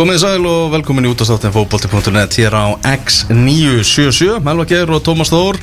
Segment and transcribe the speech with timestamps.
[0.00, 5.58] Komið sæl og velkomin í útastáttin fókbalti.net hér á X977 Melva Geir og Tómas Þór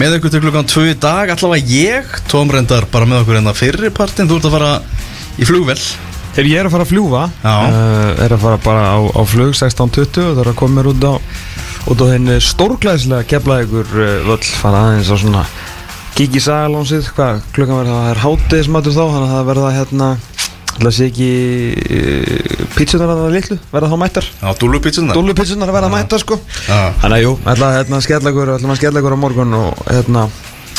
[0.00, 1.28] með ykkur til klukkan 2 í dag.
[1.34, 4.70] Allavega ég, Tóm reyndar bara með okkur en það fyrirpartin, þú ert að fara
[5.36, 8.98] í flugvel Þegar ég er að fara að fljúa uh, Er að fara bara á,
[9.12, 11.14] á flug 16.20 og það er að koma mér út á
[11.92, 14.40] út á henni stórglæðislega kefla ykkur uh, völl.
[14.56, 15.44] Fara aðeins á svona
[16.16, 20.08] kík í sagalónsið, hvað klukkan verður það er hátiðismatur þá, þannig að það verða hérna
[20.72, 21.28] Það sé ekki
[21.98, 24.28] uh, pítsunar að það litlu, verða þá mættar?
[24.40, 26.38] Á Dúlupítsunar Dúllupítsunar að verða mættar sko.
[26.64, 26.78] Já.
[27.02, 29.84] Þannig að jú, ætla að hérna, skella ykkur ætla að skella ykkur á morgun og
[29.90, 30.24] hérna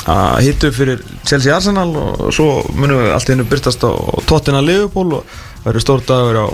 [0.09, 3.91] að hitta upp fyrir Chelsea Arsenal og svo munum við allt í hennu byrtast á
[4.27, 6.47] Tottenham Liverpool og verður stór dagur á,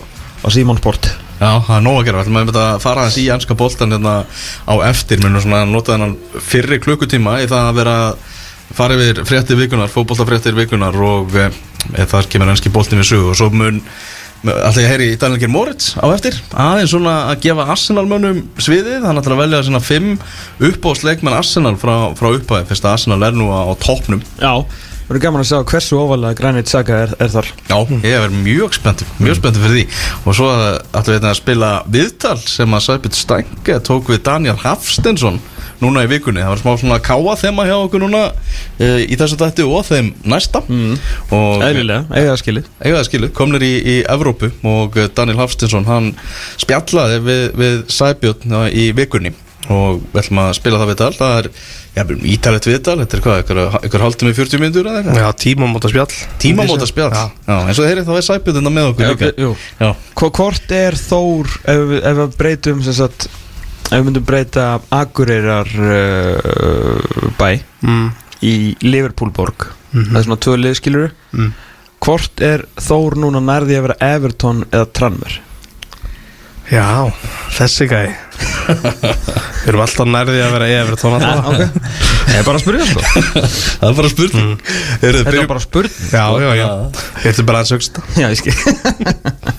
[0.45, 1.09] á Simon Sport.
[1.40, 3.95] Já, það er nóg að gera, við ætlum að að fara aðeins í ennska boltan
[3.95, 4.15] hérna
[4.67, 5.23] á eftir.
[5.23, 7.95] Mér svona að nota þennan fyrri klukkutíma í það að vera
[8.76, 11.31] fara yfir fréttir vikunar, fótboltafréttir vikunar og
[11.95, 13.29] e, þar kemur ennski boltin við sögu.
[13.34, 13.81] Og svo mun
[14.48, 16.38] alltaf ég heyri í Daniel Geir Moritz á eftir.
[16.55, 20.13] Aðeins svona að gefa Arsenal mönnum sviðið, hann ætlar að velja svona fimm
[20.70, 24.23] uppáðsleikmenn Arsenal frá, frá upphæði, fyrst að Arsenal er nú á, toppnum.
[24.40, 24.63] Já,
[25.10, 27.51] verður gaman að sjá hversu óvalega Granit Xhaka er, er þar.
[27.67, 29.85] Já, ég er mjög spenntur, mjög spenntur fyrir því.
[30.23, 34.60] Og svo ætlum við hérna að spila viðtal sem að Sæbjörn Stænke tók við Daniel
[34.63, 35.41] Hafstensson
[35.84, 38.22] núna í vikunni, það var smá svona káa þema hjá okkur núna
[38.80, 40.62] e, í þessu dætti og þeim næsta.
[40.68, 40.96] Mm.
[42.30, 42.72] það skilið.
[42.84, 46.12] Það skilu, komnir í, í Evrópu og eh, Daniel Hafstensson hann
[46.60, 49.35] spjallaði við, við Sæbjörn eh, í vikunni.
[49.70, 51.10] Og við ætlum að spila það viðtal.
[51.20, 51.50] Það er,
[51.94, 55.20] já, ítalegt viðtal, þetta er hvað, ykkur, ykkur haldum í 40 myndur eða eitthvað?
[55.22, 57.26] Já, tímamóta spjall Tímamóta spjall Já.
[57.46, 59.91] Já, eins og þeirri þá er Sæbjörn þetta með okkur Já, líka.
[60.40, 63.30] Hvort er Þór ef, við- ef við breytum sem sagt
[63.90, 67.50] ef við myndum breyta Akureyrar uh, bæ
[67.81, 68.07] mm.
[68.45, 70.12] í Liverpoolborg Mhm.
[70.12, 71.53] það er svona tvö liðskilur Mm.
[72.06, 75.40] hvort er Þór núna nærði að vera Everton eða Tranmer
[76.69, 77.09] Já,
[77.57, 78.12] þessi gæi
[78.69, 81.47] Við erum alltaf nærði að vera Evertón alltaf.
[81.50, 81.59] Ok.
[82.29, 83.01] Ég er bara að spyrja sko.
[83.50, 84.51] Það er bara spurning.
[84.51, 84.59] Mm.
[85.09, 86.67] Eruð þetta er bara spurning Já, já, já.
[87.25, 88.53] Ég ætlum bara að sögsta já ég skil.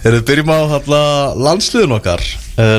[0.07, 0.59] Eruð byrjum á
[1.49, 2.23] landsliðun okkar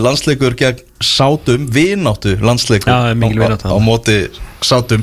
[0.03, 3.73] Landsleikur gegn sátum Vináttu landsleikur Já, það mikil á-.
[3.73, 4.15] Á móti
[4.61, 5.01] sátum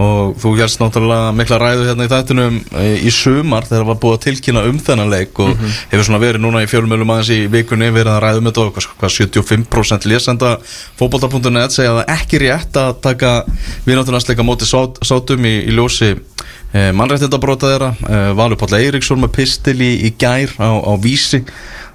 [0.00, 4.16] Og þú hérst náttúrulega mikla ræðu hérna í þættunum uh, Í sumar þegar var búið
[4.16, 5.74] að tilkynna um þennan leik Og Mhm.
[5.92, 8.74] hefur svona verið núna í fjölumölum aðeins í vikunni Verið að ræðu með þetta og
[8.78, 10.54] hvað, hvað 75% lesenda
[10.98, 13.34] Fótbolta.net segja það ekki rétt að taka
[13.84, 16.14] Vináttu landsleika móti sát, sátum í, í ljósi
[16.74, 21.38] Eh, mannrættindabróta þeirra eh, Valur Páll Eiríksson með pistil í, í gær á, á vísi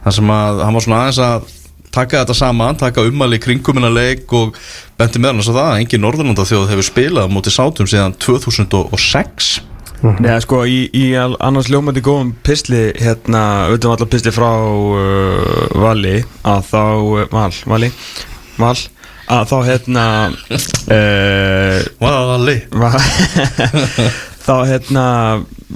[0.05, 1.49] þar sem að hann var svona aðeins að
[1.95, 4.57] taka þetta saman, taka ummæli í kringum innan leik og
[4.99, 9.49] benti með hann að það að engin Norðurlanda þjóð hefur spilað móti sátum síðan 2006
[9.99, 15.65] Nei, sko, í, í al- annars ljómandi góðum pisli, hérna, auðvitað allar pisli frá uh,
[15.75, 16.13] Vali,
[16.47, 17.89] að þá, uh, Val, Vali,
[18.61, 18.77] Val,
[19.35, 20.05] að þá, hérna,
[20.95, 22.55] uh, Vali.
[22.71, 22.93] Va,
[24.49, 25.05] þá, hérna,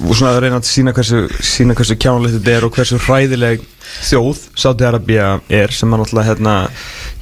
[0.02, 3.66] og svona að reyna að sína hversu, sína hversu kjánulegt þetta er og hversu hræðileg
[4.08, 6.56] þjóð Sáti Arabia er, sem er náttúrulega, hérna,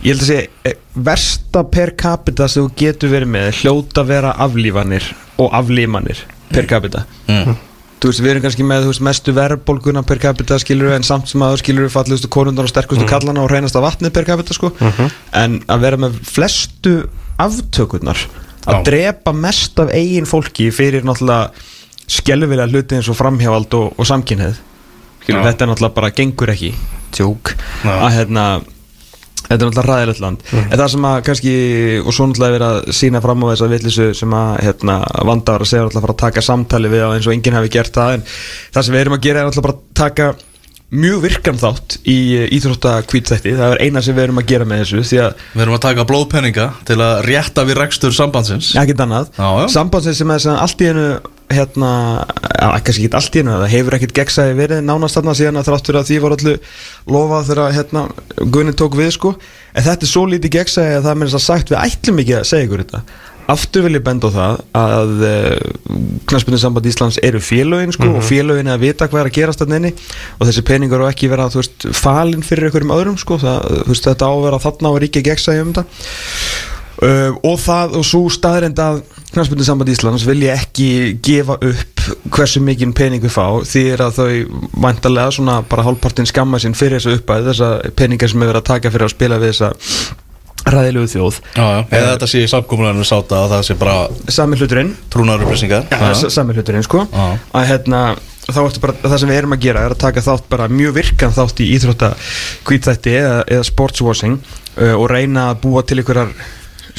[0.05, 0.77] ég held að segja, eh,
[1.09, 5.09] versta per capita sem þú getur verið með, hljóta vera aflífanir
[5.41, 7.59] og aflímanir per capita mm.
[8.01, 11.43] Þú veist, við erum kannski með veist, mestu verðbólguna per capita skilur en samt sem
[11.45, 14.71] að skilur við fallegustu konundar og sterkustu kallana og reynasta vatnið per capita sko.
[15.37, 16.95] en að vera með flestu
[17.41, 18.23] aftökurnar
[18.69, 21.49] að drepa mest af eigin fólki fyrir náttúrulega
[22.11, 24.59] skelvilega hluti eins og framhjáald og, og samkynneið
[25.25, 26.75] þetta er náttúrulega bara gengur ekki.
[27.15, 27.55] Tjók.
[27.85, 28.45] Að hérna
[29.41, 30.43] Þetta er náttúrulega ræðilegt land.
[30.61, 31.53] En það sem að kannski,
[32.05, 34.95] og svo náttúrulega verið að sína fram á þessa vitlisu sem að hérna,
[35.27, 37.71] vandar að segja náttúrulega að fara að taka samtali við á eins og enginn hefði
[37.73, 40.29] gert það en það sem við erum að gera er náttúrulega bara að taka
[40.91, 42.17] mjög virkan þátt í
[42.57, 45.03] íþrótta kvítþætti, það er eina sem við erum að gera með þessu
[45.53, 48.73] Við erum að taka blóðpenninga til að rétta við rekstur sambandsins.
[48.79, 49.29] Ekkert annað.
[49.37, 49.67] Já, já.
[49.77, 51.07] sambandsins sem er allt í hennu
[51.51, 51.91] hérna,
[52.83, 55.99] kannski ekki allt í hennu það hefur ekkert gegnsæði verið nánast þarna síðan að þráttur
[55.99, 56.55] að því var allu
[57.15, 58.05] lofað þegar hérna,
[58.51, 59.35] Gunni tók við sko.
[59.71, 62.35] En þetta er svo lítið gegnsæði að það er mér að sagt við ætlum ekki
[62.35, 63.03] að segja ykkur þetta
[63.51, 68.25] aftur vil ég benda á það að uh, knastbundin samband Íslands eru félögin sko, og
[68.25, 69.93] félögin er að vita hvað er að gerast þarna inni.
[70.39, 74.29] Og þessi peningar á ekki vera veist, falin fyrir einhverjum öðrum sko, það, veist, þetta
[74.29, 75.87] á að vera þarna og ríkja gegnsæði um þetta.
[77.01, 78.99] Uh, og það og svo staðrind að
[79.31, 82.01] knastbundin samband Íslands vilja ekki gefa upp
[82.33, 86.77] hversu mikinn pening við fá því er að þau vantarlega svona bara hálfpartin skamma sinn
[86.77, 89.71] fyrir þessu uppæð þessa peningar sem er verið að taka fyrir að spila við þessa
[90.67, 91.37] ræðilegu þjóð.
[91.55, 91.79] Já, já.
[91.89, 93.95] Eða þetta sé í samkomuleginu sáta að það sé bara
[94.37, 94.91] sami hluturinn.
[95.13, 97.05] trúnar upplýsingar ja, sami hluturinn sko.
[97.11, 98.01] Að hérna
[98.51, 101.61] bara, það sem við erum að gera er að taka þátt bara mjög virkan þátt
[101.61, 102.11] í íþrótta
[102.67, 106.33] kvítþætti eða, eða sportswashing uh, og reyna að búa til einhverjar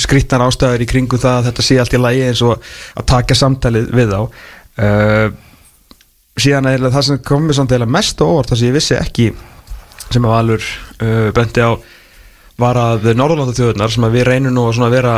[0.01, 3.37] skrýtnar ástæður í kringu það að þetta sé allt í lagi eins og að taka
[3.37, 4.21] samtalið við þá.
[4.83, 5.27] Uh,
[6.41, 9.33] síðan er það sem komið mest á óvart það sem ég vissi ekki
[10.13, 10.63] sem að Valur
[11.03, 11.71] uh, bendi á
[12.63, 15.17] var að Norðurlanda þjóðunar sem að við reynum nú að vera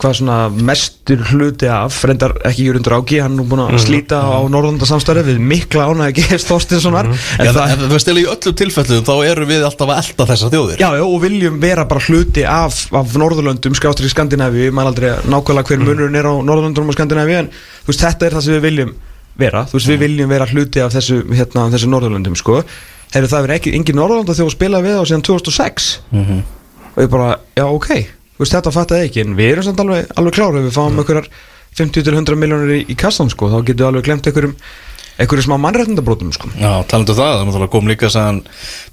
[0.00, 4.18] hvað svona mestur hluti af reyndar ekki Jörgundur Áki, hann er nú búin að slíta
[4.26, 8.56] á Norðurlanda samstæri við mikla ánægi Geir Þorstinssonar Já, en það, þú veist, í öllum
[8.58, 10.82] tilfellum þá eru við alltaf að elda þessar þjóðir.
[10.82, 14.72] Já, já, og viljum vera bara hluti af, af Norðurlöndum, skáttur í Skandinavíu.
[14.74, 18.36] Maður aldrei nákvæmlega hver munurinn er á Norðurlöndum og Skandinavíu, en þú veist, þetta er
[18.36, 18.92] það sem við viljum
[19.44, 22.60] vera, þú veist, við viljum vera hluti af þessu, hérna, þessu Norðurlöndum, sko.
[23.14, 25.88] Hefur það verið ekki, engin Norðurlönda þegar spilað við á síðan 2006
[26.94, 27.90] og ég bara, já, ok.
[28.38, 31.28] Veist, þetta fattaði ekki, en við erum samt alveg, alveg klára, ef við fáum einhverjar
[31.78, 34.54] 50-100 miljónir í, í kassan, sko, þá getum við alveg glemt einhverjum,
[35.22, 36.50] einhverjum smá mannréttindabrótum, sko.
[36.58, 38.10] Já, talandu um það, það kom líka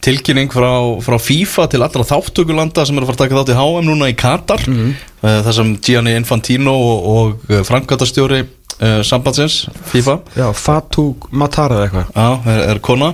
[0.05, 0.71] tilkynning frá,
[1.01, 4.11] frá FIFA til allra þáttökulanda sem eru að fara að taka þátt í HM núna
[4.11, 4.67] í Katar.
[4.69, 8.39] Mm þar sem Gianni Infantino og, og framkvæmtastjóri
[8.81, 10.17] uh, sambandsins FIFA.
[10.37, 12.15] Já, Fatou Matara eða eitthvað.
[12.15, 13.11] Já, er, er kona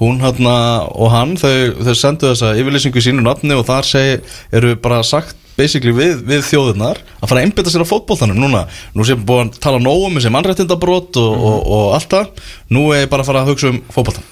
[0.00, 0.56] hún hérna
[0.90, 1.54] og hann þau,
[1.86, 4.16] þau sendu þessa yfirlýsingu í sínu nafni og þar segi,
[4.54, 8.64] eru bara sagt basically við, við þjóðurnar að fara að einbytta sér á fótboltanum núna.
[8.94, 12.48] Nú sem búin að tala nóg um þessi mannréttindabrót og, og, og allt það.
[12.74, 14.26] Nú er bara að fara að hugsa um fótboltan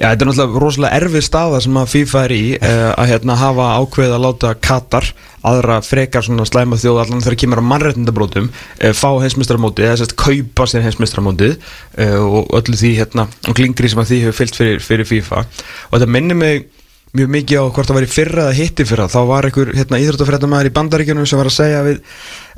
[0.00, 3.34] Já, þetta er náttúrulega rosalega erfið staða sem að FIFA er í uh, að hérna
[3.36, 5.08] hafa ákveð að láta Katar,
[5.44, 10.16] aðra frekar svona slæma þjóð allan þegar kemur á mannréttindabrótum uh, fá heimsmyndstaramótið, eða sérst
[10.16, 14.60] kaupa sér heimsmyndstaramótið uh, og öllu því hérna, og klingri sem að því hefur fyllt
[14.62, 15.44] fyrir, fyrir FIFA.
[15.90, 16.70] Og þetta minnir mig
[17.16, 19.08] mjög mikið á hvort það væri fyrra eða hitti fyrra.
[19.10, 22.00] Þá var einhver hérna, íþróttafrættamæður í bandaríkjunum sem var að segja við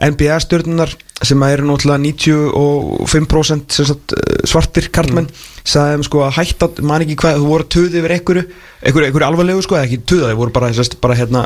[0.01, 5.29] NBA-stjórnunar sem að eru náttúrulega 95% sem sagt, eh, svartir karlmenn
[5.63, 8.47] sagði þeim sko að hætta, man ekki hvað þú voru að tuði yfir einhverju
[8.83, 11.45] einhverju, alvarlegu sko, eða ekki tuða, þeir voru bara, sest, bara hérna,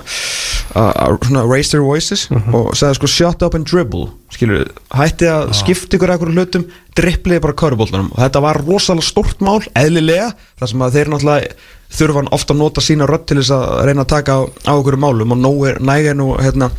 [0.72, 4.08] uh, svona raise their voices og sagði sko shut up and dribble.
[4.32, 6.66] Skilur, hætti að skipta ykkur einhverju hlutum,
[6.96, 11.56] drippliði bara körubóltanum og þetta var rosalega stórt mál, eðlilega þar sem að þeir náttúrulega
[11.96, 14.98] þurfan ofta að nota sína rödd til þess að reyna að taka á, á okkur
[15.00, 16.70] málum og nógu nægir nú hérna,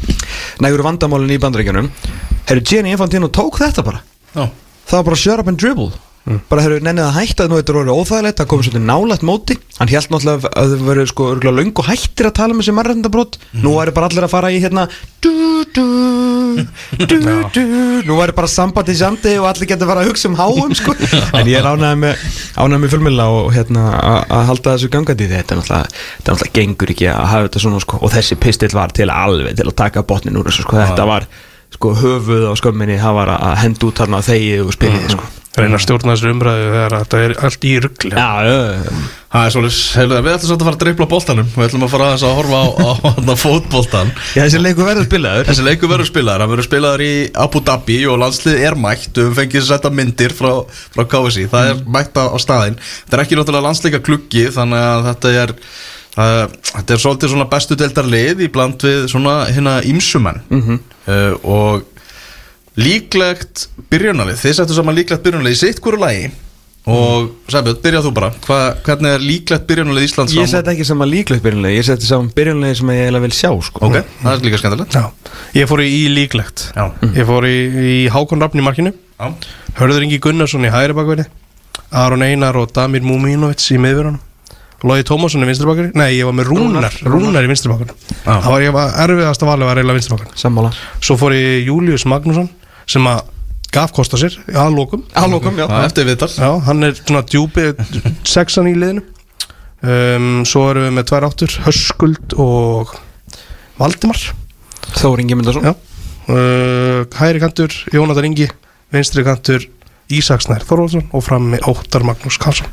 [0.64, 1.90] nægur vandamálin í bandaríkjunum.
[2.48, 4.04] Herru, Gianni Infantino tók þetta bara.
[4.34, 4.48] Já,
[4.88, 5.92] það var bara shut up and dribble
[6.50, 9.56] bara hefur nennið að hætta nú þetta er orðið óþægilegt það komið svolítið nálægt móti.
[9.78, 13.38] Hann held náttúrulega að þau verið sko örgulega löngu hættir að tala um þessi marrændabrót
[13.64, 14.84] nú væri bara allir að fara í hérna
[15.24, 15.32] du,
[15.72, 15.86] du,
[17.56, 17.64] du,
[18.10, 20.76] nú væri bara samband í sandi og allir getur að fara að hugsa um háum
[20.76, 20.98] sko.
[21.40, 22.28] En ég er ánægð með
[22.60, 26.96] ánægð með fjölmjöla og hérna að að halda þessu gangandi þetta er náttúrulega er gengur
[26.96, 28.02] ekki að hafa þetta svona sko.
[28.04, 30.82] Og þessi pistill var til alveg til að taka botnin úr þessu sko.
[30.82, 31.32] Þetta var
[31.78, 35.78] sko höfuð á skömminni það var að henda út þarna þegið og spiliði sko reyna
[35.80, 38.12] að stjórna þessu umræðu þegar þetta er allt í ruggli.
[38.14, 38.28] Já,
[39.28, 41.50] það er svolítið, við ætlum svolítið að fara að dreifla boltanum.
[41.56, 45.08] Við ætlum að fara aðeins að horfa á, á, á fótboltan Já, þessi leikur verður
[45.10, 45.50] spilaður.
[45.50, 47.12] Þessi leikur verður spilaður, hann verður spilaður í
[47.48, 49.12] Abu Dhabi og landslið er mætt.
[49.18, 50.52] Við fengið að setja myndir frá,
[50.96, 52.80] frá KFC það er mætt á, á staðinn.
[53.04, 57.50] Þetta er ekki náttúrulega landsleika kluggi þannig að þetta er uh, þetta er svolítið svona
[57.52, 60.80] bestu deildar lið í bland við svona hérna ímsumenn Mhm.
[61.08, 61.94] uh, og
[62.78, 66.28] líklegt byrjunalið, þið settu saman líklegt byrjunalið í sitt hverju lagi.
[66.88, 68.28] Og Sæbjörn, byrjað þú bara.
[68.46, 72.30] Hva, hvernig er líklegt byrjunalið Íslands Ég seti ekki saman líklegt byrjunlega Ég seti saman
[72.32, 73.82] byrjunlega sem ég eiginlega vil sjá sko.
[73.90, 74.96] ok, það er líka skemmtilegt.
[74.96, 76.70] Já, ég fór í, í líklegt.
[76.78, 76.86] Já.
[77.18, 77.58] Ég fór í,
[77.92, 78.94] í Hákon Rafn í markinu.
[79.20, 79.34] Já.
[79.82, 81.26] Hörður Ingi Gunnarsson í hægri bakverði
[81.92, 84.22] Aron Einar og Damir Múminovits í miðverðunum
[84.88, 86.88] Lóði Tómasson í vinstri bakverði Nei, ég var með Rúnar.
[87.04, 88.38] Rúnar, í vinstri bakverði Já.
[88.46, 90.72] Það var ég var erfiðast að valið var eiginlega vinstri bakverði Sammála.
[91.02, 92.50] Svo fór ég Július Magnússon
[92.90, 93.26] sem að
[93.74, 95.68] gaf kosta sér að lókum Álokum, já.
[95.68, 96.30] Já, eftir viðtal.
[96.32, 97.68] Já, hann er svona djúpi
[98.28, 99.04] sexan í liðinu.
[99.84, 102.96] Um, Svo erum við með tvær áttur Höskuld og
[103.78, 104.24] Valdimar.
[104.98, 108.48] Þór Ingi Myndarsson uh, Hæri kantur Jónatan Ingi.
[108.94, 109.68] Vinstri kantur
[110.08, 111.10] Ísaksnær Þorvaldsson.
[111.12, 112.72] Og fram með Óttar Magnús Karlsson.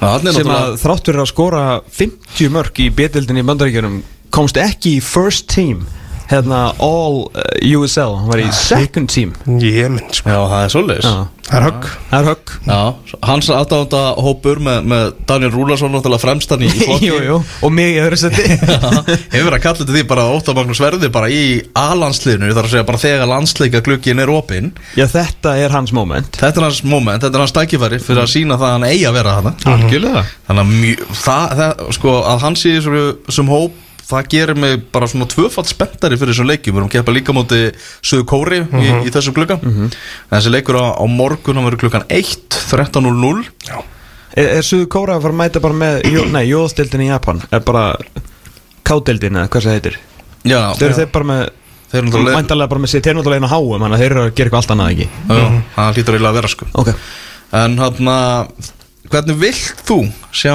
[0.00, 4.00] Það er sem að þrátt fyrir að skora 50 mörg í betildinni í bandaríkjunum
[4.34, 5.84] komst ekki í first team
[6.30, 9.34] hérna all uh, USL hann var í second team.
[9.60, 10.30] Ég minn sko.
[10.30, 11.16] Já, það er svolítið Já.
[11.44, 11.88] Það er högg.
[12.08, 12.52] Það er högg.
[12.64, 17.36] Já, hans aðdánda hópur með, með Daniel Rúlarsson náttúrulega fremstan í í flokki jú, jú.
[17.68, 18.46] og mig í öðru seti
[19.34, 20.24] Hefur verið að kalla þetta því bara
[20.56, 21.42] Magnús verði bara í
[21.76, 24.72] A-landsliðinu þar að segja bara þegar landsleika glukkin er opinn.
[24.96, 26.32] Já þetta er hans moment.
[26.40, 29.08] Þetta er hans moment, þetta er hans tækifæri fyrir að sína það að hann eigi
[29.10, 30.24] að vera hana algjörlega.
[30.48, 35.08] Þannig að mjö, það, það, sko, að hann sé þessum hóp það gerir mig bara
[35.10, 37.60] svona tvöfald spenntari fyrir þessum leikjum, við erum að keppa líka móti
[38.04, 39.90] Suðu Kóri í, í þessum klukkan
[40.30, 43.78] þessi leikur á, á morgun hann verður klukkan 1, 13.00 Já.
[44.34, 47.42] Er, er Suðu Kóra að fara að mæta bara með jó, Nei, jóðstildin í Japan?
[47.54, 47.84] Er bara
[48.84, 50.00] Kádeildin eða hvað það heitir?
[50.44, 51.42] Já, Þeir eru þeir bara með
[51.92, 54.10] þeir eru náttúrulega Mæntalega bara með sér Þeir eru náttúrulega einu háum Þannig að þeir
[54.10, 55.06] eru að gera eitthvað allt annað ekki?
[55.24, 55.44] Já,
[55.76, 56.68] það hlýtur eiginlega að vera sko.
[56.82, 56.90] Ok.
[57.54, 58.10] En hann
[59.12, 59.98] hvernig vilt þú
[60.34, 60.54] sjá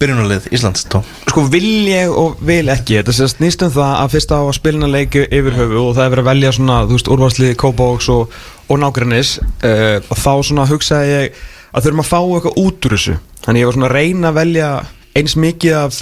[0.00, 1.04] byrjunarlið Íslands, Tom?
[1.26, 2.98] Sko vil ég og vil ekki.
[3.00, 6.04] Þetta sést nýst um það að fyrst á að spilina leiki yfir höfu og það
[6.04, 8.36] er verið að velja svona þú veist úrvarsliði Kópavóks og,
[8.68, 11.40] og nágrinnis uh, og þá svona hugsaði ég
[11.72, 13.18] að þurfum að fá eitthvað út úr þessu.
[13.46, 14.70] Þannig ég var svona að reyna að velja
[15.16, 16.00] eins mikið af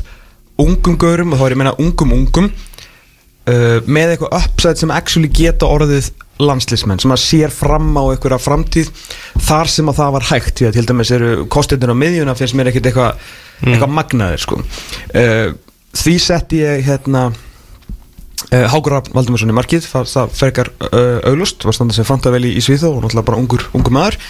[0.64, 4.94] ungum gaurum og þá er ég að meina ungum ungum uh, með eitthvað upside sem
[4.94, 8.90] actually geta orðið landslismenn sem að sér fram á einhverja framtíð
[9.46, 10.62] þar sem að það var hægt.
[10.74, 13.28] Til dæmis eru kostirnir á miðjuna finnst mér ekkert eitthvað
[13.72, 14.60] eitthvað magnaðir sko.
[15.14, 15.54] Uh,
[15.96, 21.76] því setti ég hérna uh, Hákur Raffn Valdimarsson í markið það, fergar uh, auglust var
[21.76, 24.20] standað sem fanta vel í, í Svíþó og náttúrulega bara ungur, ungur maður.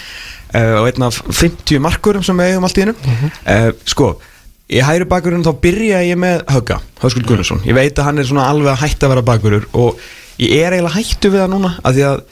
[0.54, 4.12] Og einn af 50 markurum sem við eigum allt í hennu uh, sko
[4.70, 7.60] í hægri bakurinn þá byrja ég með Hauka, Hauskuld Gunnarsson.
[7.68, 10.00] Ég veit að hann er svona alveg að hætta að vera bakurur og
[10.40, 12.22] ég er eiginlega hættu við það núna af því að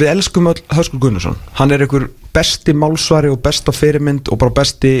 [0.00, 1.38] við elskum öll Hauskuld Gunnarsson.
[1.60, 4.94] Hann er einhver besti málsvari og besta fyrirmynd og bara besti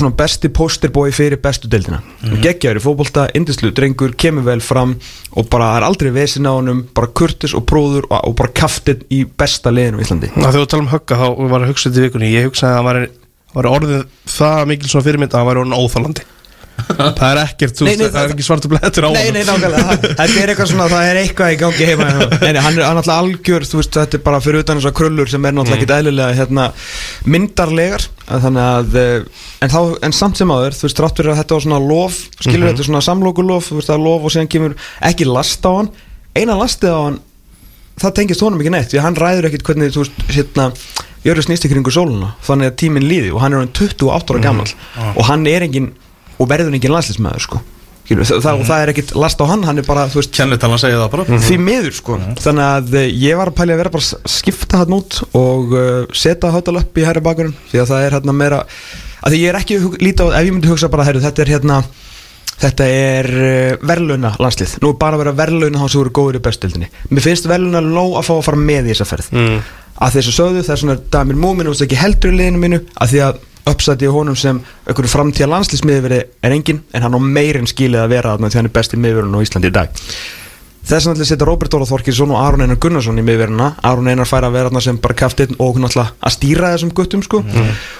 [0.00, 2.00] svona besti posterbói fyrir bestu deildina.
[2.00, 2.42] Mm -hmm.
[2.44, 4.96] geggjaður í fótbolta, indislu drengur kemur vel fram
[5.32, 9.02] og bara er aldrei vesin á honum, bara kurtis og próður og, og bara kaftin
[9.10, 10.32] í besta liðinu í Íslandi.
[10.34, 12.32] Þegar þú tala um högga þá var að hugsa þetta í vikunni.
[12.32, 13.08] Ég hugsaði að hann var,
[13.54, 16.22] var orðið það mikil svona fyrirmynd að hann var orðin óþálandi
[17.18, 19.36] Það er ekkert, Nei, nei, það er það- ekki svartu blettur á Nei, honum.
[19.36, 22.08] nei, nákvæmlega, það- þetta er eitthvað svona, það er eitthvað í gangi heima.
[22.42, 24.80] Nei, nei, hann er hann er alltaf algjör, þú veist, þetta er bara fyrir utan
[24.80, 26.66] þessar krullur sem er náttúrulega ekkit eðlilega hérna,
[27.36, 31.40] myndarlegar, að að, eh, en þá, en samt sem áður, þú veist, rátt fyrir að
[31.42, 34.34] þetta var svona lof, skilur þetta er svona samlokulof, þú veist, það er lof og
[34.36, 34.76] síðan kemur
[35.10, 35.90] ekki last á hann,
[36.36, 37.18] eina lastið á hann,
[38.00, 40.70] það tengist honum ekki neitt, því hann ræður ekkit hvernig, þú veist, hérna,
[41.26, 44.42] Jörgur snýst í kringu sóluna, þannig að tíminn líði og hann er hann 28 ára
[44.44, 44.68] gammal
[45.16, 45.88] og hann er engin,
[46.36, 47.62] og verður engin landslismæður, sko.
[48.06, 51.00] Skilur, það, það, og það er ekkit last á hann, hann er bara, Kennitalan segja
[51.00, 51.38] það bara.
[51.42, 52.18] Því miður sko.
[52.38, 55.74] Þannig að eh, ég var að pæli að vera bara að skipta hann út og
[55.74, 58.60] uh, setja hátal upp í hæra bakurinn því að það er hérna meira
[59.26, 61.42] að því ég er ekki að líta á, ef ég myndi hugsa bara heru, þetta
[61.42, 61.80] er hérna
[62.62, 66.38] þetta er uh, verðlauna landslið nú er bara að vera verðlauna þá sem voru góður
[66.38, 69.34] í bestildinni mér finnst verðlauna ló að fá að fara með í þessa ferð.
[69.34, 69.58] Mm.
[70.06, 73.16] að þessu sögðu það er svona Damir Múmin og ekki heldur í liðinu mínu að
[73.16, 78.04] því að uppsætti honum sem einhverju framtíða landslýsmiðveri er engin en hann á meirinn skilið
[78.04, 80.02] að vera þarna því hann er besti miðverun á Íslandi í dag.
[80.86, 84.46] Þess að setja Róbert Óla Þorkinsson og Aron Einar Gunnarsson í miðveruna Aron Einar fær
[84.46, 87.40] að vera þarna sem bara kaftinn og hún ætla að stýra þessum guttum sko.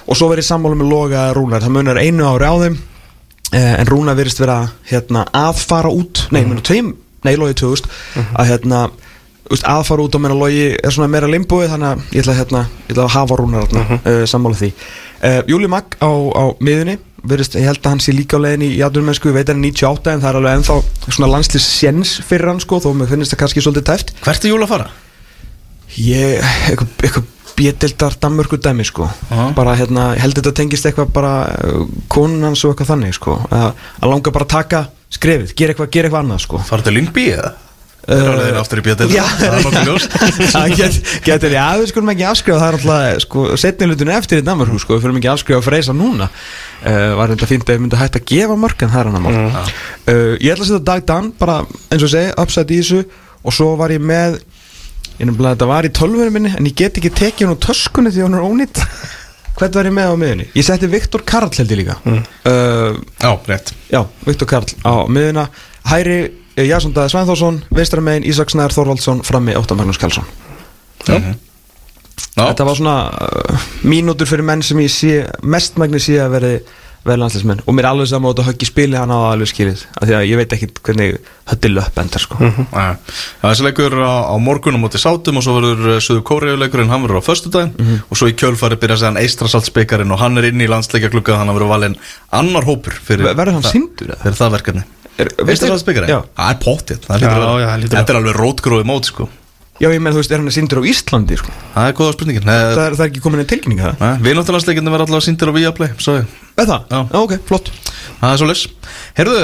[0.06, 1.64] Og svo verið sammála með Loga Rúnar.
[1.64, 2.76] Það munar einu ári á þeim
[3.58, 6.28] eh, en Rúnar virðist vera hérna, að fara út.
[6.30, 6.62] Nei, mm.
[6.62, 6.94] tveim,
[7.26, 7.90] nei, Logi 2000
[8.38, 8.86] að hérna
[9.46, 12.34] Úst, að fara út og meina logi er svona meira limbúið þannig að ég ætla,
[12.34, 14.70] hérna, ég ætla að hafa rúnar uh uh, sammála því
[15.22, 18.68] uh, Júli Magg á, á miðunni verist, ég held að hann sé líka á leiðinni
[18.76, 20.76] í atvinnumennsku ég veit að hann er 98 en það er alveg ennþá
[21.16, 24.52] svona landslýs séns fyrir hann sko þó mér finnst það kannski svolítið tæft Hvert er
[24.54, 24.86] júl að fara?
[25.96, 29.48] ég, eitthvað, eitthvað bjöldildar Danmörku dæmi sko Aha.
[29.56, 33.70] bara hérna, held þetta tengist eitthvað bara uh, konun hans og eitthvað þannig sko að,
[34.02, 34.82] að langa bara að taka
[35.16, 37.54] skrefið, gera eitthvað, gera eitthvað annað sko Fara til Lyngby eða?
[38.06, 40.12] Það er alveg aftur í bjöldil Já, Það er nokkuð ljóst.
[40.54, 44.14] Það get, getur ég að við skulum ekki afskrifa það er alltaf sko, setni hlutinu
[44.14, 46.28] eftir í Danmarku sko, við fyrir ekki afskrifa að freysa núna.
[46.86, 49.18] Uh, var þetta fínt að við myndum hægt að gefa mörg en það er hann
[49.18, 51.58] að mál uh, ég ætla að setja Dag Dan bara
[51.90, 53.02] eins og segi, upside í þessu
[53.42, 54.38] og svo var ég með
[55.16, 58.12] ég nefnilega þetta var í tölvunum minni en ég get ekki tekið hann úr töskunni
[58.14, 58.82] því hann er ónýtt.
[59.56, 60.46] Hvern var ég með á miðunni?
[60.52, 61.94] Ég setti Viktor Karl held ég líka.
[62.04, 63.72] Uh, Já, rétt.
[63.88, 65.46] Já, Viktor Karl á miðuna
[65.88, 66.18] Hæri
[66.64, 70.24] Jason Daði Svænþórsson Vinstramegin Ísaksnær Þorvaldsson Frammi Óttar Magnús Karlsson.
[71.06, 71.20] Já,
[72.36, 75.12] Þetta var svona uh, mínútur fyrir menn sem ég sé
[75.44, 76.50] mestmægni sé að veri
[77.06, 79.50] vel landslismenn og mér er alveg saman á þetta höggi spili hann á það alveg
[79.52, 81.14] skilið af því að ég veit ekki hvernig
[81.52, 82.38] hötti löp endar sko.
[82.42, 82.86] Já,
[83.44, 87.22] þessi leikur á, á morgun á móti sátum og svo verður Suðu Kóriðuleikurinn, hann verður
[87.22, 88.02] á föstudaginn.
[88.10, 91.54] Og svo í kjölfari byrja séðan Eistrasaltsbyggarinn og hann er inn í landsleikja klukka þannig
[91.54, 91.96] að verður valinn
[92.42, 94.84] annar hópur fyrir, Ver- verður hann það- fyrir það verkefni.
[94.84, 95.66] Er- veistu-.
[97.06, 99.28] Það er það að vera- já, það hlýtur að Þetta er alveg rótgróði mót sko
[99.76, 102.46] Já, ég með þú veist, er hann sýndur á Íslandi sko Það er góða spurningin
[102.48, 105.26] Nei, það er, það er ekki komin einn tilkynning það Nei, Við náttúrulega verður allavega
[105.26, 106.30] síndir á Viaplay svo ég.
[106.56, 106.86] Er það?
[106.88, 107.00] Já.
[107.20, 107.68] ok, flott
[108.20, 108.62] Það er svo leys
[109.18, 109.42] Herðu,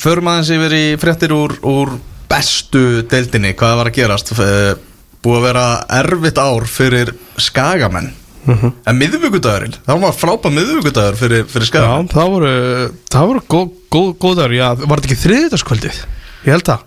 [0.00, 1.92] förum aðeins yfir í fréttir úr, úr
[2.30, 4.32] bestu deildinni Hvað var að gerast?
[4.40, 4.72] Eh,
[5.20, 5.66] Búið að vera
[6.00, 8.08] erfitt ár fyrir skagamenn
[8.48, 12.52] En miðvíkudagurinn, það var frábæð miðvíkudagur fyrir, fyrir Já, skæðan það voru,
[13.12, 15.98] það voru góð, góð, góð dagur, já, var þetta ekki þriðutaskvöldið?
[16.40, 16.84] Ég held það.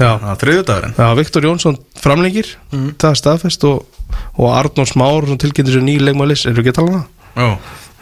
[0.00, 0.12] Já.
[0.22, 0.94] það er þriðjudagurinn?
[0.96, 4.00] Já, Viktor Jónsson framlengir, það er staðfest og,
[4.40, 7.12] og Arnór Smár sem tilkynntir sér ný leikmælis, eru ekki að tala um það?
[7.36, 7.50] Já,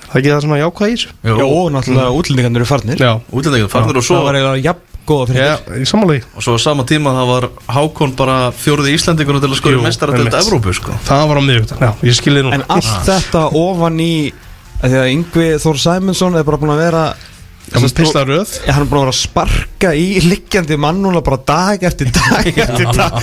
[0.07, 1.15] Það er ekki það sem að jákvæða í þessu?
[1.27, 3.01] Já, og náttúrulega útlendingarnir eru farnir.
[3.03, 5.87] Já, útlendingin farnir og svo Það var eiginlega jafn góða fyrir já, í
[6.17, 6.19] í.
[6.37, 7.47] Og svo á sama tíma það var
[7.77, 10.41] Hákon bara fjóruði Íslandingur til að skora Jú, mestaradelt einmitt.
[10.43, 11.43] Evrópu sko Það var á
[12.47, 12.53] nú.
[12.57, 14.13] En allt þetta ofan í
[14.77, 17.07] að Því að Yngvi Þór Sæmundsson er bara búin að vera
[17.73, 18.53] var pista röð.
[18.63, 22.13] Já, hann er búin að vera að sparka í liggjandi mann núna bara dag eftir
[22.15, 23.17] dag eftir dag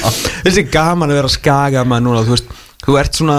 [0.44, 2.52] Þessi gaman að vera skagamenn núna, þú veist
[2.84, 3.38] Þú ert svona,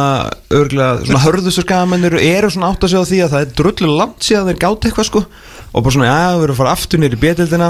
[0.56, 3.96] örgulega, svona hörðustu skagamennir eru svona átt að segja á því að það er drullu
[3.98, 7.02] langt síðan þeir gátt eitthvað sko og bara svona, já, við erum að fara aftur
[7.02, 7.68] nýr í betildina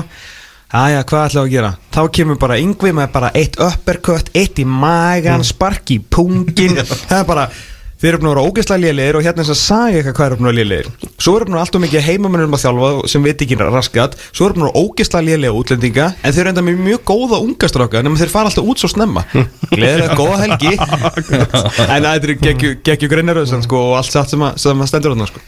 [0.75, 1.69] Æja, hvað ætlaðu að gera?
[1.95, 7.21] Þá kemur bara yngvi með bara eitt uppercut, eitt í magan, spark í pungin Það
[7.21, 7.45] er bara,
[8.05, 10.27] þeir eru búin að vera ógeðslega lélegir og hérna er þess að sagja eitthvað hvað
[10.29, 10.89] eru búin að vera lélegir.
[11.25, 14.17] Svo eru búin að alltaf mikið heimamennum að þjálfa sem veit ekki raskat.
[14.29, 17.37] Svo eru búin að vera ógeðslega lélega útlendinga En þeir eru enda með mjög góða
[17.41, 19.23] ungastráka Nefnum þeir fara alltaf út svo snemma.
[19.73, 20.73] Gleðilega góða helgi.
[21.95, 22.23] En það er
[22.85, 25.41] geggju- greinaröðsan sko, og allt satt sem að, sem að stendur þarna sko.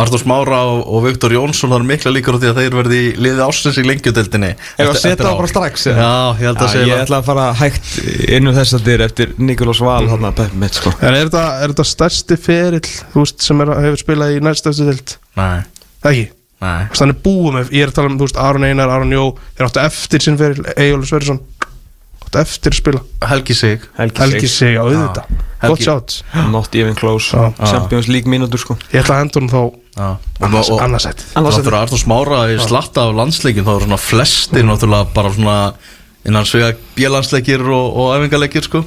[0.00, 2.98] Artur Smára og, og Viktor Jónsson Það er mikla líkur á því að þeir verði
[3.00, 5.98] í liði ásins í lengjudeldinni Ef að setja það bara strax eða?
[6.00, 7.84] Já, ég held að Já, segja Ég ætla að fara hægt
[11.80, 11.94] að mm.
[11.94, 14.42] að er er þetta stærsti ferill, veist, sem er, hefur spilað í
[14.90, 15.16] dild?
[15.38, 15.62] Nei,
[16.00, 16.26] Það ekki?
[17.14, 19.24] er búið með, ég er að tala um, veist, Aron Einar, Aron Jó,
[19.56, 21.40] þeir áttu eftir sinn ferill, Egil Sverrisson,
[22.24, 23.04] áttu eftir að spila.
[23.30, 25.24] Helgi Sig Helgi sig á auðvitað.
[25.60, 26.24] Helgi- Gott sjátt.
[26.50, 27.52] Not even close Já.
[27.60, 30.08] Champions League mínútur sko Ég ætla að henda honum þá Já.
[30.08, 31.24] Og, annars, og, og annarsættið.
[31.36, 35.56] Annars Náttúrulega Artur Smára í slatta af landsleikin þá eru svona flestir náttúrulega bara svona
[36.24, 38.84] innan svega bjölandsleikir og, og æfingarleikir sko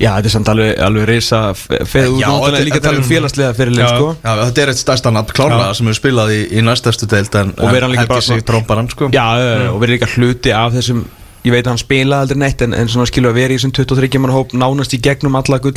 [0.00, 3.52] Já, þetta er samt alveg, alveg reysa Feðu út þetta- líka að tala um félagslega
[3.58, 3.88] fyrirlið Já.
[3.92, 4.06] sko.
[4.24, 7.54] Já, þetta er eitt stærsta nafn klárlega sem hefur spilað í, í næstæstu deild en,
[7.58, 9.10] Og vera hann en líka Helgi bara Sig hann sko.
[9.12, 9.74] Já, mm.
[9.74, 11.04] og verið líka hluti af þessum
[11.44, 13.72] Ég veit að hann spilaði aldrei neitt En, en svona skilur að vera í þessum
[13.76, 15.76] 23 mann hóp Nánast í gegnum alla gull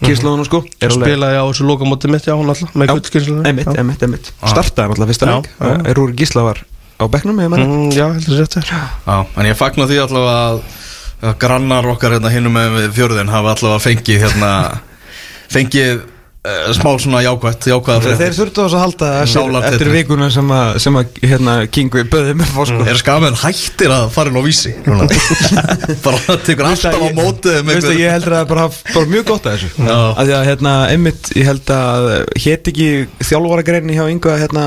[0.00, 0.62] Kíslóðunum sko.
[0.80, 3.34] Er Spilaði á þessu lokamóti mitt, já, hún alltaf, með Já, gullskynnslu.
[3.44, 4.30] Einmitt, einmitt, einmitt.
[4.40, 5.48] Startaði hann alltaf fyrsta leik.
[5.60, 5.72] já.
[5.90, 6.62] Er Rúri Gísla var
[7.00, 10.62] á bekknum eða menn Mm, já, heldur þetta Já, en ég fagna því að, að
[11.40, 14.52] grannar okkar hérna hinnum með fjörðin hafa allavega fengið hérna
[15.50, 16.00] fengið
[16.46, 20.52] uh, smá svona jákvætt jákvæða Þeir þurftu á þess að halda eftir, eftir vikuna sem
[20.56, 22.86] að, sem að hérna, Kingvi böði með fór sko.
[22.88, 24.74] Er skamenn hættir að fara inn á vísi
[26.06, 27.08] bara tekur alltaf á
[27.70, 29.86] Veistu, ég heldur að það bara mjög gott að þessu.
[29.90, 32.10] Að því að hérna, einmitt, ég held að
[32.46, 32.90] hétt ekki
[33.28, 34.66] þjálfaragrein hjá yngu að hérna,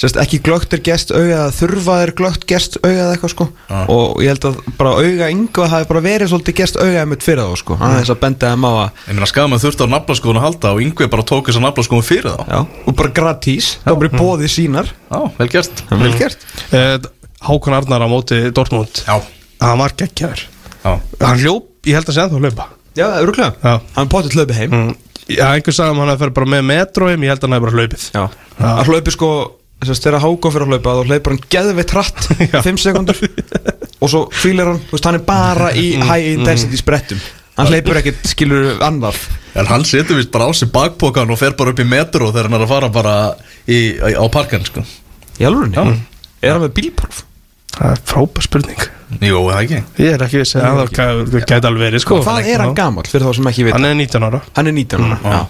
[0.00, 3.46] sérst, ekki glögt er gest auga að þurfa er glögt gest auga eða eitthvað sko.
[3.68, 3.80] Já.
[3.92, 7.44] og ég held að bara að það hafi bara verið svolítið gest auga einmitt fyrir
[7.44, 7.78] þá sko.
[7.80, 10.82] Aðeins að benda þeim á að Ég meina skamenn þurfti á naflaskóðun að halda og
[10.86, 12.42] yngvi bara tók þess að naflaskóðun fyrir þá.
[12.48, 14.90] Já, og bara gratís, það var bara í bóði sínar.
[15.12, 15.84] Já, vel gert.
[15.92, 16.48] Vel gert.
[16.72, 16.96] Eh,
[17.42, 19.02] Hákon Arnar á móti Dortmund.
[19.06, 19.18] Já,
[19.62, 20.42] Hann var geggjaður.
[20.82, 20.92] Já.
[21.22, 22.68] Hann hljóp, ég held að segja það að hlaupa.
[22.98, 23.74] Já, öruglega, Já.
[23.96, 24.72] hann potið hlaupi heim.
[24.74, 24.94] Mm.
[25.30, 27.66] Já, einhver sagði um hann að fer bara með metróim Ég held að hann hefði
[27.68, 28.06] bara hlaupið.
[28.12, 28.24] Já,
[28.58, 29.28] hann hlaupi sko
[29.82, 32.58] Þess þegar Hákon fyrir að hlaupa þá hleypur hann geðveitt hratt í Já.
[32.62, 33.18] 5 sekundur
[34.02, 37.18] og svo fýlir hann, þú veist, hann er bara í high intensity sprettum.
[37.58, 39.18] Hann hleypur ekkert, skilur, annar
[39.58, 42.48] En hann setur vist bara á sig bakpokan og fer bara upp í metro þegar
[42.48, 43.14] hann er að fara bara
[43.68, 44.84] í, í, á parkan sko.
[45.36, 45.98] Í alvörunni,
[46.40, 47.24] er hann með bílpróf?
[47.72, 48.86] Það er frábær spurning.
[49.20, 49.80] Jú, það ekki?
[50.00, 52.18] Ég er ekki vissi að það gæ- gæti alveg verið sko.
[52.24, 54.40] Hvað er hann gamall fyrir þá sem ekki veit Hann er 19 ára.
[54.56, 55.42] Hann er 19 ára, já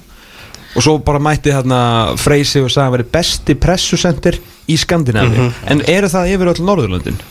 [0.72, 1.82] og svo bara mætti hérna
[2.20, 4.40] Freysi og sagði að hann veri besti pressusendir
[4.72, 7.22] í Skandinavi en eru það yfir öll Norðurlöndin?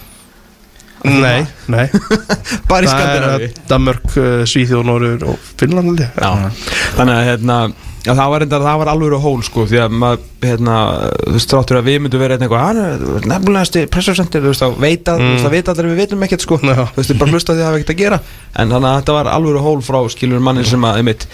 [1.01, 1.87] Nei, nei.
[2.69, 7.57] Bara í Það Skandinavi er Danmörk, uh, Svíþjóð, Norður og Finnland þannig að hérna
[8.01, 8.43] Já, það var,
[8.81, 10.75] var alveg hól sko því að maður, hérna,
[11.21, 14.79] þú veist, tráttur að við myndum vera eitthvað, hann er nefnilegasti pressursendir, þú veist, þá
[14.81, 16.79] veit að, þú veist, það veit allir að við vitum ekkert sko, Já.
[16.79, 18.19] þú veist, bara hlusta því að það hafa ekkert að gera,
[18.55, 21.27] en þannig að þetta var alveg hól frá, skilur mannin sem að, einmitt,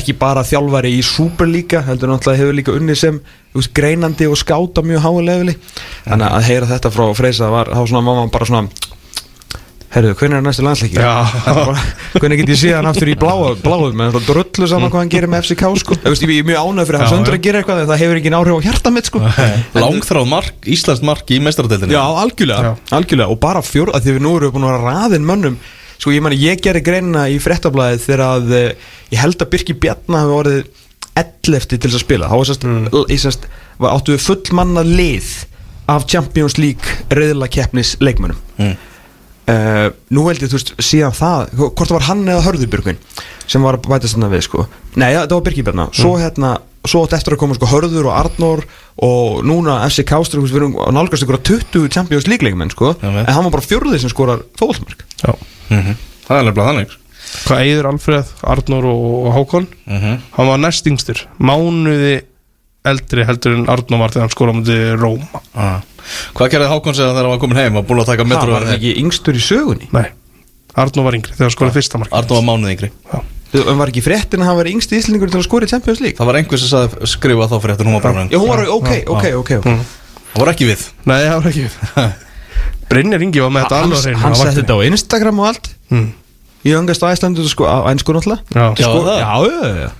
[0.00, 3.20] ekki bara þjálfari í Superliga, heldur náttúrulega hefur líka unni sem,
[3.52, 5.58] þú veist, greinandi og skáta mjög háu leveli,
[6.08, 8.93] þannig að heyra þetta frá Freysa var, þá svona mamma bara svona,
[9.94, 10.96] Herru, hvernig er næstu landsleiki?
[10.98, 11.22] Já.
[12.18, 15.12] Hvernig get ég séð hann aftur í bláu, bláum en það drullu saman hvað hann
[15.12, 15.94] gerir með FCK sko.
[16.02, 17.36] Ég er mjög ánægð fyrir Já, hans öndur já.
[17.38, 19.18] að gera eitthvað en það hefur ekki áhrif á hjarta mitt sko.
[19.78, 22.74] Langþráð mark, Íslands mark í meistaradeildinni Já, algjörlega, Já.
[22.98, 25.56] algjörlega og bara fjór, að því við nú erum búin að vera raðin mönnum
[25.94, 28.74] Sko ég mani, ég gerði greinina í fréttablaðið þegar að eh,
[29.14, 30.66] ég held að Birki Bjarna hafi orðið
[31.22, 32.48] 11 til að spila þá var
[38.58, 38.74] mm.
[39.50, 43.00] Uh, nú held ég, þú veist, síðan það hvort það var hann eða Hörðurbjörgvin
[43.46, 44.66] sem var að bæta þarna við, sko.
[44.96, 46.54] Nei, ja, það var Birkibjarna, svo hérna
[46.84, 48.62] svo átt eftir að koma sko Hörður og Arnór
[49.04, 52.92] og núna FC Kástri, við erum að nálgast ykkur að 20 Champions League leikmenn, sko.
[53.00, 53.24] Já, vel.
[53.24, 55.32] en hann var bara fjórðið sem skorar fóðalmark Já.
[55.70, 55.96] Mhm.
[56.24, 56.92] Það er nefnilega þannig.
[57.44, 59.66] Hvað eigður Alfreð, Arnór og, Hákon?
[59.88, 60.20] Mhm.
[60.36, 61.24] Hann var næst yngstur.
[61.40, 62.22] Mánuði
[62.84, 65.78] eldri heldur en Arnór var þegar hann skóla mútið Róma ah.
[66.36, 67.78] Hvað gerði Hákon segja þegar hann var komin heim?
[67.80, 69.88] Og búin að taka það metro var ekki yngstur í sögunni?
[69.94, 70.10] Nei,
[70.76, 72.90] Arnór var yngri þegar hann skóla fyrsta mark Arnó var mánuð yngri.
[73.54, 76.18] En var ekki fréttin að hann var yngsti íslendingur til að skora í Champions League?
[76.18, 78.90] Það var einhver sem sagði skrifa þá þetta Hún var bara já, hún var, ok,
[79.14, 79.68] ok, ok, ok.
[80.34, 80.82] Það var ekki við.
[81.06, 81.76] Nei, það var ekki við.
[82.90, 85.70] Brynjar Ingi var með þetta alveg hann setti þetta á Instagram og allt
[86.64, 89.18] Á Æslandu sko, á einsku náttúrulega Já, Já, sko, það.
[89.20, 89.90] já, já, já.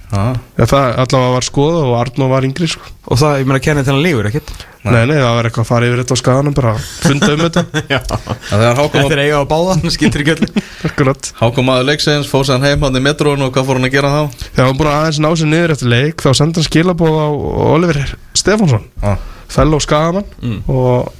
[0.57, 2.83] Já, það allavega var skoða og Arnór var yngri sko.
[3.11, 4.53] og það, ég meina til hann lífur ekkert
[4.85, 7.63] Nei, nei, það var eitthvað að fara yfir þetta á skaganum bara funda um þetta
[7.95, 8.01] já.
[8.05, 12.59] Þetta er eiga á báða, hann skiltur ekki öll Akkurat Hákon maður leiksins, fór sér
[12.59, 14.23] hann heim hann í metrónu og hvað fór hann að gera þá?
[14.55, 17.29] Þegar hann búin að aðeins ná sér niður eftir leik þá sendi hann skilabóð á
[17.75, 19.17] Oliver Stefánsson Ah.
[19.49, 20.61] fellow skagamann Mm.
[20.69, 21.13] og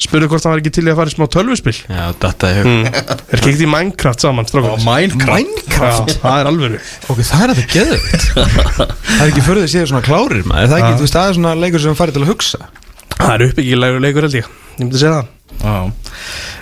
[0.00, 1.74] spurði hvort hann var ekki til í að fara í smá tölvuspil?
[1.84, 2.84] Já, þetta er mm.
[3.30, 5.32] Er ekki í Minecraft saman, Á strákur Minecraft?
[5.34, 6.14] Minecraft?
[6.14, 6.76] Já, það er alveg
[7.12, 8.28] ok, það er þetta geðvitt
[9.10, 10.62] það er ekki fyrir því séu svona klárir maður.
[10.62, 10.96] Er það ekki, Já.
[10.96, 12.70] þú veist, það er svona leikur sem farið til að hugsa.
[13.16, 14.50] Það er uppbyggilegur leikur held ég.
[14.70, 15.36] Ég myndi segja það.
[15.60, 15.74] Já.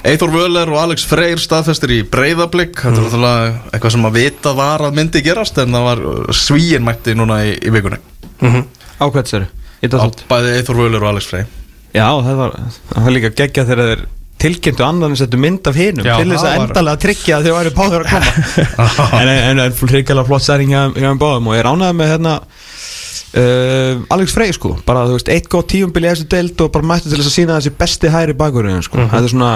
[0.09, 4.55] Eithor Völler og Alex Freyr staðfestir í breyðablík Þetta er náttúrulega eitthvað sem að vita
[4.59, 6.03] var að myndi gerast en það var
[6.35, 8.01] svíin mætti núna í, í vikunni.
[8.41, 8.67] Mm -hmm.
[8.99, 9.47] ákveðt sér
[9.79, 11.58] Á Bæði Eithor Völler og Alex Freyr
[11.95, 12.57] já, það var,
[12.93, 14.07] það var líka geggja þegar þeir
[14.39, 17.39] tilkynntu annan en settu mynd af hinum Já, til þess það að var- endalega tryggja
[17.41, 19.11] að þau væri báður að koma.
[19.23, 21.49] En, en, en hrigalega flott særing hjá þeim báðum.
[21.51, 24.77] Og ég ránaði með hérna uh, Alex Frey sko.
[24.87, 27.37] Bara þú veist, eitt góð tíumbil í þessu deild og bara mættu til þess að
[27.41, 29.11] sína þessi besti hæri bakurinn sko, Mhm.
[29.15, 29.53] þetta er svona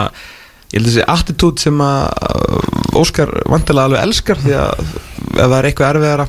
[0.72, 5.58] ég held þessi attitút sem að uh, Óskar vantilega alveg elskar því að ef það
[5.58, 6.26] er eitthvað erfiðara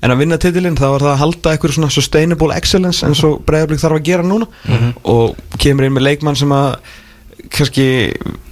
[0.00, 3.42] en að vinna titilinn þá var það að halda eitthvað svona sustainable excellence eins og
[3.48, 4.48] Breiðablík þarf að gera núna.
[5.04, 6.74] Og kemur inn með leikmann sem að
[7.50, 7.84] kannski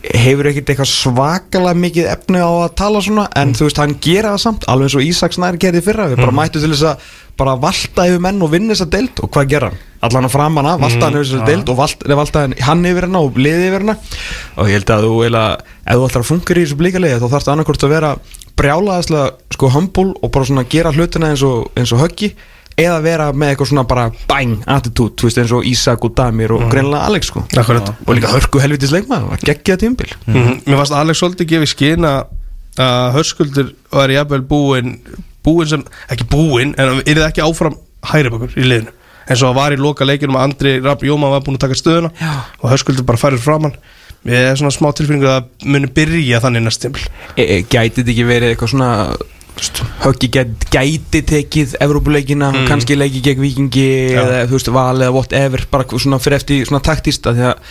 [0.08, 4.32] hefur ekkert eitthvað svakalega mikið efni á að tala svona en þú veist hann gera
[4.34, 6.08] það samt alveg eins og Ísaks nær gerði fyrra.
[6.10, 9.20] Við bara mættu til þess að bara valta yfir menn og vinna þessa deild.
[9.22, 9.84] Og hvað gera hann?
[10.08, 13.06] Allan að framan að valta hann yfir þessa deild og valt, nei, valta hann, yfir
[13.06, 13.96] hana og liði yfir hana.
[14.56, 17.28] Og ég held að þú eiginlega ef þú ætlar að funka í þessu blíkalegi þá
[17.28, 18.12] þarfst annarkort að vera
[18.58, 22.32] brjálaðislega sko humble og bara svona gera hlutina eins og, eins og höggi
[22.78, 26.52] eða vera með eitthvað svona bara bang attitude, þú veist eins og Ísak og Damir
[26.54, 27.42] og greinilega Alex sko.
[27.58, 27.90] Akkurat.
[28.06, 32.06] Og líka hörku helvitis leikmaður og geggja tímbil mm Mér fannst Alex svolítið gefið skinn
[32.06, 32.36] að
[32.78, 34.98] að hörskuldur var jafnvel búinn
[35.44, 38.94] búinn sem, ekki búinn en er það ekki áfram hæri bakur í liðinu.
[39.28, 41.78] Eins og það var í loka leikinum að Andri Rapp Jóma var búinn að taka
[41.78, 42.32] stöðuna Já.
[42.62, 43.74] og hörskuldur bara færir framann
[44.26, 47.04] Ég er svona smá tilfinningu að muni byrja þannig næst tímbil
[47.36, 48.90] e, e, gæti þetta ekki verið eitthvað svona
[50.04, 54.22] höggi gæti, gæti tekið Evrópuleikina og kannski leiki gegn Víkingi Já.
[54.24, 57.62] eða þú veist val eða whatever bara svona fyrir eftir svona taktista því að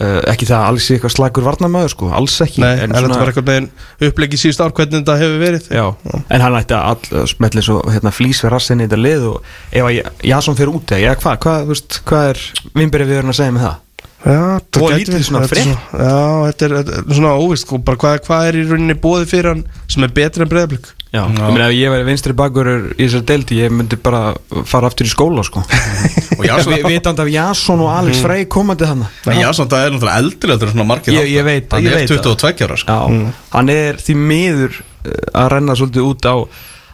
[0.00, 3.32] uh, ekki það að alls eitthvað slagur varnamöður sko, alls ekki Nei, en, þetta var
[3.32, 3.68] eitthvað meginn
[4.08, 5.84] upplegið síðust ár hvernig þetta hefur verið Já,
[6.22, 9.52] en hann ætti að all, smetli svo hérna, flýs við rassinni í þetta lið og
[9.70, 12.44] ef að Jason fyrir út eða hvað, veist, hvað er
[12.78, 13.78] vinnberið við erum að segja með það?
[14.20, 15.64] Já, það Og lítið svona þetta er frétt.
[15.64, 18.94] svona- Já, þetta er, þetta er svona óvist sko, bara hvað, hvað er í rauninni
[19.00, 22.32] bóði fyrir hann sem er betri en breyðablík Já, ég meina ef ég væri vinstri
[22.38, 24.34] bakurur í þessari deildi, ég myndi bara
[24.68, 25.58] fara aftur í skóla sko.
[26.38, 30.20] Og Jason, Vi- Vitandi af Jason og Alex Frey komandi hann Jason það er náttúrulega
[30.22, 32.22] eldri heldur en svona margir Ég- ég veit það, Hann ég er veit það.
[32.28, 32.92] 22 ára sko.
[33.00, 36.36] Já, hann er því miður uh, að renna svolítið út á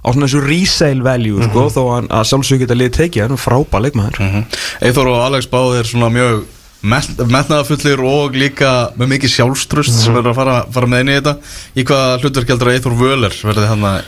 [0.07, 3.43] á svona þessu resale value sko, þó að, að sjálfsög geta liðið tekið, hann er
[3.43, 4.21] frábæð leikmaður.
[4.23, 4.45] Mhm.
[4.87, 6.45] Eithor og Alex báðir svona mjög
[6.93, 11.17] met- metnaðarfullir og líka með mikið sjálfstrust sem verður að fara, fara með inn í
[11.21, 11.35] þetta
[11.83, 13.99] í hvað hlutverk heldur að Eithor Völler verði hann að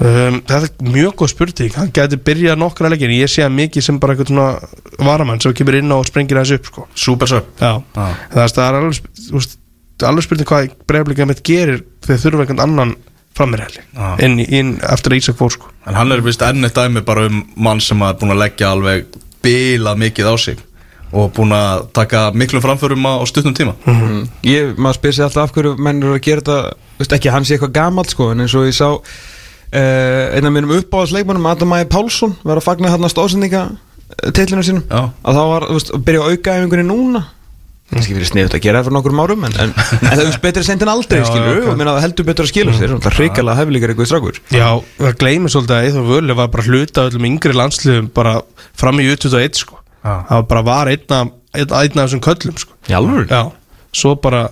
[0.00, 3.86] um, Þetta er mjög góð spurning Hann gæti byrjað nokkra leikir Ég sé hann mikið
[3.88, 6.86] sem bara eitthvað svona varamann sem kemur inn á og sprengir hans upp sko.
[6.96, 7.12] Já,
[7.60, 8.06] Já.
[8.32, 9.50] það er, það alveg,
[10.10, 12.94] alveg spurning hvað breyðablík mitt gerir þegar þurfa einhvern annan
[13.36, 14.10] frammeirhæli Já.
[14.24, 15.70] inn, inn eftir að Ísak fór sko.
[15.88, 18.70] en hann er vist enn eitt dæmi bara um mann sem er búin að leggja
[18.76, 19.06] alveg
[19.44, 20.60] bilað mikið á sig
[21.16, 23.76] og búin að taka miklum framförum á, stutnum tíma.
[23.88, 24.26] Mm.
[24.46, 26.58] Ég, maður spyr sér alltaf af hverju menn eru að gera þetta
[27.00, 30.54] veist ekki, hann sé eitthvað gamalt sko en eins og ég sá uh, einn af
[30.54, 33.64] mínum uppáðasleikmannum Adam Ægir Pálsson var að fagna hann að stóðsendinga
[34.36, 34.84] tillinu sínum.
[34.90, 35.08] Já.
[35.26, 37.24] að þá var, þú veist, að byrja á aukaæfingunni núna.
[37.86, 40.64] Kannski verið sniðut að gera það fyrir nokkur árum en, en, en það er betur
[40.66, 43.06] sent en aldrei Já, skilur já, og minna, það heldur betur að skilja sér það
[43.12, 44.40] er hrikalega hefðlíkar eitthvað strákur.
[44.50, 44.66] Já,
[44.98, 48.32] það gleymir svolítið að Eithor Völu var bara hluta af öllum yngri landsliðum bara
[48.74, 49.78] fram í U21 sko.
[50.06, 50.14] Já.
[50.28, 52.78] það var bara var einn af, einn, einn af þessum köllum sko.
[53.00, 53.26] alvöru?
[53.30, 53.42] Já,
[53.92, 54.46] svo bara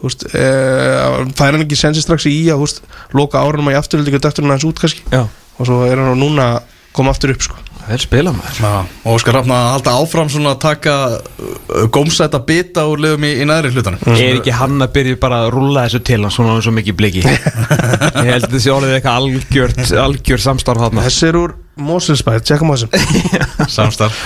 [0.00, 2.78] Þú veist, uh, fær hann ekki sensi strax í að, þú veist,
[3.12, 6.16] loka árunum í afturöldi og dættur hann hans út kannski Já, og svo er hann
[6.16, 7.58] núna að koma aftur upp sko.
[7.94, 8.58] Er spila maður.
[8.60, 8.72] Já,
[9.04, 13.32] og Óskar Rafna að halda áfram svona að taka uh, gómsæta bita úr liðum í,
[13.42, 14.02] í næri hlutanum.
[14.14, 17.24] Er ekki hann að byrja bara að rúlla þessu til hann svona svo mikið bliki?
[17.26, 21.06] Ég held að þessi orðið eitthvað algjört, algjört samstarf þarna.
[21.08, 24.18] Þessi er úr Moselsbæð, tjekkum á þessum Samstarf.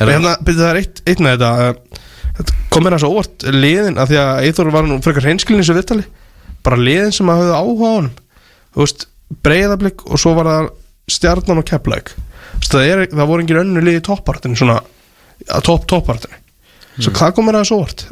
[0.00, 2.02] Hérna, byrju það er eitt, eitt með þetta uh,
[2.38, 5.62] þetta kom mér að svo óvart liðin af því að Eithor var nú frekar hreinskilin
[5.62, 6.06] í þessu viðtali
[6.64, 8.14] bara liðin sem að höfðu áhuga á honum.
[8.74, 9.06] Þú veist,
[9.44, 10.70] breyðablík og svo var það
[11.14, 12.14] stjarnan og kepplæk
[12.72, 14.80] það, er, það voru engin önnu lið í toppartinu svona,
[15.48, 16.40] að topp toppartinu.
[16.98, 18.04] Svo hvað kom mér að svo veist,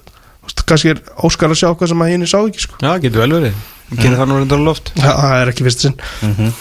[0.66, 2.78] kannski er Óskar að sjá hvað sem að henni sá ekki sko.
[2.82, 3.60] Já, getur vel verið.
[3.92, 4.90] Gerir það nú reyndar loft.
[4.96, 6.52] Það, það er ekki fyrst sinn.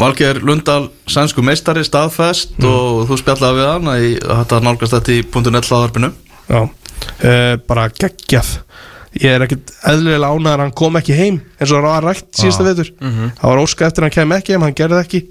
[0.00, 5.20] Valgeir Lundal, sænsku meistari, staðfest og þú spjallaði við hann í, þetta nálgast þetta í
[5.54, 6.10] .net hlaðarpinu
[6.50, 8.56] Já, uh, bara geggjað.
[9.20, 12.28] Ég er ekkert eðlilega ánæður að hann kom ekki heim eins og það var rætt
[12.38, 12.90] síðasta vetur.
[13.00, 15.22] Það var óska eftir að hann kem ekki heim, hann gerði það ekki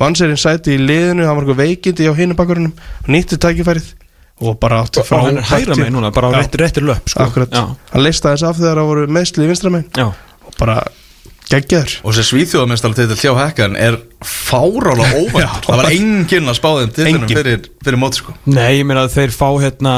[0.00, 2.72] Vann sér einn sæti í liðinu, hann var eitthvað veikindi á hinu bakurinnum
[3.12, 3.90] Nýtti tækifærið
[4.42, 7.28] og bara átti Og hann er hægra megin núna, bara réttir, réttir löp sko.
[7.52, 9.90] Hann leista þess af þegar það voru meðsli í vinstra megin.
[9.94, 10.08] Já.
[10.48, 10.80] Og bara
[11.52, 11.98] geggjaður.
[12.02, 15.42] Og þessi svíþjóðamestala hjá Hekkan er fárála óvænt.
[15.42, 15.48] Já.
[15.66, 18.34] það var enginn að spá þeim titlunum fyrir, fyrir móti sko.
[18.48, 19.94] Nei, ég meina að þeir fá hérna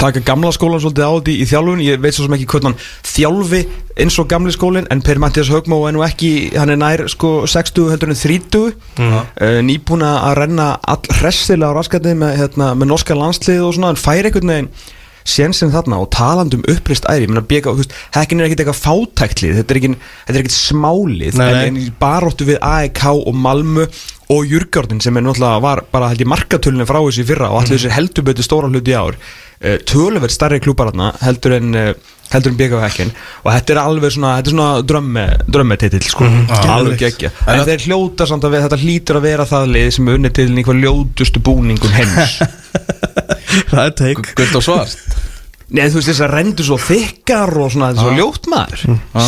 [0.00, 1.84] taka gamla skólan svolítið á því í þjálfun.
[1.86, 2.80] Ég veit svo sem ekki hvernig hann
[3.12, 3.62] þjálfi
[4.00, 7.44] eins og gamli skólinn en Per Mattias Högmó er nú ekki, hann er nær sko
[7.50, 9.18] 60 heldur en 30 mm.
[9.18, 13.92] uh, nýbúna að renna all hressilega á raskatni með, hérna, með norska landslið og svona,
[13.92, 14.72] hann fær einhvern veginn
[15.30, 18.64] sénsinn þarna og talandi um upprist æri, ég meina bjöka, þú veist, hekkin er ekkert
[18.64, 23.86] eitthvað fátæktlið, þetta er ekkert, er smálið, Nei, en, en baróttu við AEK og Malmö
[24.30, 27.78] og Jurgjörnin sem er náttúrulega var bara held ég markatölunum frá þessu fyrra og allir
[27.78, 31.90] þessir heldur betur stóra hluti ár uh, töluvert starri klúpar þarna heldur en uh,
[32.30, 33.12] heldur en BK hekkin
[33.42, 36.28] og þetta er alveg svona, þetta er svona drömme drömmetitill sko,
[36.76, 37.32] alveg geggja.
[37.50, 40.36] En þeir hljóta samt að við, þetta hlýtur að vera það lið sem er unnið
[40.38, 42.38] til einhver ljótustu búningum heims.
[43.70, 45.18] Það er teik Gult og svart.
[45.70, 48.80] Nei, þú veist þess að rendur svo þykkar og svona, þetta er svo ljótt maður.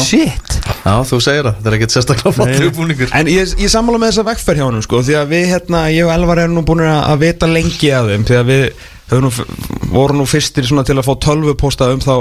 [0.02, 0.56] Shit.
[0.82, 3.12] Já, þú segir það, þetta er ekkert sérstaklega flott búningur.
[3.14, 6.08] En ég, ég sammála með þessa vekkferð hjá honum sko Því að við hérna, ég
[6.08, 8.64] og Elvar erum nú búin að að vita lengi af þeim Því að við
[9.20, 9.30] nú,
[9.92, 12.14] voru nú fyrstir til að fá tölvuposta um þá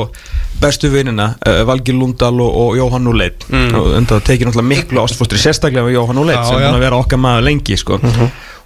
[0.62, 3.71] bestu vinnina uh, Valgir Lundal og, og Jóhann Úleit mm.
[3.77, 7.21] og það tekið náttúrulega miklu ástfóstri sérstaklega með Jóhann Úleit sem búin að vera okkar
[7.21, 8.01] maður lengi sko.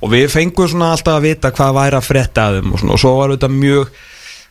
[0.03, 2.97] Og við fengum svona alltaf að vita hvað væri að frétta af þeim og, svona,
[2.97, 3.95] og svo var þetta mjög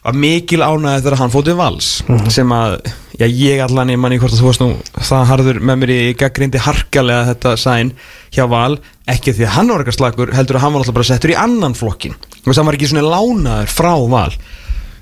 [0.04, 1.88] var mikil ánæði þegar hann fótið vals
[2.32, 2.74] sem að,
[3.16, 6.00] já ég allan ég manni hvort að þú varst nú það harður með mér í
[6.20, 7.94] gaggrindi harkalega þetta sæn
[8.34, 8.76] hjá val,
[9.08, 11.38] ekki því að hann var eitthvað slagur heldur að hann var alltaf bara settur í
[11.40, 12.18] annan flokkin
[12.52, 14.32] þess að hann var ekki svona lánaður frá val.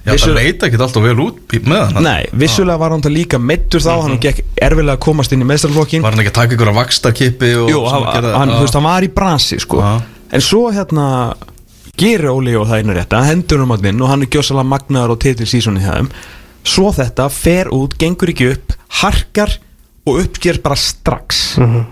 [0.02, 2.02] Já, það Vissu- leit ekki alltaf vel út með hann.
[2.02, 5.46] Nei, vissulega var hann það líka meittur þá, hann gekk erfilega að komast inn í
[5.46, 8.60] meðstralflokkin Var hann ekki að taka ykkur að vakstarkipi og Jú, hann, gera- hann, þú
[8.64, 9.78] veist, hann var í bransi sko.
[9.78, 10.02] Já.
[10.32, 11.06] En svo hérna
[11.96, 15.20] gerir Óli og það einu rétta hendur um hann og hann er gjössalega magnaður og
[15.22, 16.10] titil sísoni þeim.
[16.64, 19.54] Svo þetta fer út, gengur ekki upp harkar
[20.06, 21.58] og uppger bara strax.
[21.58, 21.84] Vel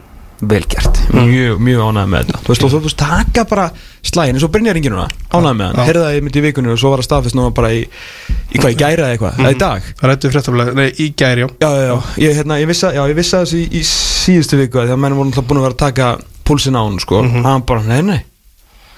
[0.73, 2.39] gert, mjög, mjög ánægð með þetta.
[2.45, 3.67] Þú veist, og þú veist, taka bara
[4.11, 5.05] slægin eins og Brynjar ringi núna,
[5.37, 5.83] ánægð með hann.
[5.91, 8.63] Herða það ég myndi í vikunni og svo var það staðfist núna bara í, í
[8.63, 9.91] hvað, í gæra eða eitthvað, eða í dag?
[10.11, 11.49] Rættu fréttaflega, nei, í gæri, já.
[11.61, 14.61] Já, já, já, ég, hérna, ég vissi, já, ég vissi að þessu í, í síðustu
[14.65, 16.11] viku að því að menn voru náttúrulega búin að vera að taka
[16.49, 18.21] púlsinn á hann, sko, hann bara, nei, nei.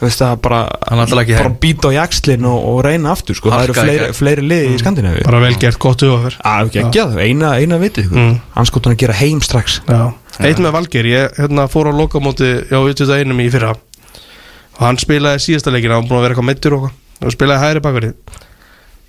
[0.03, 1.59] Þú veist það bara, Hann ætlar ekki bara heim.
[1.63, 5.23] býta á jakslinn og, og reyna aftur, sko, það eru fleiri, liði í Skandinavíu.
[5.29, 6.03] Bara vel gert, gott
[10.33, 13.41] að að það, að eitt með Valgeir, ég hérna, fór á lokamóti á utið einum
[13.45, 13.75] í fyrra.
[14.79, 16.91] Og hann spilaði síðasta leikina, hann var búin að vera eitthvað meittur og
[17.23, 18.13] og spilaði hægri bakverði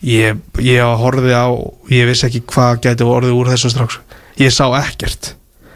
[0.06, 1.48] ég, ég horfði á
[1.94, 4.02] ég vissi ekki hvað gæti orðið úr þessum strax.
[4.42, 5.34] Ég sá ekkert.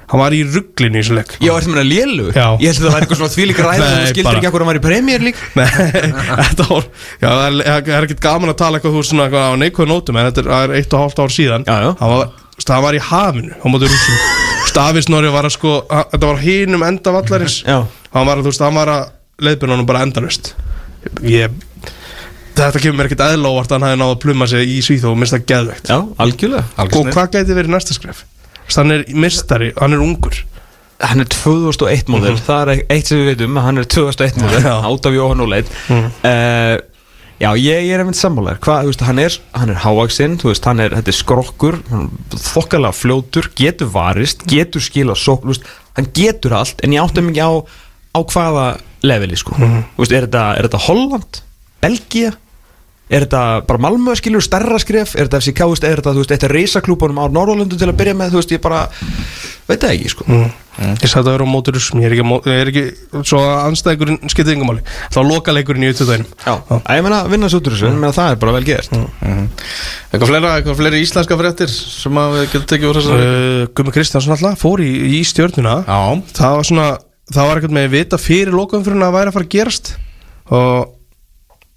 [0.08, 1.34] Hann var í rugglinu í þessum leik.
[1.44, 2.30] Já, ertu meina lélu?
[2.32, 2.46] Já.
[2.64, 4.58] Ég held að það væri eitthvað svona þvílík ræða Nei, þú skildir bara- ekki að
[4.58, 5.68] hann var í premjör lík Nei,
[6.48, 9.28] þetta var já, það er, það er ekkert gaman að tala eitthvað þú veist, svona
[9.28, 11.68] eitthvað á neikvæðu nótum en þetta er- það er eitt og hálft ár síðan.
[11.68, 11.92] Já, já.
[12.00, 12.36] hann var,
[12.72, 16.42] hann var í hafinu á móti rússum Stafis Norri var að sko hann- þetta var
[16.44, 17.62] hinum enda vallarins.
[17.68, 17.80] Já.
[18.14, 19.06] hann var, að, þú veist, hann var að
[19.48, 20.54] leiðbyrna hann bara endalust
[21.24, 21.52] ég
[22.58, 25.12] þetta kemur mér ekkert eðla óvart að hann hefði náð að pluma sig í Svíþó
[25.14, 25.92] og minnst það geðveikt.
[25.94, 28.24] Já, algjörlega og hvað gæti verið næsta skref?
[28.76, 30.40] Hann er mistari, hann er ungur.
[30.98, 34.74] Hann er 2001 móðil, það er eitt sem við veitum Hann er 2001 móðil, Já.
[34.82, 36.74] át af Jóhann og leit uh,
[37.38, 40.66] Já, ég, er einmitt sammálar Hvað, þú veist, hann er, hann er hávaksinn Þú veist,
[40.66, 41.76] hann er, þetta er skrokkur
[42.34, 45.68] Þokkalega fljótur, getur varist Getur skila sók, þú veist
[46.00, 47.54] Hann getur allt, en ég áttum ekki á
[48.18, 48.66] Á hvaða
[49.06, 49.54] leveli, sko.
[49.54, 51.42] Þú veist, er þetta, er þetta Holland,
[51.86, 52.34] Belgia
[53.08, 55.14] Er þetta bara Malmö skilur stærra skref?
[55.16, 58.00] Er þetta FCK, þú veist, er þetta, þú veist, þetta reysaklúbunum á Norrlundu til að
[58.02, 58.82] byrja með, þú veist, ég bara
[59.68, 60.26] veit það ekki, sko.
[60.28, 60.48] Mm.
[60.78, 64.30] Ég sagði að vera á móturusm, ég er ekki, ég er ekki svo að anstæðingurinn
[64.30, 66.54] skiptið yngur máli þá loka leikurinn í uttöðinum Já,
[66.94, 68.94] ég meina, vinna svo út úr þessu, ég meina, það er bara vel gert.
[68.94, 73.96] Eitthvað fleira, eitthvað fleiri íslenska fréttir sem að við getum tekið úr þessari uh, Gummi
[73.96, 75.80] Kristjánsson alltaf fór í, í stjörnuna.
[75.90, 75.98] Já,
[76.38, 76.88] það var svona
[77.34, 79.92] það var ekkert með að vita fyrir lokaumfyrirna að væri að fara að gerast.
[80.54, 80.94] Og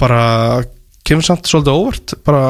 [0.00, 0.22] bara
[1.06, 2.44] kemur samt svolítið óvart bara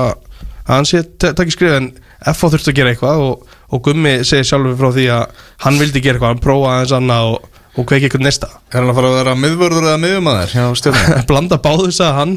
[0.71, 1.89] að hann sé takk í skrið en
[2.31, 6.03] FH þurfti að gera eitthvað og, og Gummi segir sjálfur frá því að hann vildi
[6.05, 9.11] gera eitthvað, hann prófaði aðeins annað og, og kveiki eitthvað næsta er hann að fara
[9.11, 11.23] að vera miðvörður eða miðjumæður hjá stjórnum?
[11.31, 12.35] blanda báðu þess að hann.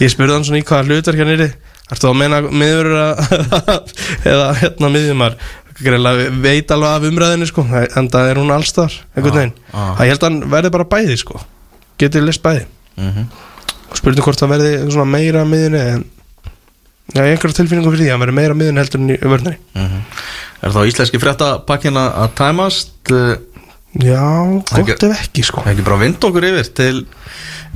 [0.00, 1.48] Ég spurði hann svona í hvaða hlutar hérna er
[1.88, 2.90] Ertu að meina miður
[4.28, 4.90] eða hérna
[5.78, 7.62] Greiðlega veit alveg af umræðinu sko.
[7.70, 9.52] En það er hún allstar einhvern veginn.
[9.70, 9.92] ah.
[9.94, 11.40] að ég held að hann verði bara bæði sko.
[12.02, 12.66] Getið list bæði.
[12.98, 13.28] Mhm.
[13.88, 14.72] og spurning hvort það verði
[15.08, 15.44] meira
[15.94, 16.02] en
[17.14, 19.18] já, ég hef einhverja tilfinningum fyrir því að hann verði meira miðjunni heldur en í
[19.22, 20.00] vörðinni Mhm.
[20.58, 22.88] Er þá íslenski fréttapakkin að að tæmast?
[23.14, 23.36] Eh,
[24.02, 24.24] já,
[24.74, 25.62] Ekki- gott ef ekki sko.
[25.70, 27.06] ekki bara vind okkur yfir til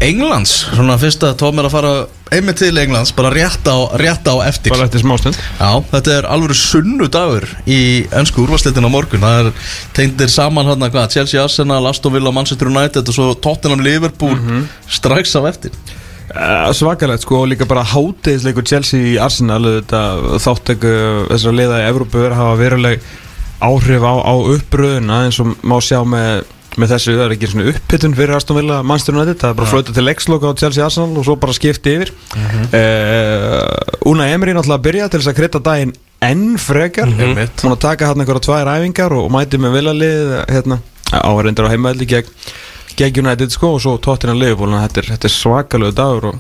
[0.03, 0.67] Englands.
[0.75, 4.35] Svona fyrst að Tom er að fara einmitt til Englands, bara rétt á, rétt á
[4.49, 4.71] eftir.
[4.75, 9.21] Bara eftir smástund Já, þetta er alveg sunnudagur í ennsku úrvarsleitin á morgun.
[9.23, 9.53] Það er
[9.95, 14.35] tegndir saman hérna hvað Chelsea, Arsenal, Aston Villa, Manchester United og svo Tottenham, Liverpool
[14.91, 15.71] strax á eftir.
[15.71, 16.02] Uh,
[16.77, 20.01] svakalegt sko og líka bara hátegisleikur Chelsea í Arsenal þetta
[20.43, 20.95] þáttöku
[21.29, 23.05] þessara liða í Evrópu er að hafa veruleg
[23.63, 26.47] áhrif á, á uppröðuna eins og má sjá með,
[26.81, 29.71] með þessu það er ekki svona upphittun fyrir Aston Villa Manchester United, það er bara
[29.71, 32.15] flötu til leiksloka á Chelsea Arsenal og svo bara skipti yfir.
[32.73, 37.13] Uh, Una Emery náttúrulega að byrja til þess að krydda daginn enn frekar.
[37.13, 37.63] Einmitt.
[37.63, 42.09] hún að taka hann einhverja tvær æfingar og, mæti með vilalið hérna, áhverjandur á heimaðli
[42.11, 42.37] gegn
[42.99, 46.39] gegn United sko og svo tóttina Liverpool en þetta er, er svakalegu dagur og,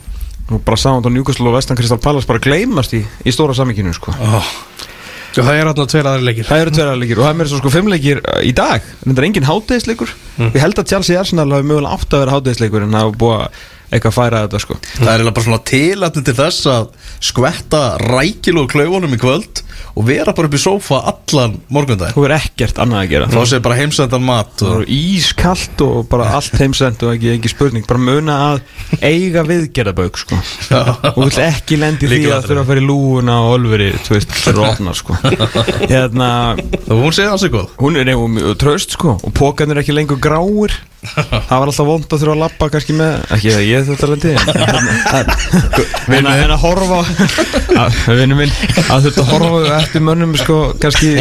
[0.50, 3.94] og bara saman á Newcastle og Vestan Crystal Palace bara gleymast í, í stóra samíkinu
[3.96, 4.14] sko.
[4.18, 4.50] Oh.
[5.32, 6.48] og það er hérna tveir aðri leikir.
[6.48, 8.82] Það eru tverja leikir og það er mér svo sko fimm leikir uh, í dag.
[9.02, 10.48] En þetta er engin hátegisleikur Mm.
[10.56, 13.34] ég held að Chelsea Arsenal hafi mögulega átt að vera hátegisleikur en það hafa búið
[13.36, 13.56] að
[13.92, 14.76] eitthvað færa þetta sko.
[14.96, 16.86] Það er bara svona tilætni til þess að
[17.28, 19.60] skvetta rækilu og klaufunum í kvöld
[19.92, 23.40] og vera bara upp í sófa allan morgundaginn þú er ekkert annað að gera Fá
[23.50, 24.84] sér bara heimsendan mat og...
[24.88, 28.62] ískallt og bara allt heimsend og ekki, ekki spurning, bara muna að
[29.04, 30.38] eiga viðgerðabauk sko
[31.12, 34.38] og vill ekki lendi því að þurfa að fara í lúuna og olveri, þú veist,
[34.52, 35.18] opna sko
[35.90, 36.30] hérna,
[36.88, 40.74] hún segði hans eitthvað hún er nefnum tröst sko og pókan er ekki lengur gráir
[41.02, 44.30] það var alltaf vond að þurfa að lappa kannski með, ekki að ég þetta lendi
[46.12, 47.00] en að- horfa
[47.82, 51.12] að þurfa að horfa eftir mönnum sko kannski,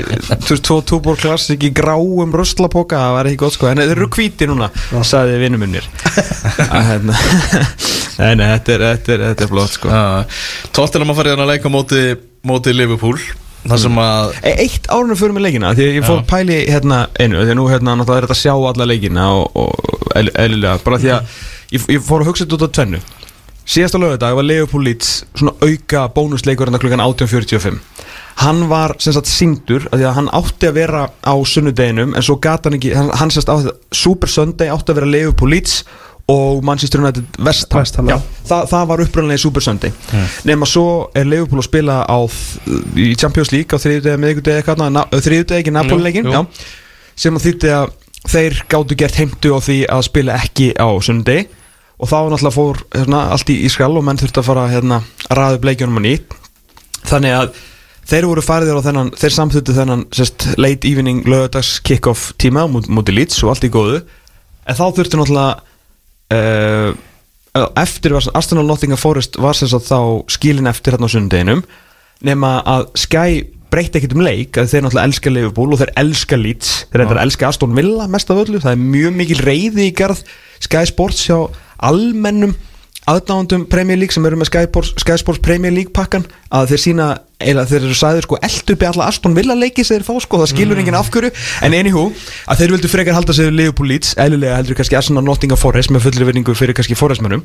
[0.61, 3.69] tvo túbor klassik í gráum ruslapoka, það var ekki gott sko.
[3.71, 4.71] En þeir eru hvíti núna,
[5.07, 5.87] sagði vinnu minnir
[8.37, 9.93] nei, þetta er, þetta er, þetta er blótt sko.
[10.75, 12.03] Tottenham að fara hérna að leika móti,
[12.47, 13.17] móti Liverpool
[13.77, 17.53] sem að E- Eitt árunum fyrir mig leikina Því ég fór pæli hérna einu Því
[17.59, 21.11] nú hérna náttúrulega er þetta að sjá alla leikina Og, og eðl- eðlilega Bara því
[21.13, 21.35] að
[21.75, 23.01] ég, ég fór að hugsa þetta út á tvennu
[23.71, 27.77] Síðasta lögadag var Leopold Leeds Svona auka bónusleikur hérna klukkan 18.45
[28.41, 32.35] Hann var sem sagt singdur Því að hann átti að vera á sunnudeginum En svo
[32.43, 33.55] gata hann ekki Hann, hann sérst á
[33.95, 35.77] Super Sunday átti að vera Leopold Leeds
[36.31, 38.07] Og Manchester United West Ham.
[38.07, 38.17] Já.
[38.47, 39.91] það, það var upprænlega í Super Sunday.
[40.47, 40.85] Nema svo
[41.17, 42.19] er Leopold að spila á
[42.95, 46.43] í Champions League á þriðjudegi ekki Napoli-leikin Jú, jú.
[46.45, 46.69] já,
[47.25, 47.91] sem að þýtti að
[48.31, 51.49] þeir gáttu gert heimtu á því að spila ekki á sunnudegi
[52.01, 55.01] og þá náttúrulega fór hérna, allt í, í skall og menn þurfti að fara hérna,
[55.29, 56.33] að ræða upp leikjunum á nýtt.
[57.11, 57.51] Þannig að
[58.11, 62.83] þeir voru fariðir á þennan þeir samþuttu þennan sest, late evening lögadags kick-off tíma mú-
[62.89, 64.01] múti Leeds og allt í góðu.
[64.65, 65.61] En þá þurfti náttúrulega
[66.35, 66.91] uh,
[67.81, 69.97] eftir var Arsenal Nottingham Forest var sem sagt þá
[70.31, 71.63] skilin eftir hérna á sunnudeginum
[72.25, 76.37] nema að Sky breytti ekkert um leik að þeir náttúrulega elska Liverpool og þeir elska
[76.39, 76.71] Leeds.
[76.91, 78.59] Þeir reyndar elska Aston Villa mest af öllu.
[78.59, 80.23] Það er mjög mikil reyði í garð
[80.61, 81.37] Sky Sports hjá
[81.81, 82.55] almennum
[83.09, 86.81] aðdáðandum Premier League sem eru með Sky Sports, Sky Sports Premier League pakkan að þeir
[86.83, 87.07] sína,
[87.41, 90.41] eða þeir eru sæður sko eld uppi alla Aston Villa leiki sem þeir fá sko
[90.43, 91.31] það skilur enginn afhverju,
[91.65, 92.05] en anywho
[92.45, 95.93] að þeir vildu frekar halda sig við Liverpool Leeds eðlilega heldur kannski Arsenal Nottingham Forest
[95.93, 97.41] með fullri vinningu fyrir kannski Forestmönnum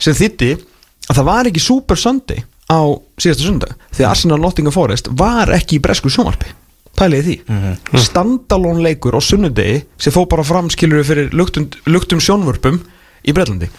[0.00, 2.80] sem þýtti að það var ekki Super Sunday á
[3.20, 6.50] síðasta sundag því að Arsenal Nottingham Forest var ekki í bresku sjónvarpi.
[6.96, 7.36] Pæliði því.
[7.44, 8.00] Mm -hmm.
[8.00, 12.80] standalón leikur á sunnudegi sem fó bara fram skilur fyrir luktum, luktum sjónvörpum
[13.26, 13.70] í Breitlandi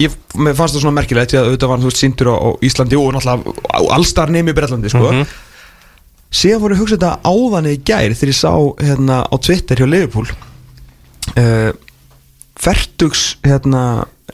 [0.00, 3.10] ég fannst það svona merkilegt því að auðvitað var veist síndur á, á Íslandi og
[3.16, 5.10] náttúrulega á allstar nemi í Breitlandi sko.
[6.30, 9.82] síðan voru ég að hugsa þetta áðan í gær þegar ég sá hérna á Twitter
[9.82, 10.30] hjá Liverpool
[11.36, 11.72] uh,
[12.60, 13.84] Fertugs hérna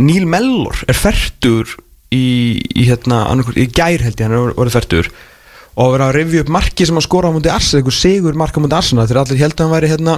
[0.02, 1.70] Neil Mellor er fertur
[2.12, 2.26] í,
[2.60, 5.10] í hérna, annarkvort, í gær held ég hann er orðið færtur
[5.76, 8.62] og verið að revju upp marki sem að skora á mútið Arsenal, einhver sigur marka
[8.62, 10.14] mútið Arsenal þegar allir held að hann væri hérna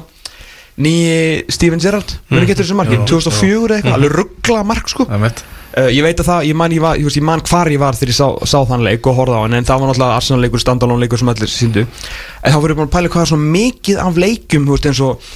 [0.79, 5.09] nýji Steven Gerrard, verið getur þessu marki 2004 eða eitthvað, alveg ruggla mark sko.
[5.09, 8.12] Uh, ég veit að það, ég man, ég, var, ég, man hvar ég var þegar
[8.14, 10.62] ég sá, sá þann leik og horfði á hann en það var náttúrulega Arsenal leikur,
[10.62, 14.01] standalone leikur sem allir síndu en þá verður bara að pæla hvað er svona mikið
[14.03, 15.29] af leikum þú veist, eins og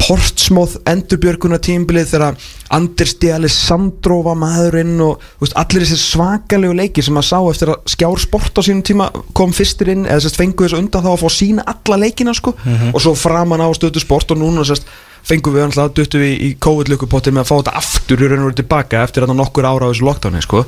[0.00, 2.38] Portsmouth endurbjörguna tímbilið þegar
[2.72, 3.30] Anders D.
[3.34, 8.22] Alessandro var maðurinn og veist, allir þessi svakalegu leiki sem maður sá eftir að skjár
[8.22, 11.30] sport á sínum tíma kom fyrstir inn eða sérst fengu þessu undan þá að fá
[11.36, 12.54] sína alla leikina sko
[12.90, 14.88] og svo framan á stöðu sport og núna sérst
[15.26, 18.50] fengum við alltaf duttu við í COVID-lukupottir með að fá þetta aftur í raun og
[18.50, 20.64] veru tilbaka eftir að nokkur ára á þessu lockdowni sko.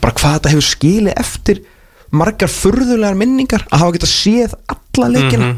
[0.00, 1.64] bara hvað þetta hefur skilið eftir
[2.14, 5.48] margar furðulegar minningar að hafa getað séð alla leikina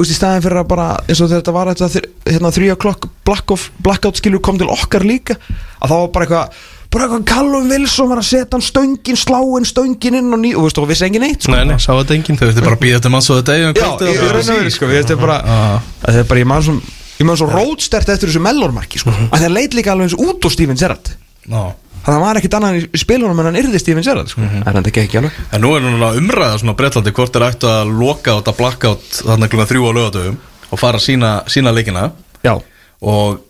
[0.00, 3.08] þú veist í staðin fyrir að bara eins og þetta var þetta hérna, 3 o'clock
[3.28, 7.68] blackout, blackout skilur kom til okkar líka að það var bara eitthvað bara eitthvað Callum
[7.68, 11.04] Wilson var að setja hann stöngin sláin stöngin inn og ný og, veist, og vissi
[11.06, 11.52] engin eitt sko.
[11.52, 13.90] Nei, nei, sá þetta enginn Þau veitir bara býða þetta mann svo þetta eigin Já,
[14.08, 15.76] ég að vera sko, ég veist bara að
[16.08, 16.78] það er bara, ég man svo
[17.20, 20.48] ég man svo rótstert eftir þessu mellormarki sko, að það leit líka alveg eins út
[20.48, 21.12] og Steven Gerrard.
[21.44, 21.62] Já
[22.00, 24.88] að það var ekkit annað í spilunum en hann yrði Steven Gerrard sko, en það
[24.88, 25.38] gekk ekki alveg.
[25.52, 28.94] En nú er núna umræða svona Breitlandi hvort er ættu að loka át að blakka
[28.94, 30.40] át þannig klukkan þrjú á lögatöfum
[30.70, 32.10] og fara sína, sína leikina.
[32.46, 32.54] Já,
[33.02, 33.40] og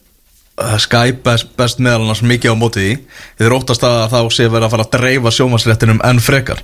[0.83, 2.95] Skype best, best meðal annars mikið á móti því
[3.41, 6.61] þið er óttast að þá sé verið að fara að dreifa sjómasréttinum enn frekar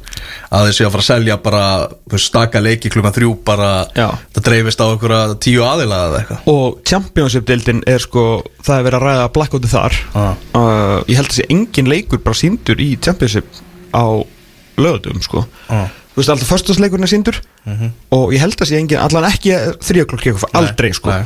[0.51, 4.09] að þið sé að fara að selja bara staka leiki klukkan þrjú bara Já.
[4.37, 8.27] það dreifist á einhverja tíu aðila eða eitthvað og Championship-deildin er sko
[8.67, 10.35] það er verið að ræða blackouti þar Ah.
[10.55, 13.49] uh, ég held að þessi engin leikur bara síndur í Championship
[13.97, 14.05] á
[14.77, 15.89] lögutum sko Ah.
[16.13, 17.41] þú veist alltaf förstasleikurinn er síndur
[18.13, 19.51] og ég held að sé engin, allan ekki
[19.85, 21.25] þrjöklokk kekkuð, aldrei sko nei.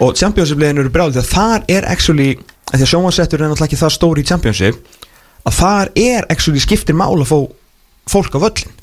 [0.00, 2.32] Og Championship-legin eru brjáð því að þar er actually,
[2.72, 5.04] að því að sjónvasettur er náttúrulega ekki það stóri í Championship
[5.46, 7.38] að þar er actually skiptir mál að fá
[8.10, 8.74] fólk á völlin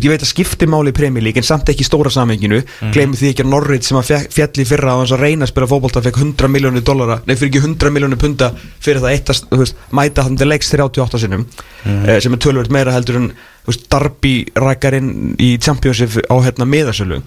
[0.00, 2.92] ég veit að skiptir máli í League en samt ekki stóra samenginu mm.
[2.94, 4.08] glemur því ekki að Norwich sem að
[4.62, 7.52] í fyrra á hans að reyna að spila fótbolta fekk 100 miljónir dollara, nei fyrir
[7.52, 11.46] ekki 100 miljónir punta fyrir það eitt að veist, mæta þannig leiks 38 sinnum
[11.84, 13.30] eh, sem er tölvöld meira heldur en
[13.68, 17.20] veist, Darby rækarinn í Championship á hérna miðasölu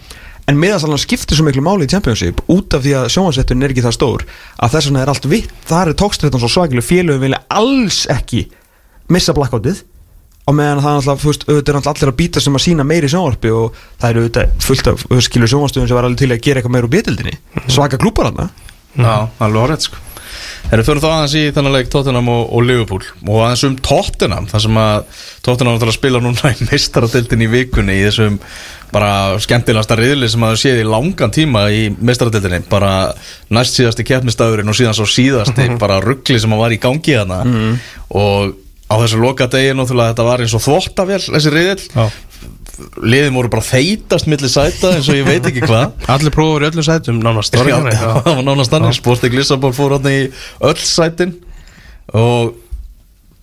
[0.50, 3.86] en miðasalan skiptir svo miklu máli í Championship út af því að sjónvasetturinn er ekki
[3.86, 4.26] það stór
[4.62, 8.46] að þess vegna er allt vitt, það er tókstrættan svo svakileg félögum vilja alls ekki
[9.12, 9.82] missa blackoutið
[10.46, 12.66] og meðan það er alltaf, þú veist, auðvitað er alltaf allir að býta sem að
[12.68, 16.08] sína meiri sjónvarpi og það eru auðvitað fullt af, þú veist, skilur sjónvarstöðum sem var
[16.10, 18.52] alveg til að gera eitthvað meira úr betildinni svaka klúpar hann
[18.96, 20.04] Já, alveg horrið sko
[20.74, 24.47] Erum fyrir þá aðeins í þennan leik Tottenham og, og Liverpool og aðeins um Tottenham
[24.49, 28.39] þar sem að Tottenham er að spila núna í meistaradildin í vikunni í þessum
[28.95, 32.91] bara skemmtilegasta riðli sem að það séð í langan tíma í meistaradildinni bara
[33.53, 37.41] næst síðasti keppnistafurinn og síðan svo síðasti bara ruggli sem að var í gangi þarna.
[38.16, 38.55] Og
[38.89, 42.09] á þessu loka degi náttúrulega þetta var eins og þvottavél þessi riðil Já.
[43.03, 45.95] Liðin voru bara þeitast milli sæta eins og ég veit ekki hvað.
[46.15, 50.19] Allir prófur í öllum sætum nánast nánast Sporting Lissabon fór í
[50.65, 51.36] öll sætin
[52.13, 52.55] og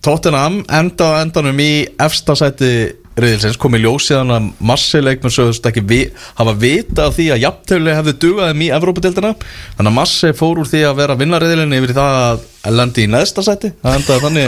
[0.03, 2.73] Tottenham enda á endanum í efsta sæti
[3.19, 5.99] riðilsins kom í ljós síðan að massi leikmenn sögust ekki vi,
[6.37, 10.61] hafa vita af því að jafntölu hefði dugað þeim í Evrópadeildina þannig að massi fór
[10.63, 13.73] úr því að vera vinnariðilinni yfir það að lendi í neðsta sæti.
[13.83, 14.47] Það endaði þannig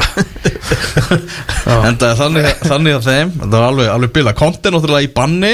[1.90, 3.34] endaði þannig, þannig að þeim.
[3.42, 5.54] Það var alveg, alveg bila Konti náttúrulega í banni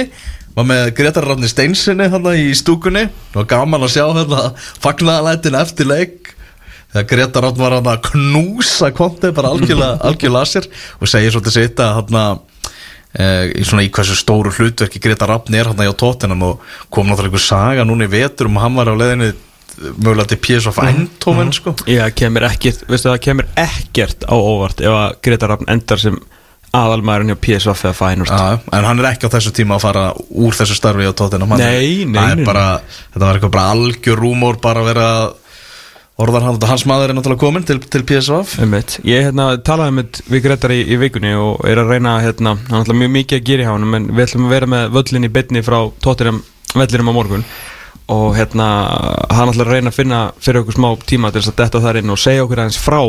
[0.55, 3.07] var með Gretar Rafni Steinsinni hérna í stúkunni.
[3.33, 4.41] Var gaman að sjá hérna
[4.83, 6.31] fagnaðalætin eftir leik.
[6.91, 10.47] Þegar Gretar Rafni var að knúsa Konti bara algjörlega, algjörlega
[13.11, 17.31] í svona í hversu stóru hlutverki Gretar Rafni er hérna hjá Tottenham og kom náttúrulega
[17.33, 19.31] einhver saga núna í vetur um að hann var á leiðinni
[19.97, 21.73] mögulega til PSV Eindhoven sko.
[21.89, 26.19] Já, kemur ekkert, veistu það kemur ekkert á óvart ef að Greta Rafn endar sem
[26.71, 30.55] aðalmæðurinn hjá PSV Fænort Já, en hann er ekki á þessu tíma að fara úr
[30.55, 32.79] þessu starfi á Hann er- Nei, nei, nei, bara,
[33.11, 35.09] Þetta var eitthvað bara algjör rúmór bara að vera
[36.21, 38.97] orðar hann, hans maður er náttúrulega komin til, til PSV Einmitt.
[39.07, 42.85] Ég hérna, talaði með við Gretar í, í vikunni og er að reyna hérna, hann
[42.85, 45.31] er mjög mikið að gera í hánum en við ætlum að vera með völlin í
[45.37, 46.41] bytni frá Tottenham
[46.75, 47.45] vellirum á morgun.
[48.11, 48.67] Og hérna,
[49.31, 52.01] hann ætlar að reyna að finna fyrir okkur smá tíma til þess að detta þar
[52.01, 53.01] inn og segja okkur aðeins frá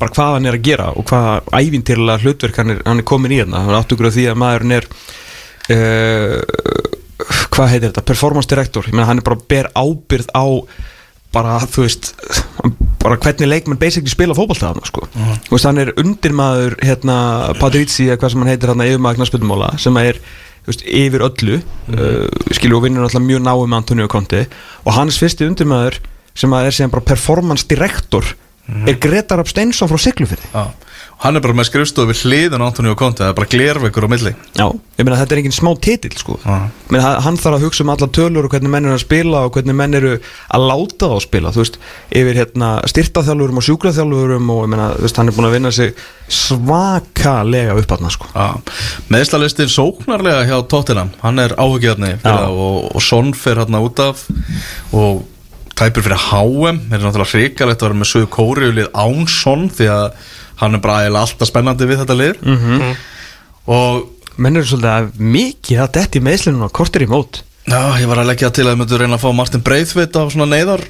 [0.00, 3.34] bara hvað hann er að gera og hvað ævintýrlega hlutverk hann er, hann er komin
[3.34, 3.64] í hérna.
[3.66, 4.88] Hann átt okkur á því að maðurinn er
[5.74, 6.38] uh,
[7.52, 8.06] hvað heitir þetta?
[8.08, 10.46] Performance director, ég meina hann er bara ber ábyrð á
[11.34, 12.12] bara þú veist
[13.00, 15.06] bara hvernig leikmenn basically spila fótballtæðan sko.
[15.14, 17.16] þú veist hann er undirmaður hérna
[17.60, 20.20] Patrizzi eða hvað sem hann heitir hérna yfirmaður knarspöldumóla sem er
[20.66, 22.26] veist, yfir öllu uh,
[22.56, 24.44] skilju og vinnur alltaf mjög náum með Antonio Conte.
[24.84, 26.00] Og hans fyrsti undirmaður
[26.36, 28.26] sem er síðan bara performance director
[28.86, 30.68] er Gretar Absteinsson frá Siglufyrði Já.
[31.20, 34.12] Hann er bara með skrifstofu við hliðin á Antonio Conte, það er bara glerveikur á
[34.12, 36.38] milli Já, ég meina þetta er engin smá titill sko.
[36.46, 39.56] Menn, hann þarf að hugsa um alla tölur og hvernig menn eru að spila og
[39.56, 41.78] hvernig menn eru að láta þá að spila þú veist,
[42.22, 45.74] yfir hérna styrtaþjálfurum og sjúkraþjálfurum og ég meina, þú veist, hann er búin að vinna
[45.76, 45.92] sig
[46.30, 48.30] svakalega upp aðna sko
[49.12, 52.36] meðslalistin sóknarlega hjá Tottenham hann er áhugjörni Já.
[52.48, 54.24] og, og Son fer hérna út af
[54.96, 55.24] og
[55.80, 60.06] tæpur fyrir HM er náttúrulega hrikalegt að vera með sögu kóriulið án Son því að
[60.60, 62.72] hann er bara alltaf spennandi við þetta lið Mhm.
[62.80, 62.96] -hmm.
[63.66, 64.08] og
[64.40, 68.16] Menn eru svolítið að mikið að detti meðslunum á kortir í mót Já, ég var
[68.22, 70.80] að leggja til að ég myndi reyna að fá Martin Breithveit á svona neyðar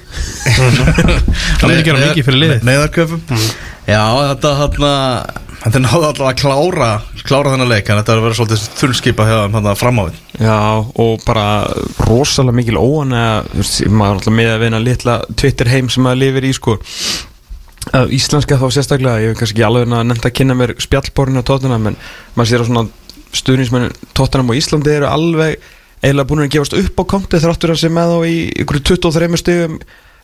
[0.55, 2.63] Það myndi gera mikið fyrir liðið.
[2.63, 3.21] Neyðarköfum
[3.91, 5.01] Já, þetta hann
[5.61, 6.89] Þetta er náðu alltaf að klára
[7.27, 10.55] Klára þennan leik En þetta er að vera svolítið þunnskipa hjá þeim hann framávið Já,
[11.03, 11.45] og bara
[12.07, 13.43] rosalega mikil óan eða,
[13.91, 16.77] maður er alltaf með að vinna litla Twitter heim sem maður lifir í sko
[17.89, 21.47] að Íslenska þá sérstaklega ég hef kannski ekki alveg nefnt að kynna mér spjallborinu á
[21.49, 21.97] tóttunum en
[22.35, 22.83] maður sér að svona
[23.41, 25.57] stuðnismenn tóttunum á Íslandi eru alveg
[26.01, 29.41] eiginlega búin að gefast upp á kontið þráttur að sem með þá í ykkur 23
[29.41, 29.77] stegum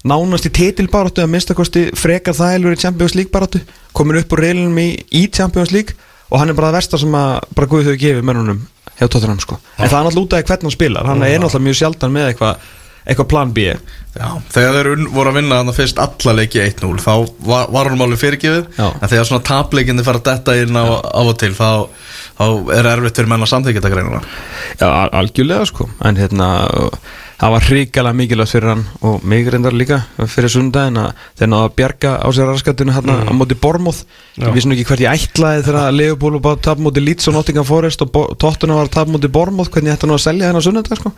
[0.07, 3.61] nánast í titilbaráttu að minnstakosti frekar þælur í Champions League baráttu
[3.97, 5.97] komin upp úr reilinum í, í Champions League
[6.29, 8.65] og hann er bara það versta sem að bara Guð hefur gefið mennunum
[8.97, 9.59] hjá Tottenham sko.
[9.77, 12.29] En það er náttúrulega út af hvernig hann spilar hann er náttúrulega mjög sjaldan með
[12.31, 12.67] eitthvað
[13.07, 13.65] eitthvað plan B?
[14.17, 17.11] Já, þegar þeir voru að vinna þannig fyrst alla leiki 1-0 þá
[17.47, 18.65] var, var hann alveg fyrirgefið.
[18.79, 18.87] Já.
[18.97, 21.69] en þegar svona tapleikinni fara að detta inn á, á og til þá,
[22.39, 22.45] þá
[22.79, 24.21] er erfitt fyrir menn að samþykja þetta greinuna
[24.81, 25.89] Já, al- algjörlega sko.
[26.09, 26.49] En hérna,
[27.37, 31.67] það var hrikalega mikilvægt fyrir hann Og mig reyndar líka fyrir sundaginn að Þeir náðu
[31.67, 34.03] að bjarga á sér raskatinu hérna á móti Bormóð.
[34.41, 37.37] Ég vissi nú ekki hvert ég ætlaði þegar Leopold var að tapa móti Leeds og
[37.37, 40.65] Nottingham Forest Og Tottenham var að tapa móti Bormóð Hvernig ætti nú að selja hennar
[40.65, 41.13] sunnudag sko.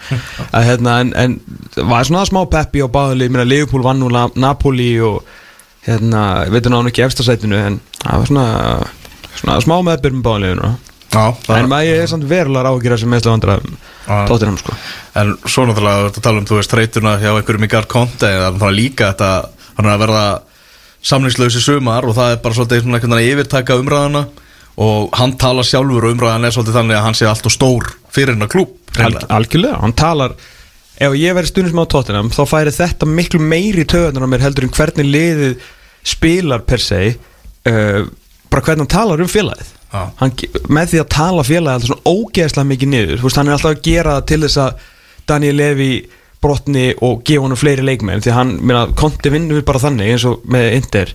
[0.49, 5.23] Að, hérna, en, en var svona smá peppi á að Leopold vann nú Napoli Og
[5.87, 8.47] hérna, veitum náðu ekki efstasætinu En það var svona,
[9.39, 10.75] svona smá meðbyrjum báðuleginu
[11.09, 11.23] Já,
[11.57, 14.17] En maður er samt verulega ágjur sem meðslega vandræðum Já.
[14.29, 14.75] Tottenham sko
[15.17, 18.27] En svo náttúrulega verður að tala um, þú veist, treytuna hjá einhverjum í Gard Það
[18.29, 19.31] er náttúrulega líka þetta,
[19.79, 20.27] hann er að verða
[21.09, 24.23] samlingslausi sumar og það er bara svolítið svona einhvern veginn að yfirtaka umræðana
[24.79, 27.89] og hann tala sjálfur og umræðan er svolítið þannig að hann sé allt og stór
[28.11, 30.35] fyrir hennar klúb Al, Algjörlega, hann talar
[30.99, 34.43] Ef ég verið stundin sem á Tottenham þá færi þetta miklu meiri töðunar á mér
[34.43, 35.67] heldur en hvernig liðið
[36.11, 38.01] spilar per se uh,
[38.49, 39.73] bara hvernig hann talar um félagið.
[39.89, 40.33] Hann,
[40.69, 43.83] með því að tala félagið alltaf svona ógeðslega mikið niður veist, hann er alltaf að
[43.87, 44.83] gera það til þess að
[45.29, 45.93] Daniel Levy
[46.39, 50.45] brotni og gefa honum fleiri leikmenn því hann, minna, konti vinnur bara þannig eins og
[50.49, 51.13] með Inter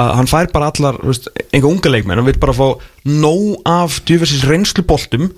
[0.00, 2.66] að hann fær bara allar, veist, einhver unga leikmenn hann vil bara fá
[3.06, 5.28] nóg af djúversins reynsluboltum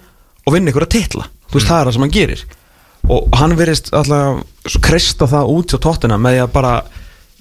[0.47, 1.27] og vinna ykkur að titla.
[1.51, 2.45] Þú veist, það er það sem hann gerir.
[3.07, 6.73] Og hann verist alltaf krista það út á tóttina með því að bara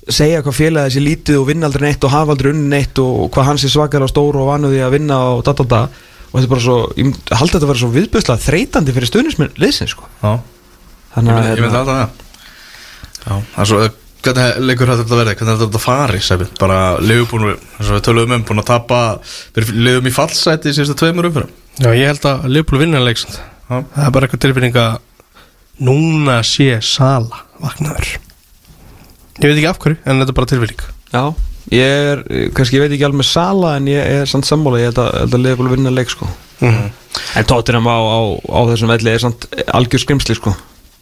[0.09, 3.29] segja hvað félagið sé lítið og vinna aldrei neitt og hafa aldrei unni neitt og
[3.33, 5.81] hvað hann sé svakar og stór og vanuði að vinna og da da da.
[6.31, 7.05] Og þetta er bara svo, ég
[7.39, 10.03] haldi þetta að vera svo viðbjöðslega þreytandi fyrir stuðnismenn liðsins sko.
[10.21, 10.33] Já,
[11.15, 12.09] þannig ég að myndi- ég myndi hérna, alltaf það.
[13.25, 13.77] Já, það er svo,
[14.25, 16.45] hvernig leikur hættur þetta verið, hvernig er þetta fari, Sebi?
[16.59, 18.99] Bara liðbúin, eins og við töluðum um, búin að tapa,
[19.55, 21.49] við liðum í fallsæti í síðustu tveimur umfyrir
[21.79, 22.25] Já, ég held
[29.41, 30.83] Ég veit ekki af hverju, en þetta er bara tilfinning.
[31.11, 31.23] Já,
[31.75, 32.21] ég er
[32.55, 35.11] kannski ég veit ekki alveg með Sala en ég er samt sammála, ég held að,
[35.25, 36.29] held að að vinna leik sko.
[36.61, 36.85] Mm.
[37.35, 40.53] en tóttinam á, á, á þessum velli er samt algjör skrimsli sko.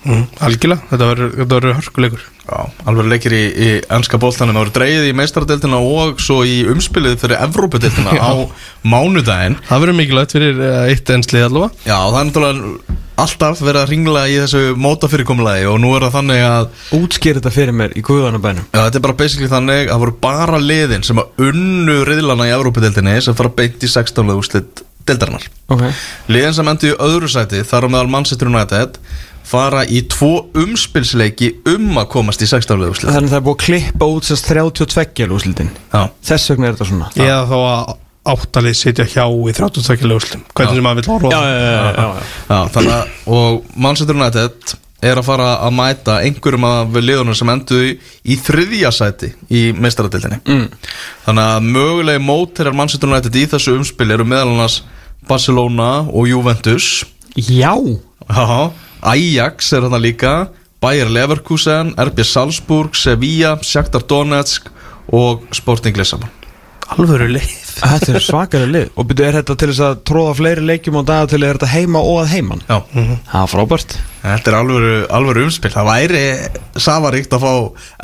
[0.04, 0.24] Mm.
[0.44, 1.36] Algjörlega, þetta verður-
[1.78, 2.58] hörkuleikur Já,
[2.92, 7.22] alveg leikir í, í ennska bóltanum Það voru dreigið í meistaradeildina og svo í umspilið
[7.22, 8.34] fyrir Evrópadeildina á
[8.84, 9.56] mánudaginn.
[9.70, 11.80] Það verður mikilvægt fyrir uh, eitt enslið allavega.
[11.88, 16.16] Já, það er náttúrulega alltaf verið að ringla í þessu mótafyrirkomulagi og nú er það
[16.18, 19.92] þannig að útskýr þetta fyrir mér í guðanabænum Já, þetta er bara basically þannig að
[19.94, 24.34] það voru bara liðin sem að unnu riðlana í Evrópadeildinni sem fara beint í 16.
[24.34, 25.46] úrslit deildarinnar.
[25.74, 25.84] Ok.
[26.32, 29.00] Liðin sem endur í öðru sæti þar á meðal Manchester United
[29.44, 32.80] fara í tvo umspilsleiki um að komast í 16.
[32.88, 33.12] úrslit.
[33.12, 35.74] Þannig að það er búið að klippa út sérst 32 úrslitin.
[35.92, 37.12] Já, Þess vegna er þetta svona.
[37.20, 37.94] Eða þá að
[38.24, 41.50] áttalið sitja hjá í 32 lögslum Hvernig sem maður vil orða það.
[41.52, 42.08] já, já,
[42.50, 47.50] Já, þannig að og Manchester United er að fara að mæta einhverjum af liðunum sem
[47.52, 47.82] endur
[48.24, 50.70] í þriðja sæti í meistaradildinni Mm.
[51.26, 54.78] þannig að mögulegi mótirar Manchester United í þessu umspil eru meðal annars
[55.28, 57.04] Barcelona og Juventus.
[57.36, 57.76] Já.
[58.30, 58.72] Já,
[59.04, 60.34] Ajax er þarna líka
[60.84, 64.68] Bayer Leverkusen, RB Salzburg Sevilla, Shakhtar Donetsk
[65.12, 66.30] og Sporting Lissabon
[66.94, 67.52] Alvöru leið.
[67.74, 71.04] Þetta er svakalega lið Og byrju, er þetta til þess að tróða fleiri leikjum á
[71.08, 72.62] dag til er þetta heima og að heiman?
[72.68, 73.96] Já, Það er frábært.
[74.24, 75.72] Þetta er alvöru, alvöru umspil.
[75.74, 76.24] Það væri
[76.86, 77.54] safaríkt að fá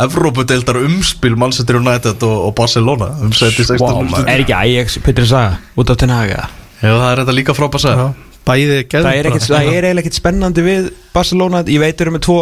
[0.08, 4.32] Evrópudeildar umspil Manchester United og, og Barcelona um seti 16 Vá, wow, maður.
[4.32, 6.48] Er ekki Ajax, Petri Saga, út af Ten Haga
[6.80, 8.10] Já, það er þetta líka frábært að segja
[8.50, 9.40] Bæði er, geðbra.
[9.46, 11.62] það er eiginlega ekkert spennandi við Barcelona.
[11.70, 12.38] Ég veit eru með tvo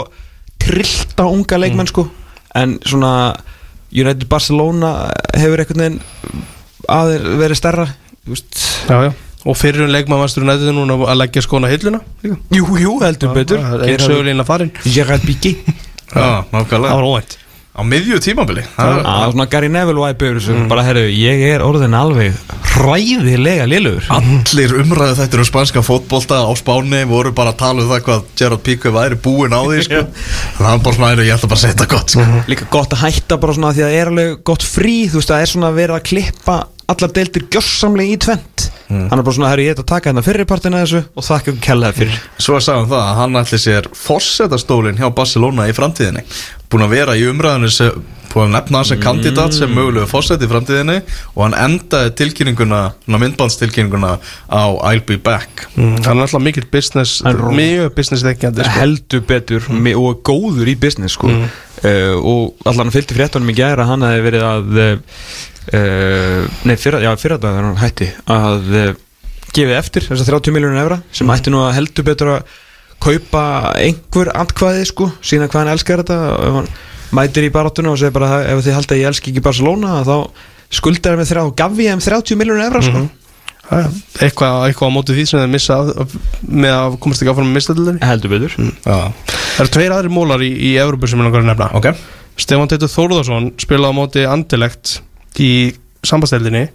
[0.61, 2.05] trillta unga leikmenn sko.
[2.55, 3.11] En svona
[3.93, 4.91] United Barcelona
[5.37, 6.01] hefur einhvern veginn
[6.91, 7.61] aðeir verið
[8.27, 8.61] veist.
[8.89, 9.11] Já, já.
[9.47, 12.01] Og fyrir um leikmaðmastur nættið núna að leggja skona hilluna.
[12.25, 13.61] Jú, jú, heldur betur.
[14.83, 15.23] Gerard
[16.51, 16.91] nákvæmlega.
[16.91, 17.37] Það var óvænt
[17.77, 18.63] Á miðju tímabili.
[18.75, 22.33] Það er- er svona Gary Neville væpur sem bara, herru, ég er orðin alveg
[22.77, 27.89] hræðilega liðlugur Allir umræðu þetta um spanska fótbolta á Spáni voru bara að tala um
[27.91, 30.01] það hvað Gerard Piqué væri búinn á því sko.
[30.57, 32.25] Það var bara svona, "Heyrðu, ég ætla bara að setja gott sko.
[32.47, 35.29] Líka gott að hætta bara svona því að það er alveg gott frí Þú veist,
[35.29, 36.57] það er svona verið að klippa
[36.91, 40.21] allar deildir gjörsamlega í tvent Hann er bara svona, herru, ég ætla að taka hérna
[40.23, 42.19] fyrirpartina þessu og þakka ykkur kellaði fyrir.
[42.39, 46.23] Svo hann það að hann ætli sér fórsetastólinn hjá Barcelona í framtíðinni.
[46.71, 47.71] Búinn að vera í umræðinu
[48.27, 50.97] sem Búinn að nefna hann sem kandidat sem mögulegu fórseti í framtíðinni
[51.35, 54.17] Og hann endaði tilkynninguna, myndbandstilkynninguna
[54.51, 58.65] á I'll be back mm, Hann er alltaf mikill business Hann er- Mjög business þekkjandi
[58.65, 58.75] sko.
[58.77, 59.89] heldur betur mm.
[60.01, 61.31] og góður í business sko.
[61.31, 67.11] uh, og allan fylgdi fréttunum í gæra hann hefði verið að uh, nei, fyrra, já,
[67.19, 68.87] fyrra dag hann hætti að uh,
[69.55, 72.55] gefið eftir þessar 30 miljónur evra sem ætti nú að heldur betur að
[73.03, 73.43] kaupa
[73.77, 76.69] einhver andkvæði sko, sína hvað hann elskar þetta og hann
[77.15, 80.15] mætir í baráttuna og segir bara ef þið halda að ég elski ekki Barcelona þá
[80.77, 83.05] skuldar hann með þrjá og gaf ég þeim 30 miljónur evra sko.
[83.67, 83.87] Já, já.
[84.25, 85.79] eitthvað, eitthvað á móti því sem þeir missa
[86.47, 88.55] með að komast ekki áfram með mistadildinni heldur betur.
[88.87, 88.97] Já,
[89.57, 91.69] Það eru tveir aðri mólar í, í Evropu sem ég langar að nefna.
[91.79, 91.89] Ok.
[92.37, 94.99] Stefán Teitur Þórðarsson spilaði á móti Andilegt
[95.41, 95.51] í
[96.05, 96.67] sambandstældinni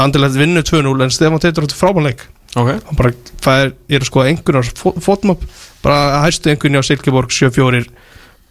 [0.00, 2.78] Andilegt vinnu 2-0 en Stefán Teitur átti frábánleik okay.
[2.86, 3.12] hann bara,
[3.44, 4.70] það er, ég er sko einhvern
[5.04, 5.42] fótmop,
[5.84, 7.84] bara hæstu einhvern á Silkeborg 7-4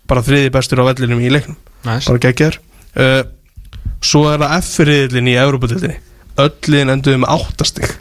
[0.10, 1.58] bara þriði bestur á vellinum í leiknum.
[1.88, 2.08] Nice.
[2.10, 2.58] bara geggjar
[2.98, 3.22] uh,
[4.04, 6.00] svo er það F-riðlin í Európa-dildinni
[6.38, 7.92] öll liðin enduðu með áttastig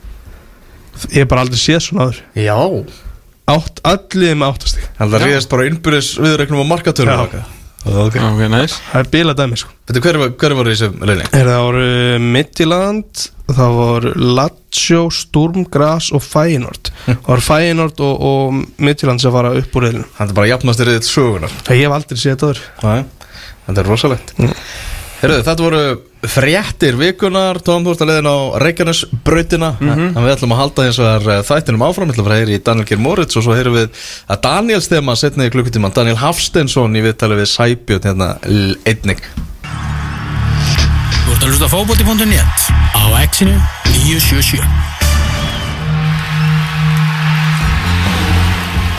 [1.13, 2.57] ég hef bara aldrei séð svona aður Já.
[3.47, 3.79] Átt,
[4.19, 7.21] liðin með áttastig Það ríðast bara innbyrðis viðregnum á markatöru Já.
[7.27, 7.37] Ok
[7.87, 8.81] ok, nice.
[8.91, 9.71] Það er bila dæmi sko.
[9.87, 11.85] Veitu, hver, var- hver var í þessum er það voru
[12.35, 16.91] Midtjylland það voru Lazio, Sturm, Gras og Feyenoord.
[17.05, 20.91] Það voru Feyenoord og, og Midtjylland sem fara upp úr reyðinu Þetta er bara jafnastir
[20.91, 23.33] riðið sögunar ég hef aldrei séð þetta Nei,
[23.67, 24.37] Þetta er rosalegt.
[25.17, 25.81] Herðu, þetta voru
[26.27, 29.71] fréttir vikunar Tom, þú ert að leiðin á Reykjanesbrautina.
[29.81, 32.11] Mm En við ætlum að halda eins og þar þættinum áfram.
[32.11, 34.91] Við ætlum að að heyra í Daniel Geir Moritz Og svo heyrum við að Daniels
[34.93, 38.35] þema setni í klukkutíman Daniel Hafsteinsson í viðtali við Sæbjörn hérna
[38.85, 39.31] ert
[41.47, 42.65] að hlusta á fótbolti.net
[42.99, 43.55] á exinu
[43.95, 44.67] 977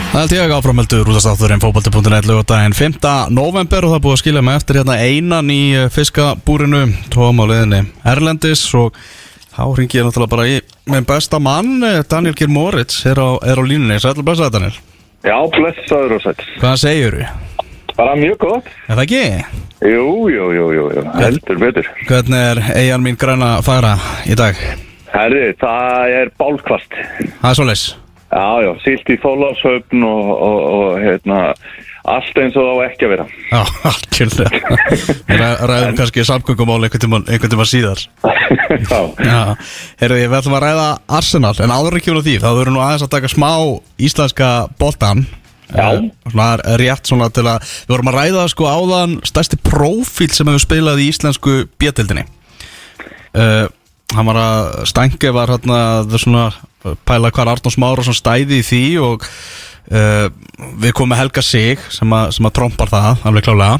[0.08, 3.04] Það held ég ekki áframöldur útastátturinn fókbalti.net lögadaginn 5.
[3.36, 5.60] november og það búið að skilja mig eftir hérna einan í
[5.92, 6.82] fiskabúrinu
[7.12, 7.84] tóma á leiðinni
[8.14, 8.96] Erlendis og
[9.52, 13.36] þá ringi ég náttúrulega bara í með besta mann, eh, Daniel Geir Moritz er á,
[13.44, 14.76] er á línunni, sætla blessaði Daniel
[15.20, 16.44] Já, blessaður og sætt.
[16.62, 17.24] Hvað segir þú?
[17.98, 18.76] Bara mjög gott.
[18.88, 19.67] Er það ekki?
[19.78, 20.84] Jú, jú, jú, jú,
[21.20, 21.86] heldur betur.
[22.08, 23.94] Hvernig er eigin mín græna færa
[24.26, 24.58] í dag?
[25.12, 26.96] Herri, það er bálkvast.
[27.40, 27.84] Það er svoleiðis
[28.28, 31.38] Já, já, sílt í þóláshöfn og, og, og hérna,
[32.12, 33.24] allt eins og það á ekki að vera.
[33.48, 33.62] Já,
[35.40, 38.02] ræ- ræðum kannski samgöngumál einhvern tíma, síðar
[38.90, 39.40] já, Já,
[40.02, 40.86] heyrðu, við ætlum að ræða
[41.20, 43.48] Arsenal En áður ekki úr því, þá verður nú aðeins að taka smá
[43.96, 45.24] íslenska boltan
[45.68, 45.88] Já.
[45.98, 46.48] Eh, Svona
[46.80, 51.02] rétt svona til að Við vorum að ræða sko áðan stærsti prófíl sem hefur spilað
[51.04, 52.24] í íslensku bjöldildinni
[53.36, 53.66] uh,
[54.16, 55.80] Hann var að Stænke var hérna
[56.16, 56.46] svona
[57.04, 59.26] pæla hvar Arnórs Mára sem stæði í því og
[59.92, 60.28] uh,
[60.80, 63.76] við komum með Helga Sig sem að, sem að trompar það, alveg klálega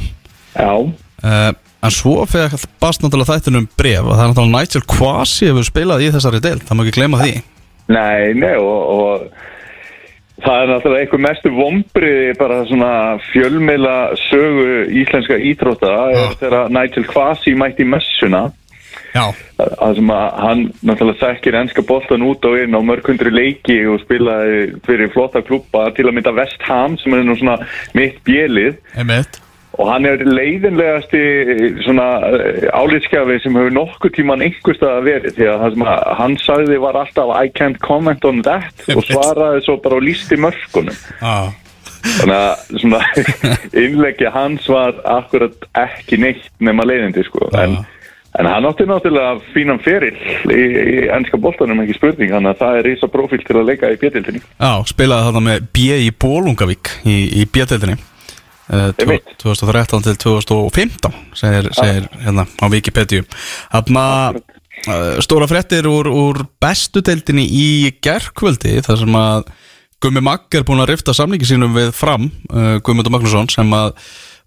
[0.53, 0.73] já,
[1.19, 1.49] Uh,
[1.83, 6.03] en svo fekk bast náttúrulega þættinum bref og það er náttúrulega Nigel Quasi hefur spilað
[6.05, 7.33] í þessari deild, það má ekki gleyma því.
[7.91, 9.48] Nei, nei, og, og
[10.43, 12.93] það er náttúrulega einhver mestu vombriði bara svona
[13.31, 15.37] fjölmeila sögu íslenska
[16.13, 16.23] Já.
[16.23, 18.49] er þegar Nigel Kvasi mætti messuna.
[19.09, 19.25] Já,
[19.57, 23.79] Það sem að hann náttúrulega þekkir ennska boltan út og inn á mörg hundri leiki
[23.89, 27.57] og spilaði fyrir flotta klubba til að mynda West Ham sem er nú svona
[27.97, 29.41] mitt bjelið einmitt
[29.79, 31.21] og hann er leiðinlegasti
[31.85, 35.07] svona eh, álitskjafi sem hefur nokkuð tíman einhverstað
[35.37, 39.05] því að það sem að hann sagði var alltaf I can't comment on that og
[39.07, 40.97] svaraði svo bara og lísti mörkunum.
[41.21, 41.51] Já,
[42.17, 42.73] þannig að
[43.85, 47.47] innleggja hans var akkurat ekki neitt nema leiðindi sko.
[47.55, 47.79] En,
[48.37, 50.13] En hann átti náttúrulega fínan ferill
[50.53, 53.89] í, í ennska boltanum, ekki spurning, þannig að það er risa profíl til að leika
[53.89, 54.41] í bjöldinni.
[54.45, 57.97] Já, spilaði þarna með B í Bólungavík í, í Einmitt.
[58.69, 63.25] 2013 til 2015 segir, segir hérna á Wikipedia.
[63.71, 64.05] Þarna
[64.35, 67.69] uh, stóra fréttir úr, úr bestu deildinni í
[68.03, 69.51] gerkvöldi þar sem að
[69.99, 73.95] Gummi Magg er búin að rifta samlingi sínum við fram uh, Guðmundur Magnússon sem að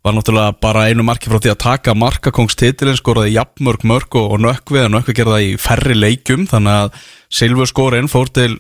[0.02, 4.40] var náttúrulega bara einu marki frá því að taka markakongstitilin skoraði jafnmörg mörg og, og
[4.42, 8.56] nökkvi en nökkvi gerði það í færri leikjum þannig að Silfur skorinn fór til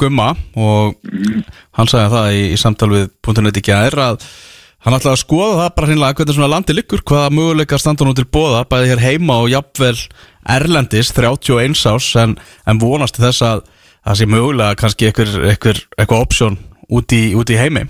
[0.00, 0.96] Gumma og
[1.76, 4.24] hann sagði það í, í samtal við .net í gær að
[4.84, 8.14] hann ætlaði að skoða það bara hreinlega hvernig svona landi liggur hvaða möguleikar standa nú
[8.16, 9.96] til bóða bæði hér heima og jafnvel
[10.48, 13.64] Erlendis 31 ás en, en vonast þess að
[14.06, 17.88] það sé mögulega kannski eitthvað, option út út í heimi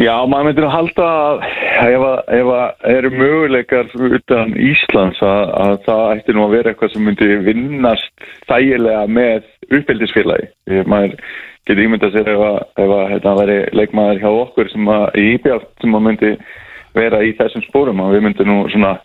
[0.00, 1.42] Já, maður myndir að halda að
[1.82, 6.72] ef að, ef að eru möguleikar utan Íslands að, að það ætti nú að vera
[6.72, 10.48] eitthvað sem myndi vinnast þægilega með uppbyldisfélagi.
[10.88, 11.14] Maður
[11.66, 15.26] getur ímyndað sér ef að, ef að þetta veri leikmaður hjá okkur sem að í
[15.36, 16.32] IBF sem að myndi
[16.96, 18.02] vera í þessum spórum.
[18.02, 18.96] Og við myndum nú svona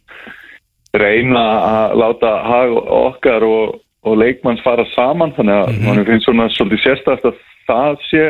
[0.98, 3.78] reyna að láta hag okkar og,
[4.08, 5.36] og leikmanns fara saman.
[5.38, 8.26] Þannig að mm finnst svona svolítið sérstætt að það sé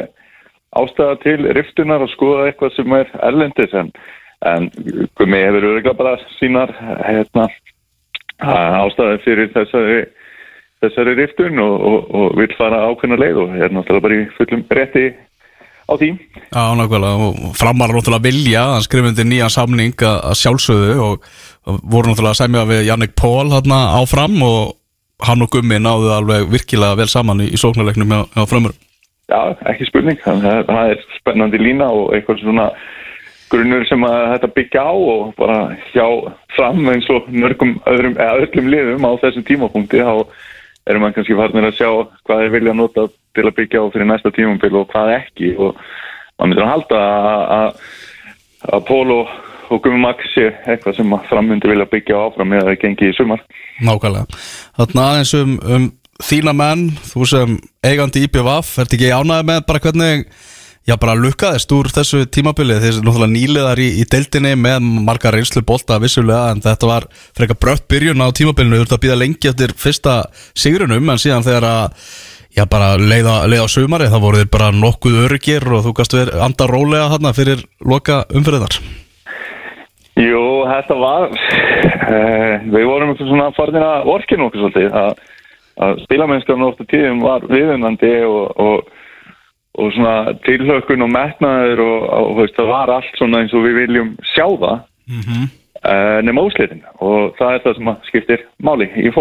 [0.78, 3.74] ástæða til riftunar og skoða eitthvað sem er erlendis.
[3.74, 3.92] En,
[4.46, 4.70] en
[5.18, 6.74] Gumi hefur örgulega bara sínar
[7.08, 7.48] hérna,
[8.84, 10.02] ástæði fyrir þessari,
[10.84, 14.64] þessari riftun og, og, og vil fara ákveðna leið og er náttúrulega bara í fullum
[14.78, 15.06] rétti
[15.88, 16.10] á því.
[16.52, 21.30] Já, nákvæmlega, og framar náttúrulega vilja, hann skrifði undir nýjan samning að, að sjálfsögðu og,
[21.68, 24.76] voru náttúrulega að semja við Jannik Pól hérna áfram og
[25.26, 28.76] hann og Gummi náðu alveg virkilega vel saman í, í sóknarleiknum hjá, hjá framur.
[29.28, 30.20] Já, ekki spurning.
[30.24, 32.68] Þannig að Það er spennandi lína og eitthvað svona
[33.52, 35.58] grunnur sem að þetta byggja á og bara
[35.94, 36.06] hjá
[36.56, 40.14] fram eins og mörgum öðrum, eða öllum liðum á þessum tímapunkti þá
[40.88, 41.90] erum maður kannski farnir að sjá
[42.28, 43.08] hvað þeir vilja nota
[43.38, 45.78] til að byggja á fyrir næsta tímabil og hvað ekki og
[46.38, 47.86] maður myndir að halda að, að,
[48.78, 49.36] að Pól og,
[50.00, 53.42] Max sé eitthvað sem að frammundi vilja byggja áfram eða það gengi í sumar.
[53.84, 54.38] Nákvæmlega.
[54.78, 55.88] Þannig aðeins um, um
[56.24, 60.24] þína menn, þú sem eigandi IPVF, ert ekki ánæði með bara hvernig,
[60.88, 65.64] já bara lukkaðist úr þessu tímabilið, þeir náttúrulega nýliðar í, í deildinni með marga reynslu
[65.68, 69.52] bolta vissulega, en þetta var frekar brött byrjun á tímabilinu, þú ert að býða lengi
[69.52, 70.18] eftir fyrsta
[70.56, 71.98] sigrunum, en síðan þegar að
[72.58, 76.16] já bara leiða, leiða á sumari, þá voru þeir bara nokkuð öryggir og þú gast
[76.16, 78.80] verið anda rólega þarna fyrir loka umfyrirðar.
[80.18, 85.20] Jú, þetta var uh, við vorum eitthvað svona farin að orkinu okkur svolítið að,
[85.86, 88.96] að spilamennskan ofta tíðum var viðunandi og, og,
[89.78, 93.80] og svona tilhökun og metnaður og, og veist, það var allt svona eins og við
[93.84, 95.46] viljum sjá það mm -hmm.
[95.92, 99.14] uh, nema úslitin og það er það sem skiptir máli í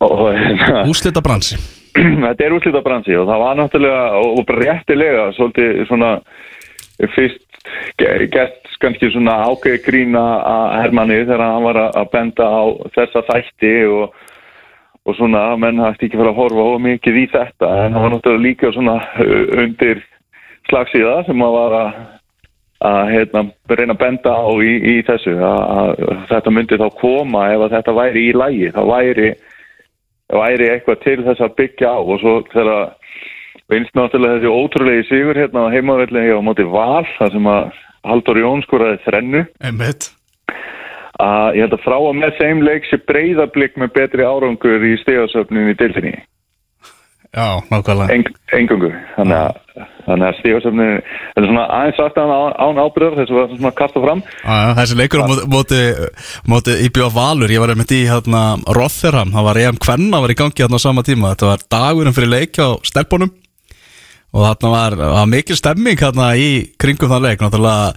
[0.00, 1.58] og hérna, Úslita bransi.
[2.24, 6.10] þetta er úrslitabransi og það var náttúrulega og, réttilega svolítið svona
[7.14, 7.44] fyrst
[8.00, 12.62] ge- gert kannski svona ákveði grína að Hermanni þegar hann var að benda á
[12.94, 14.18] þessa þætti og,
[15.08, 18.04] og svona að menn hætti ekki fara að horfa of mikið í þetta en hann
[18.04, 20.04] var náttúrulega líka svona uh, undir
[20.68, 22.00] slagsíða sem að var að
[22.78, 23.40] að hérna,
[23.74, 27.72] reyna að benda á í, í þessu að, að þetta myndi þá koma ef að
[27.74, 29.30] þetta væri í lægi þá væri
[30.36, 31.98] væri eitthvað til þess að byggja á.
[31.98, 32.92] Og svo þegar
[33.68, 37.82] finnst náttúrulega þessi ótrúlegi sigur hérna á heimavelli hjá á móti val þar sem að
[38.08, 39.44] Haldur Jón skoraði þrennu.
[39.64, 40.12] Einmitt.
[41.22, 44.96] Að ég held að frá og með þeim leik sé breyðablík með betri árangur í
[45.02, 46.16] stegasöfnum í dilfinni
[47.28, 48.14] Já, nákvæmlega.
[48.14, 53.32] Eng, engungu þannig að, þannig að stegasöfnum þetta er svona aðeins aftan án, ábyrðar þess
[53.34, 54.22] að það svona kasta fram.
[54.40, 55.80] Já, þessi leikur á móti,
[56.48, 58.42] móti, IBF Valur, ég var einmitt í hérna,
[58.78, 62.16] Rotherham, það var EM Kvenna var í gangi hérna á sama tíma, þetta var dagurinn
[62.16, 63.34] fyrir leik á stelpunum.
[64.32, 66.48] Og þarna var, var mikil stemming hérna í
[66.80, 67.92] kringum þann leik, náttúrulega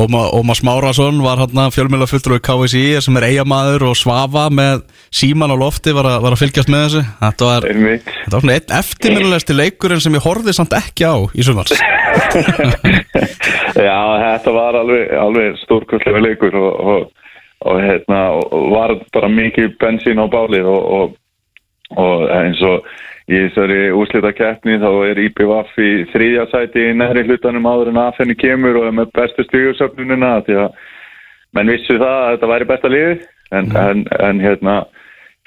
[0.00, 5.52] Óma, Óma Smárasson var hérna fjölmjöla fulltrúi KSI sem er eigamaður og svafa með síman
[5.52, 7.02] á lofti var að, var að fylgjast með þessu.
[7.20, 11.44] Þetta var, þetta var svona einn eftirminnilegsti leikurinn sem ég horfði samt ekki á í
[11.44, 11.76] sumars
[13.90, 17.30] Já, þetta var alveg, alveg stórkvöldlega leikur og, og,
[17.66, 18.22] og, hérna,
[18.72, 21.16] var bara mikið bensín á bálið og, og,
[21.98, 22.86] og eins og
[23.30, 28.00] í þessari úslita keppni þá er IPVF í þriðja sæti í næri hlutanum áður en
[28.02, 30.80] aðfenni kemur og er með bestu stígursöfnunina því að
[31.56, 33.14] menn vissu það að þetta væri besta liði
[33.50, 34.74] en, en, en hérna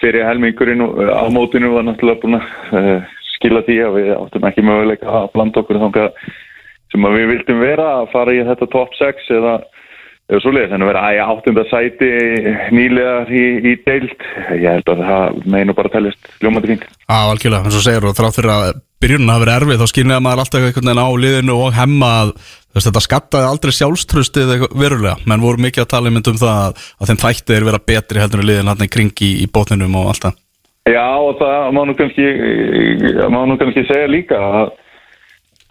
[0.03, 2.47] fyrir helmingurinn á mótinu var náttúrulega búin að
[2.79, 6.09] uh, skila því að við áttum ekki möguleika að blanda okkur þangað
[6.93, 9.53] sem við vildum vera að fara í þetta top 6 eða
[10.31, 12.09] eða svoleiðis, en að vera æja áttunda sæti
[12.73, 16.87] nýlegar í, í deild ég held að það meinu bara teljast ljómandi fínt.
[17.03, 20.23] Já, algjörlega, eins og segir og þrátt fyrir að byrjunin hafi verið erfið þá skynjaði
[20.23, 22.31] maður alltaf einhvern veginn á liðinu og hemma að
[22.73, 26.61] veist, þetta skattaði aldrei sjálfstrustið eitthvað verulega, menn voru mikið að tala einmitt um það
[26.69, 29.99] að, þeim þætti er vera betri heldur en liðin hann í kring í, í bótninum
[29.99, 30.39] og allt það.
[30.83, 32.25] Já, og það má nú kannski
[33.31, 34.73] má nú kannski segja líka að,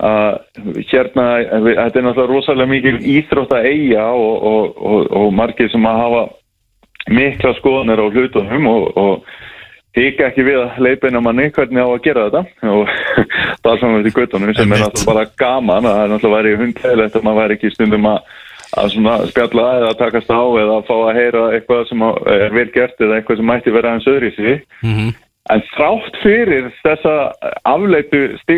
[0.03, 5.70] að hérna þetta er náttúrulega rosalega mikil íþrótt að eiga og, og, og, og margir
[5.72, 6.22] sem að hafa
[7.12, 9.24] mikla skoðanir á hlutunum og, og
[9.96, 12.92] hika ekki við að leipina manni hvernig á að gera þetta og
[13.62, 16.61] það er saman við göttunum sem er náttúrulega bara gaman að það er náttúrulega væri
[16.62, 18.38] hundheilegt að maður væri ekki stundum að
[18.72, 18.94] að
[19.28, 23.18] spjalla eða takast á eða fá að heyra eitthvað sem að- er vel gert eða
[23.18, 24.62] eitthvað sem mætti vera hans öðri sig
[25.51, 27.12] En þrátt fyrir þessa
[27.66, 28.51] afleitu veist,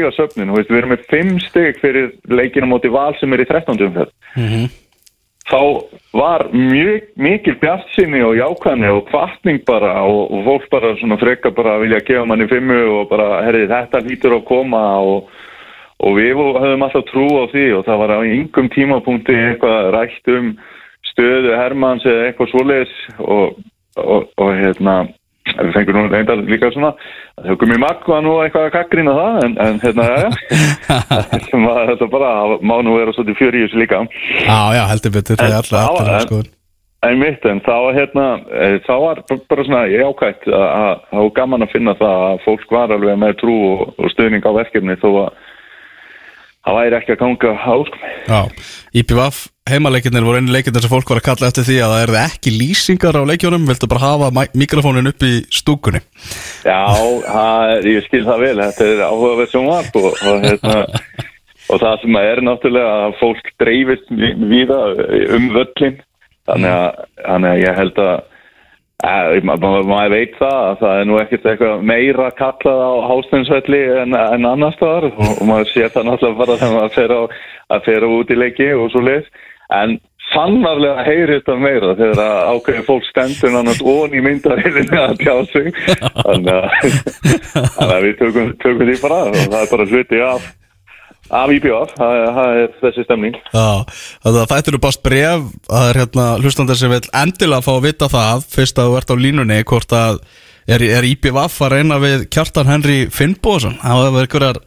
[0.69, 3.81] við erum með 5 stig fyrir leikina móti val sem er í 13.
[3.87, 4.13] umferð.
[5.45, 5.61] Þá
[6.17, 11.53] var mjög mikil bjartsinni og jákvæðni og kvartning bara og, og fólk bara svona freka
[11.57, 15.29] bara að vilja gefa manni fimmu og bara, herri, þetta lítur að koma og,
[16.01, 20.33] og við höfum alltaf trú á því og það var á yngum tímapunkti eitthvað rætt
[20.33, 20.55] um
[21.13, 23.61] stöðu Hermanns eða eitthvað svoleiðis og,
[24.01, 24.97] og, og hérna
[25.45, 26.95] við fengum nú reynda líka svona
[27.37, 30.31] það höfum við makka nú eitthvað að kakkrina það en, en hérna, já, já.
[31.51, 32.31] Sem að þetta bara
[32.65, 34.01] má nú vera svolítið fjör í þessu líka.
[34.41, 36.53] Já, já, heldur betur, það er alltaf alltaf skoðun
[37.05, 39.19] En mitt, en þá hérna, eh, þá var
[39.51, 43.19] bara svona jákvægt að að- það var gaman að finna það að fólk var alveg
[43.21, 45.43] með trú og, og stuðning á verkefni þó að
[46.65, 48.07] það væri ekki að ganga áskum.
[48.25, 48.41] Já,
[49.01, 52.19] IPVF heimaleikirnir voru einu leikirnir sem fólk var að kalla eftir því að það er
[52.21, 56.03] ekki lýsingar á leikjónum, viltu bara hafa mikrofónin upp í stúkunni
[56.67, 56.85] Já,
[57.25, 60.77] það, ég skil það vel, þetta er áhugaverð sem var og, og, hérna,
[61.73, 64.13] og það sem er náttúrulega að fólk dreifist
[64.53, 64.81] víða
[65.39, 65.99] um völlin,
[66.51, 68.15] þannig að, þannig að ég held að
[69.45, 74.49] maður veit það að það er nú ekkert eitthvað meira kallað á hásteinsvelli en, en
[74.49, 75.11] annars staðar.
[75.13, 77.15] Og, maður sér það náttúrulega bara þegar maður fer,
[77.77, 79.31] að fer á út í leiki og svo leið
[79.75, 79.97] en
[80.33, 86.69] sannarlega heyrir þetta meira þegar að ákveðin fólk stendur annars ón í myndarheilinni að að,
[87.77, 90.53] þannig að við tökum, tökum því bara og það er bara hluti af
[91.35, 93.37] af IPF, það, er- það er þessi stemning.
[93.55, 93.67] Já,
[94.25, 97.87] þannig að þetta eru bara bref það er hérna hlustandar sem vil endilega fá að
[97.89, 100.21] vita það fyrst að þú ert á línunni hvort að
[100.69, 104.61] er, er IPVF að reyna við Kjartan Henry Finnbóðsson það hefur einhverjar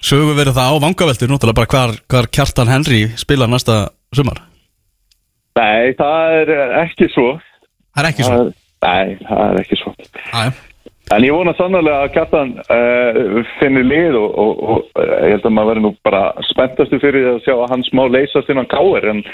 [0.00, 3.82] sögu verið það á vangaveltur núttalega bara hvar, hvar Kjartan Henry spila næsta
[4.16, 4.42] sumar?
[5.58, 7.34] Nei, það er ekki svo.
[7.94, 8.36] Það er ekki svo?
[8.40, 9.90] Það Nei, það er ekki svo.
[10.32, 10.42] Æ,
[11.10, 15.48] En ég vona sannlega að Kjartan uh, finnir lið og, og, og uh, ég held
[15.48, 19.08] að maður verður nú bara spenntastu fyrir að sjá að hans má leysast innan káir
[19.10, 19.24] en,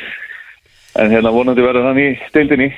[1.02, 2.70] en hérna vonandi verður hann í deildinni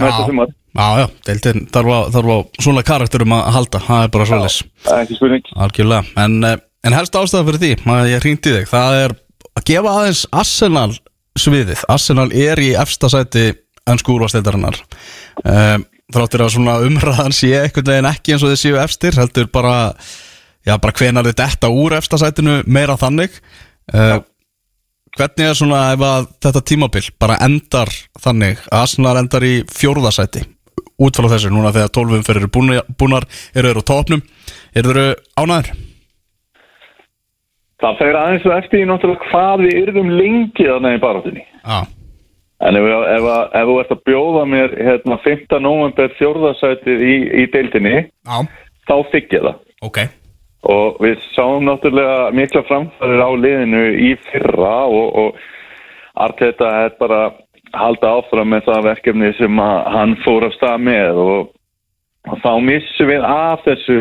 [0.00, 0.50] næsta sumar.
[0.74, 4.58] já, já, deildin þarf á, þarf á svona karakterum að halda það er bara svoleiðis
[4.82, 5.52] Það er ekki spurning.
[5.66, 9.16] Algjörlega, en, eh, en helst ástæða fyrir því að ég hringdi þig, það er
[9.52, 10.90] að gefa aðeins Arsenal
[11.38, 13.46] sviðið Arsenal er í efsta sæti
[13.88, 14.78] ennsku úrvasteildarinnar
[15.44, 19.48] um, þráttir að svona umræðan sé einhvern veginn ekki eins og þið séu efstir heldur
[19.52, 19.76] bara,
[20.66, 23.34] já bara hvenar þið detta úr efsta sætinu meira þannig.
[23.92, 24.18] Uh,
[25.16, 27.92] hvernig er svona ef að þetta tímabil bara endar
[28.22, 30.46] þannig að Arsenal endar í fjórðasæti
[31.02, 34.22] út frá þessu núna þegar 12 umferðir eru búnar, eru þeir á topnum
[34.76, 35.72] eru þeir ánæður?
[37.82, 41.42] Það fer aðeins eftir í náttúrulega hvað við yrðum lengi þannig í barátunni.
[41.42, 41.78] Já,
[42.62, 45.46] En ef, ef, ef, þú ert að bjóða mér hérna 5.
[45.64, 48.36] november fjórðasætið í, í deildinni, já,
[48.86, 49.62] þá þykk ég það.
[49.82, 50.02] ok
[50.62, 55.40] og við sáum náttúrulega mikla framfærir á liðinu í fyrra og, og
[56.22, 57.32] Arteta er bara
[57.72, 59.62] halda áfram með það verkefni sem
[59.96, 61.50] hann fór af stað með og,
[62.28, 63.98] og þá missum við af þessu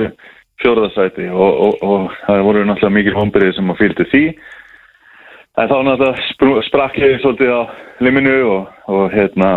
[0.61, 4.25] fjórðasæti og, og, og það voru náttúrulega mikil vombrið sem að fylgdu því
[5.59, 7.61] en þá náttúrulega spr- sprakk ég svolítið á
[8.03, 9.49] liminu og, og hérna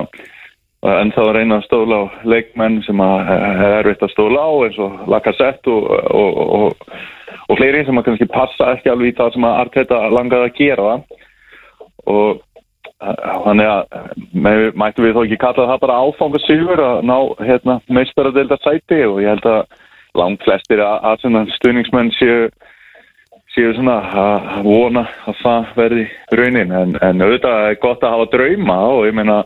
[0.84, 4.80] en þá reyna að stóla á leikmenn sem að er erfitt að stóla á eins
[4.82, 6.74] og Lacazette og, og,
[7.48, 10.58] og, fleiri sem að kannski passa ekki alveg í það sem að Arteta langaði að
[10.58, 10.90] gera
[12.10, 12.42] og
[13.00, 13.96] eh, þannig að
[14.34, 19.22] með, mættum við þó ekki kalla það bara áfangasigur að ná hérna, meistaradelda sæti og
[19.22, 19.80] ég held að
[20.20, 22.50] langt flestir að, að svona stuðningsmenn séu
[23.54, 26.74] séu svona að vona að það verði raunin.
[26.74, 29.42] En, en auðvitað er gott að hafa drauma og ég meina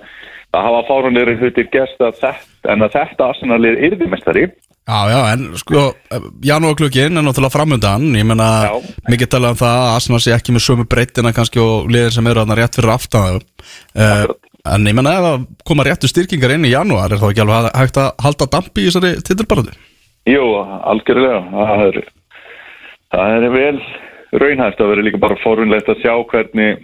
[0.56, 4.48] að hafa fárunir hlutir gerst að þetta en að þetta Arsenalið yrðimestari
[4.88, 5.80] Já, já, en sko,
[6.40, 8.46] janúarklukkin er náttúrulega framöndan, ég menna
[9.12, 12.30] mikið talað um það að Arsenal sé ekki með sömu breytina kannski og liðin sem
[12.30, 14.24] eru þarna rétt fyrir aftan uh,
[14.68, 17.68] En ég menna ef að koma réttu styrkingar inn í janúar er þá ekki alveg
[17.78, 19.76] hægt að halda dampi í þessari titilbaratu?
[20.28, 20.46] Jú,
[20.92, 21.38] algjörlega.
[21.52, 22.00] Það er,
[23.14, 23.78] það er vel
[24.42, 26.82] raunhæft að vera líka bara forunlegt að sjá hvernig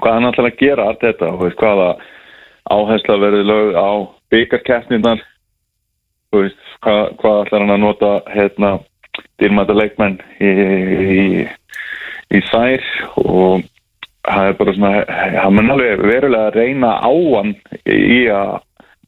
[0.00, 1.90] hvað hann ætlar að gera allt þetta og veist, hvaða
[2.74, 3.90] áhersla verður lög á
[6.34, 8.72] veist, hvað, hvað ætlar hann að nota hérna
[9.38, 11.46] dýrmæta leikmenn í, í,
[12.34, 12.88] í þær
[13.22, 13.62] og
[14.24, 14.92] það er bara svona
[15.44, 17.54] hann mun alveg verulega að reyna á hann
[17.86, 18.56] í að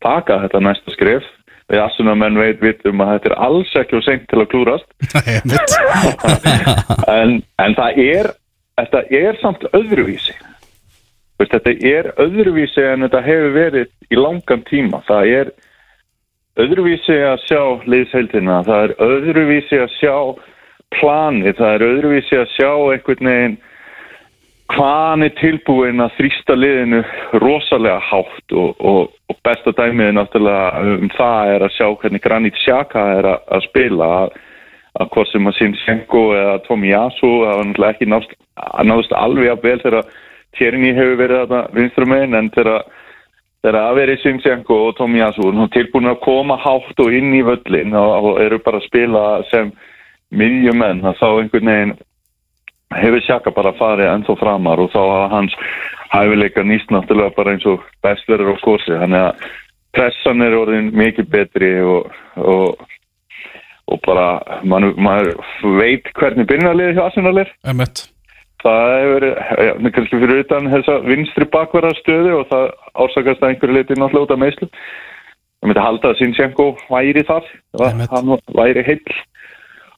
[0.04, 1.26] taka þetta næsta skrif
[1.72, 4.88] við assunamenn veit vitum að þetta er alls ekki og seint til að klúrast
[7.18, 8.34] en, en það er
[8.76, 10.34] þetta er samt öðruvísi.
[11.36, 15.02] Veist, þetta er öðruvísi en þetta hefur verið í langan tíma.
[15.08, 15.52] Það er
[16.64, 17.62] öðruvísi að sjá
[17.92, 20.16] liðsheildina, það er öðruvísi að sjá
[20.96, 23.58] planið, það er öðruvísi að sjá einhvern veginn
[24.72, 27.02] hvað hann er tilbúin að þrýsta liðinu
[27.42, 28.52] rosalega hátt?
[28.52, 33.06] Og, og, og besta dæmið er náttúrulega um það er að sjá hvernig Granit Xhaka
[33.18, 34.10] er að, að spila.
[34.96, 38.30] Að, hvort sem að Sinchenko eða Tomiyasu það var náttúrulega ekki nást,
[38.88, 40.14] náðust alveg að vel þegar
[40.56, 46.22] Tjerni hefur verið þarna vinstrumegin en þegar að verið Sinchenko og Tomiyasu og tilbúin að
[46.24, 49.72] koma hátt og inn í völlin og, og eru bara að spila sem
[50.32, 51.96] miðjumenn að þá einhvern veginn
[52.94, 55.54] hefur Sjaka bara farið ennþá framar og þá hafa hans
[56.12, 59.46] hæfileika nýst náttúrulega bara eins og bestverður á kursi þannig að
[59.96, 62.84] pressan er orðin mikið betri og, og,
[63.90, 65.34] og bara man, maður
[65.80, 67.50] veit hvernig byrjunarliði hjá Arsenal er.
[68.62, 72.70] Það hefur ja, kannski fyrir utan þessa vinstri bakvarðarstöðu og það
[73.04, 74.72] ársakast að einhverju leiti náttúrulega út af meðslum
[75.66, 77.46] það myndi halda að Sinchenko væri þar
[77.80, 78.12] Einmitt.
[78.12, 79.16] hann væri heill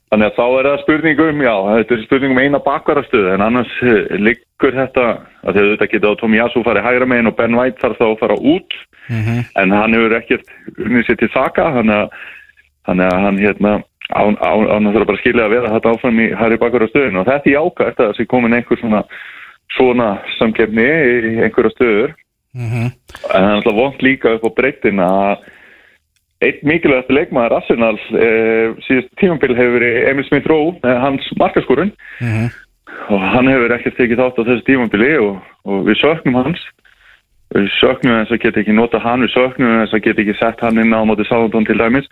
[0.08, 4.14] Þannig að þá er það spurningum, já, þetta er spurningum eina bakvarastöðu en annars eh,
[4.16, 5.06] liggur þetta
[5.44, 8.38] að þetta geta á Tomiyasu farið hægra megin og Ben White þarf þá að fara
[8.54, 8.78] út
[9.08, 10.50] en hann hefur ekkert
[10.84, 12.18] unnið sér til þaka þannig að,
[12.88, 13.70] hann hérna
[14.12, 17.56] án, að það bara skilja að vera þetta áfram í hægri bakvarastöðun og þetta er
[17.56, 19.02] jákvæmt að það sé komin einhver svona
[19.76, 22.16] svona samkefni í einhverja stöður.
[22.58, 22.90] En
[23.28, 25.46] það er alltaf vond líka upp á breytin að
[26.38, 31.90] Eitt mikilvægast leikmaður Arsenal eh, síðust tímambil hefur verið Emil Smith Rowe, eh, hans markaskorun.
[33.10, 36.62] Og hann hefur ekkert tekið þátt á þessu tímambili og, og við söknum hans.
[37.56, 40.62] Við söknum þess að geta ekki nota hann við söknum þess að geta ekki sett
[40.62, 42.06] hann inn á móti Sáðantón til dæmis.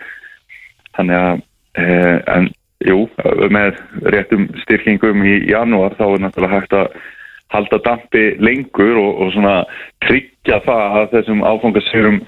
[0.98, 1.42] Þannig að
[1.78, 2.50] eh, en
[2.86, 3.04] jú,
[3.52, 3.78] með
[4.10, 6.98] réttum styrkingum í janúar þá er náttúrulega hægt að
[7.54, 9.56] halda dampi lengur og, og svona
[10.06, 12.22] tryggja það að þessum áfangasýrum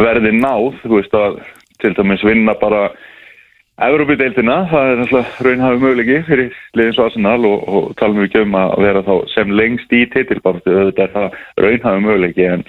[0.00, 1.40] verði náð, þú veist að
[1.82, 2.90] til dæmis vinna bara
[3.82, 8.42] Európa-deildina, það er náttúrulega raunhafi möguleiki fyrir liðins og Arsenal og, og talum við ekki
[8.44, 12.64] um að vera þá sem lengst í titilbáratu, þetta er það raunhafi möguleiki en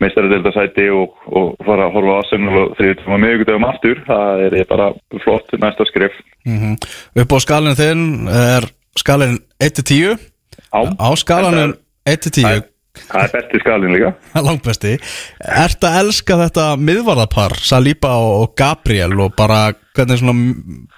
[0.00, 4.58] meistaradeildasæti og, og fara að horfa á Arsenal og þriðtum að miðugudöfum aftur, það er
[4.72, 4.90] bara
[5.22, 6.16] flott næsta skrif.
[6.48, 6.76] mm
[7.22, 10.31] Upp á skalinn þinn er skalinn 1-10
[10.72, 11.74] Á, skalanum
[12.08, 14.10] 1-10 Það er besti skalinn líka.
[14.46, 14.98] langbesti
[15.40, 20.36] Ertu að elska þetta miðvarðapar Saliba og Gabriel og bara hvernig svona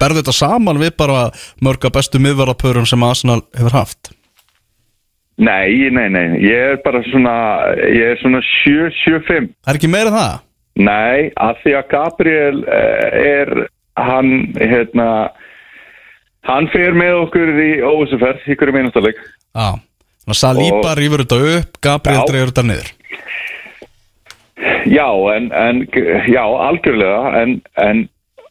[0.00, 1.28] berðu þetta saman við bara
[1.62, 4.14] mörga bestu miðvarðapörum sem Arsenal hefur haft
[5.34, 7.34] Nei, nei, nei, ég er bara svona,
[7.90, 9.48] ég er svona 7-7-5.
[9.64, 10.36] Það er ekki meira það?
[10.86, 13.50] Nei, af því að Gabriel eh, er,
[13.98, 15.08] hann, hérna,
[16.46, 19.18] hann fer með okkur í óvissuferð, í hverju meinastarleik.
[19.54, 19.68] Já
[20.24, 22.26] Þannig að Saliba rýfur þetta upp Gabriel Já.
[22.30, 22.92] dreifur þetta niður.
[24.88, 25.80] Já, en, en,
[26.32, 27.52] já, algjörlega, en,
[27.84, 28.00] en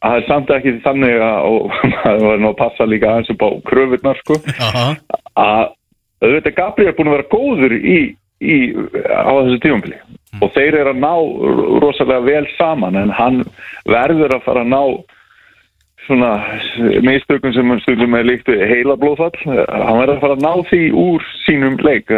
[0.03, 3.45] það er samt ekki þannig að, og maður var nú að passa líka aðeins upp
[3.45, 4.37] á kröfurnar, sko,
[5.33, 5.63] að
[6.23, 7.97] auðvitað Gabriel er búin að vera góður í,
[8.43, 8.57] í,
[9.09, 9.99] á þessu tífambili
[10.41, 11.13] og þeir eru að ná
[11.83, 13.43] rosalega vel saman en hann
[13.89, 14.81] verður að fara að ná
[16.07, 16.31] svona
[17.05, 19.35] meðstökum sem hann stundum er líkt heila blóðfall.
[19.45, 22.11] Hann verður að fara að ná því úr sínum leik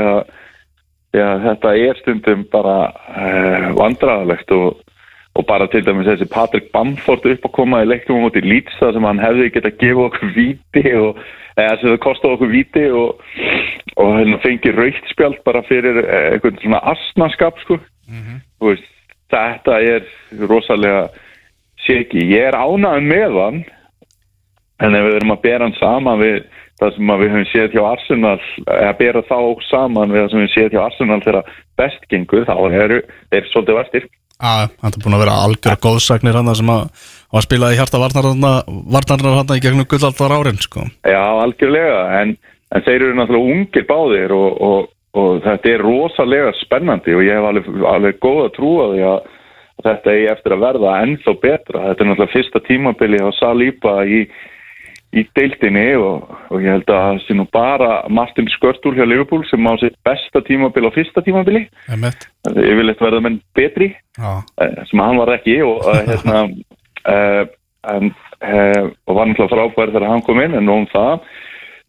[1.15, 4.81] ja, þetta er stundum bara uh, vandræðalegt og,
[5.36, 8.77] og bara til dæmis þessi Patrik Bamford upp að koma í leiknum á móti Leeds
[8.81, 11.21] þar sem hann hefði geta gefa okkur víti og
[11.55, 13.21] eða sem það kostaði okkur víti og,
[13.95, 17.79] og hann fengi raukt spjald bara fyrir eh, einhvern svona asnaskap sko.
[18.59, 18.89] Þú veist,
[19.33, 20.09] þetta er
[20.49, 21.07] rosalega
[21.86, 23.63] séki, ég er ánægð með hann
[24.83, 26.38] en ef við erum að bera hann saman við
[26.81, 30.41] það sem að við höfum séð hjá Arsenal eða bera þá saman við það sem
[30.41, 34.99] við höfum séð hjá Arsenal þegar best gengur þá eru þeir svolítið Já, hann er
[34.99, 39.61] búin að vera algjör góðsagnir hann sem að var spilað í hjarta varnarnar hann í
[39.63, 40.83] gegnum gullaldar árin sko.
[41.07, 42.33] Já, algjörlega, en,
[42.75, 47.39] en þeir eru náttúrulega ungir báðir og, og, og þetta er rosalega spennandi og ég
[47.39, 49.31] hef alveg, alveg góða trú á því að
[49.84, 51.86] þetta eigi eftir að verða ennþá betra.
[51.89, 54.21] Þetta er náttúrulega fyrsta tímabili á Salíba í,
[55.15, 59.43] í deildinni og, og ég held að það sé nú bara Martin Skörtúl hjá Liverpool
[59.49, 61.65] sem á sitt besta tímabili á fyrsta tímabili.
[62.55, 64.32] Ég vil eitthvað verða menn betri Já,
[64.63, 66.45] eh, sem hann var ekki og, uh, hérna,
[67.11, 67.43] uh,
[67.95, 71.28] en, uh, og var náttúrulega frábær þegar hann kom inn en nú um það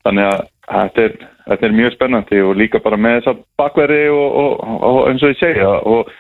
[0.07, 1.17] þannig að þetta er,
[1.47, 5.33] þetta er mjög spennandi og líka bara með þessa bakveri og, og, og eins og
[5.33, 6.11] ég segja og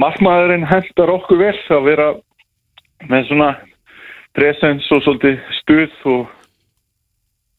[0.00, 2.08] markmaðurinn hendar okkur vel að vera
[3.10, 3.50] með svona
[4.34, 6.24] presens og svolítið stuð og,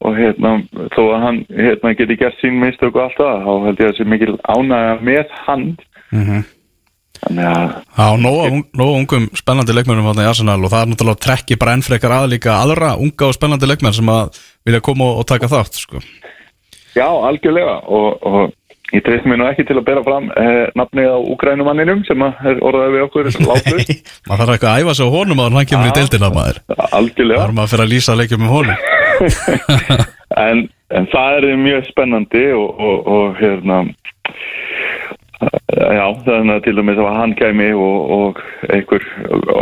[0.04, 0.56] og hérna
[0.94, 3.88] þó að hann hérna, geti gert sín mistök og allt það þá held ég að
[3.88, 5.64] það sé mikil ánægja með hann
[7.22, 11.78] þannig að Já, nóga ungum spennandi leikmennum í Arsenal og það er náttúrulega trekki bara
[11.78, 15.80] ennfrekar að líka aðra unga og spennandi leikmenn sem að vilja koma og taka þátt
[15.80, 16.02] sko.
[16.96, 18.52] Já, algjörlega og, og
[18.94, 22.50] ég treyst mér nú ekki til að bera fram eh, nafnið á Ukrænumanninum sem að
[22.52, 24.12] er orðaði við okkur látlaust.
[24.28, 26.60] maður þarf eitthvað að æfa á honum að hann kemur í deildina maður.
[26.70, 27.46] það algjörlega.
[27.48, 28.78] Er maður fyrir að lýsa leikjum um honum?
[30.36, 33.76] En, en það er mjög spennandi og, og, og hérna
[35.40, 38.42] eh, já, þannig að til dæmis að hann kæmi og, og
[38.74, 39.06] einhver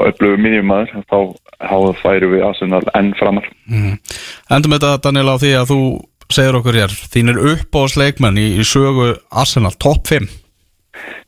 [0.09, 1.19] öflugur miðjumæður þá,
[1.61, 3.47] þá færu við Arsenal enn framar.
[4.51, 5.81] Endum þetta Daniel á því að þú
[6.33, 10.31] segir okkur hér þínir uppáðsleikmenn í, í sögu Arsenal, topp 5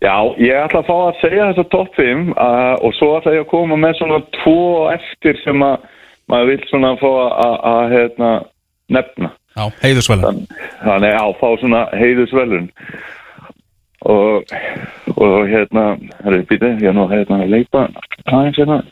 [0.05, 3.45] Já, ég ætla að fá að segja þessa topp 5 uh, og svo ætla ég
[3.47, 4.61] að koma með svona tvo
[4.93, 5.87] eftir sem að
[6.31, 8.31] maður vil svona fá að, að, að hérna,
[8.97, 9.31] nefna.
[9.57, 10.43] Já, heiðusvelin
[10.83, 12.69] Þannig að fá svona heiðusvelun
[14.07, 14.55] og,
[15.17, 15.87] og hérna,
[16.23, 17.87] er er nú hérna að leipa
[18.27, 18.83] aðeins hérna.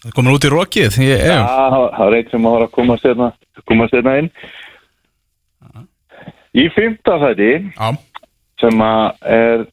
[0.00, 3.32] Það komur út í rokið Já, það er eitt sem var að komast hérna,
[3.68, 4.30] komast hérna inn.
[6.56, 7.90] Í fymta þætti Já,
[8.62, 9.66] sem að er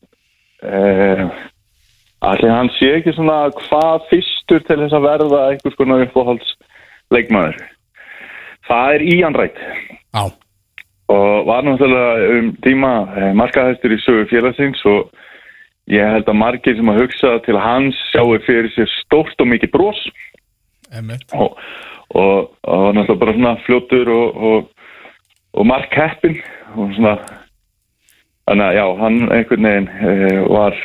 [0.68, 1.24] eh,
[2.28, 6.54] allir hann sé ekki svona hvað fyrstur til þess að verða einhvers konar uppáhalds
[7.14, 7.58] leikmaður
[8.68, 9.60] það er Wright.
[10.14, 10.24] Já,
[11.08, 15.12] og var náttúrulega um tíma eh, markahæstur í sögu félagsins og
[15.92, 19.74] ég held að margir sem að hugsa til hans sjáu fyrir sér stórt og mikið
[19.76, 20.02] brós
[21.36, 21.58] og,
[22.16, 24.70] og, og náttúrulega bara svona fljótur og, og,
[25.54, 26.38] og markheppin
[26.76, 27.18] og svona
[28.48, 30.14] þannig að já, hann einhvern veginn e,
[30.48, 30.78] var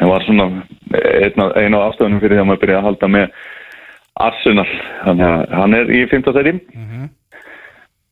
[0.00, 0.46] var svona
[0.94, 3.32] einn af, ein af afstöðunum fyrir því að maður byrja að halda með
[4.20, 4.68] Arsenal.
[5.04, 6.54] Þannig að hann er í fymta sæti.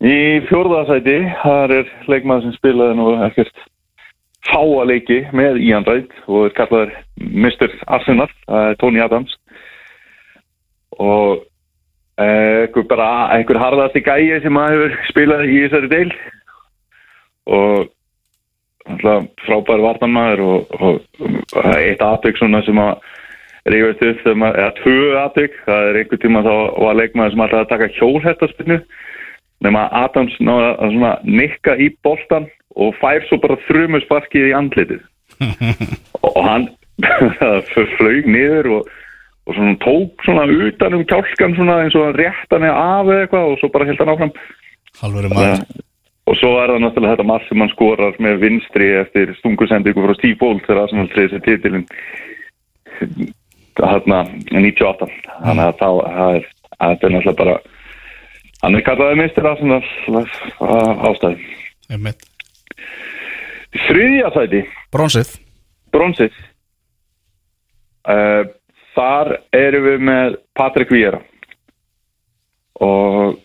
[0.09, 0.19] Í
[0.49, 3.65] fjórða sæti þar er leikmaður sem spilaði nú ekkert
[4.47, 7.75] fáa leiki með Ian Wright og er kallaður Mr.
[7.87, 9.35] Arsenal, er Tony Adams.
[10.99, 11.45] Og
[12.19, 16.11] eh, einhver bara einhver harðasti gæi sem að hefur spilað í þessari deil
[17.49, 17.89] og
[19.45, 23.01] frábær vartanmaður og, og, og eitt aðtök sem að
[23.69, 27.73] rífast upp eða tvö aðtök það er einhver tíma þá var leikmaður sem alltaf að
[27.73, 28.79] taka hjólhættaspinnu
[29.67, 35.03] nema Adams náða að nikka í boltan og fær svo bara þrumu sparkið í andlitið.
[36.29, 36.69] Og hann
[37.99, 38.89] flög niður og,
[39.47, 43.21] og svona tók svona utan um kjálkan svona eins og hann rétt hann af eða
[43.25, 44.33] eitthvað og svo bara held hann áfram.
[45.03, 45.63] Halvöru maður.
[46.29, 50.17] Og svo er það náttúrulega þetta marg sem hann skorar með vinstri eftir stungusendingu frá
[50.19, 51.87] Steve Bolt þegar Arsenal treyði sér titilin
[53.79, 55.09] þarna 98
[55.45, 56.01] þannig að það
[56.35, 56.49] er,
[56.83, 57.59] er náttúrulega bara
[58.65, 59.83] hann er kallaðið mistur Arsenal
[61.09, 61.49] ástæði
[61.95, 62.27] Emmitt
[63.77, 64.63] þriðja sæti.
[64.95, 65.35] Bronsið.
[65.95, 66.39] Bronsið.
[68.09, 68.47] Uh,
[68.97, 71.21] þar erum við með Patrik Víera
[72.83, 73.37] og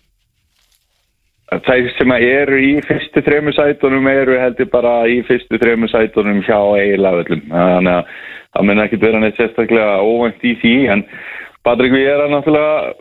[1.66, 6.58] þeir sem eru í fyrstu þremu sætunum eru heldur bara í fyrstu þremu sætunum hjá
[6.80, 8.14] eiginlega þannig að
[8.54, 11.06] það mun ekki vera neitt sérstaklega óvænt í því en
[11.66, 12.94] Patrik Víera náttúrulega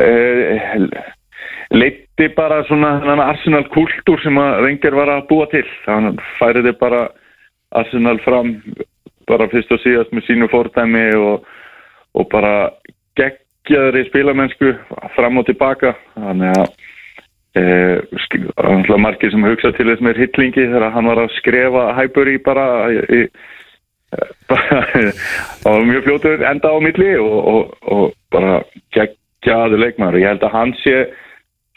[0.00, 1.13] uh,
[1.74, 5.66] leiti bara svona þennan Arsenal kultúr sem að reyngir var að búa til.
[5.86, 7.06] Þannig færiði bara
[7.74, 8.56] Arsenal fram
[9.28, 11.46] bara fyrst og síðast með sínu fordæmi og,
[12.14, 12.54] og bara
[13.18, 14.74] geggjaðri spilamennsku
[15.16, 15.94] fram og tilbaka.
[16.18, 16.68] Þannig að
[17.58, 22.68] e, margir sem hugsa til þess með hitlingi þegar hann var að skrefa Highbury bara
[22.92, 23.24] í,
[24.50, 28.60] það var mjög fljótur enda á milli og, og, og bara
[28.94, 30.20] geggjaði leikmaður.
[30.20, 30.98] Og ég held að hann sé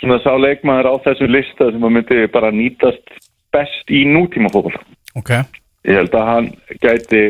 [0.01, 3.17] svona sá leikmaður á þessu lista sem að myndi bara nýtast
[3.53, 4.75] best í nútíma fókból
[5.17, 5.33] Ok.
[5.87, 6.49] Ég held að hann
[6.83, 7.21] gæti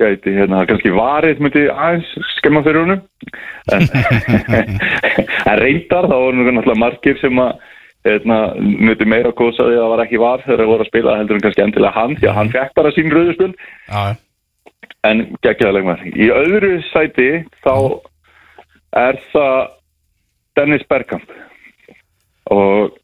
[0.00, 2.08] gæti hérna kannski varið myndi aðeins
[2.38, 3.02] skemma fyrir honum.
[3.72, 3.84] En,
[5.50, 7.52] en reyndar þá voru náttúrulega margir sem að
[8.08, 11.16] hérna, nuti meira að því að það var ekki var þegar það voru að spila
[11.18, 13.50] heldur en kannski endilega hann því að hann fekk bara sín rauðuspil
[13.90, 14.00] Já,
[15.10, 16.16] en geggjaða leikmaður.
[16.16, 17.28] Í öðru sæti
[17.60, 17.74] þá
[19.00, 19.58] er það
[20.58, 21.36] Dennis Bergkamp
[22.54, 22.96] og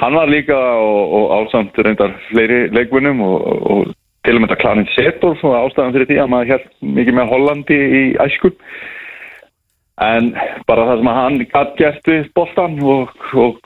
[0.00, 3.92] hann var líka og, og ásamt reyndar fleiri leikmunum og, og,
[4.22, 6.66] til og með þetta Klarin Setor og ástæðan fyrir því að maður hér
[6.98, 8.52] mikið með Hollandi í æsku.
[10.02, 10.30] En
[10.66, 13.58] bara það sem að hann gætt gert við boltan og, og,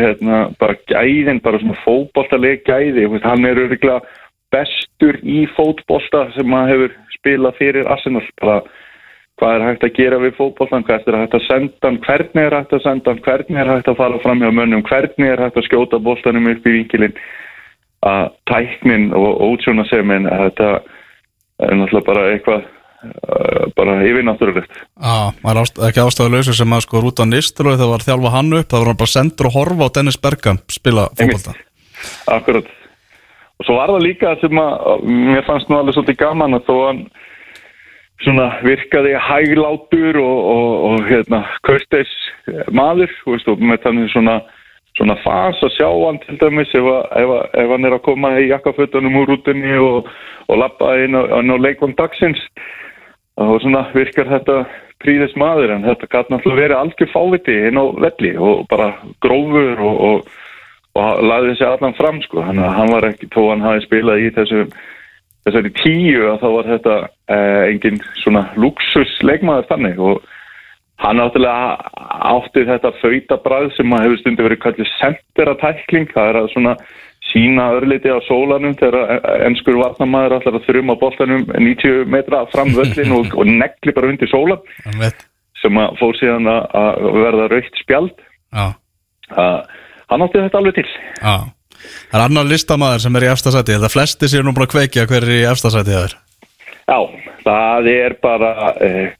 [0.00, 4.00] hérna bara gæðin, bara svona fótboltaleg gæði, hann er örgulega
[4.52, 8.24] bestur í fótbolta sem maður hefur spilað fyrir Arsenal.
[8.42, 8.58] Bara
[9.38, 12.56] hvað er hægt að gera við fótboltan, hvað er hægt að senda hann, hvernig er
[12.58, 15.60] hægt að senda hann, hvernig er hægt að fara fram hjá mönnum, hvernig er hægt
[15.60, 17.14] að skjóta boltanum upp í vinkilinn
[18.06, 20.72] að tæknin og útsjónasemin þetta
[21.58, 24.74] er náttúrulega bara eitthvað uh, bara yfirnáttúrulegt.
[24.78, 28.58] Já, maður er ekki ástæðuleysu sem að sko Rúta Nistelói þegar var að þjálfa hann
[28.60, 31.56] upp það var hann bara sendur og horfa á Dennis Bergkamp spila fótbolta.
[32.30, 32.74] Akkurat.
[33.58, 36.76] Og svo var það líka sem að mér fannst nú alveg svolítið gaman að þó
[36.84, 37.02] hann
[38.24, 42.10] svona virkaði hæglátur og, og, og hérna kurteis
[42.74, 44.40] maður veist, og með þannig svona
[44.98, 46.88] svona fas að sjá hann til dæmis ef,
[47.20, 50.08] ef, ef hann er að koma í jakkafötunum úr rútinni og,
[50.50, 52.40] og lappa inn á, á leikvann dagsins
[53.38, 54.64] og svona virkar þetta
[55.02, 58.90] príðis maður en þetta gæti náttúrulega verið algjör fáviti inn á velli og bara
[59.22, 60.38] grófur og, og,
[60.98, 64.32] og laði þessi allan fram sko, hann, hann var ekki þó hann hafi spilað í
[64.34, 64.64] þessu
[65.48, 66.96] þessari tíu að þá var þetta
[67.34, 70.22] eh, engin svona luxus leikmaður þannig og
[70.98, 71.92] hann náttúrulega
[72.34, 76.72] átti þetta fautabræð sem að hefur stundu verið kallið senteratækling, það er að svona
[77.28, 82.72] sína örliti á sólanum þegar ennskur varnamæður allar að þurfum á boltanum 90 metra fram
[82.76, 84.62] völlin og, og negli bara undir sólan
[85.60, 88.14] sem að fór síðan að- verða raukt spjald.
[88.54, 88.66] Já,
[89.34, 89.62] að
[90.08, 90.88] hann átti þetta alveg til.
[91.20, 91.36] Já
[92.10, 95.08] Það er annar listamaður sem er í efstasæti Þetta flesti séu nú bara að kveikja
[95.10, 96.16] hver er í efstasæti það er
[96.88, 97.00] Já,
[97.44, 99.10] það er bara eh,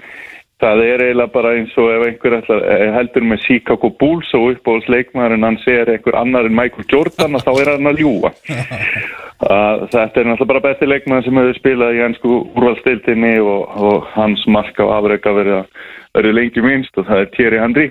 [0.58, 4.54] það er eiginlega bara eins og ef einhver ætlar, eh, heldur með Chicago Bulls og
[4.54, 8.32] uppbóðs leikmaðurinn hann segir einhver annar en Michael Jordan og þá er hann að ljúa
[8.32, 14.08] uh, Þetta er náttúrulega bara besti leikmaður sem hefur spilað í ennsku úrvalstildinni og, og
[14.16, 17.88] hans mark á afrega verið, lengi minnst og það er Thierry Henry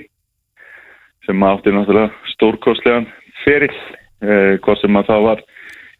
[1.28, 3.08] sem átti náttúrulega stórkostlegan
[3.46, 3.80] ferill
[4.22, 5.42] eh, hvað sem að það var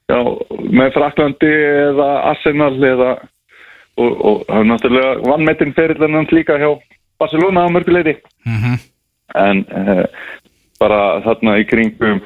[0.10, 0.20] já,
[0.80, 1.54] með Fraklandi
[1.92, 3.12] eða Arsenal eða
[3.98, 6.70] og, og það er náttúrulega vannmetinn ferill en hann líka hjá
[7.20, 8.76] Barcelona á mörguleiti Mhm.
[9.36, 10.06] en eh,
[10.80, 12.22] bara þarna í kringum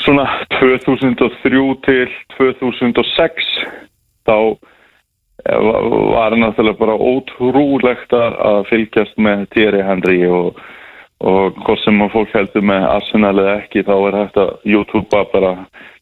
[0.00, 0.24] svona
[0.60, 2.08] 2003 til
[2.38, 3.48] 2006
[4.28, 4.36] þá
[5.44, 5.82] eh, va-
[6.14, 10.56] var náttúrulega bara ótrúlegt að fylgjast með Thierry Henry og,
[11.20, 15.22] og hvort sem að fólk heldur með Arsenal eða ekki þá er hægt að YouTube
[15.32, 15.54] bara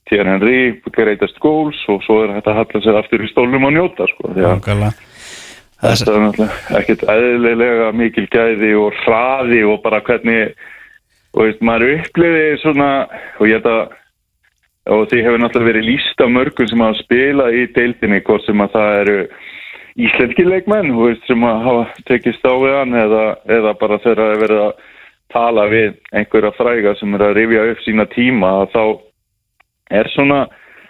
[0.08, 0.60] Thierry Henry,
[0.94, 4.32] greatest goals og svo er hægt að halla sér aftur í stólnum og njóta sko,
[4.32, 4.90] að
[5.78, 10.56] Þetta er náttúrulega ekkert eðlilega mikil gæði og hraði og bara hvernig
[11.36, 12.88] og veist, maður uppliði svona
[13.38, 13.96] og ég held að
[14.88, 18.62] og því hefur náttúrulega verið líst af mörgum sem hafa spilað í deildinni hvort sem
[18.64, 19.16] að það eru
[20.08, 23.24] íslenski leikmenn veist, sem að hafa tekist á við hann eða,
[23.58, 24.86] eða bara þegar það er verið að
[25.32, 28.82] tala við einhverja fræga sem er að rifja upp sína tíma þá
[30.00, 30.42] er svona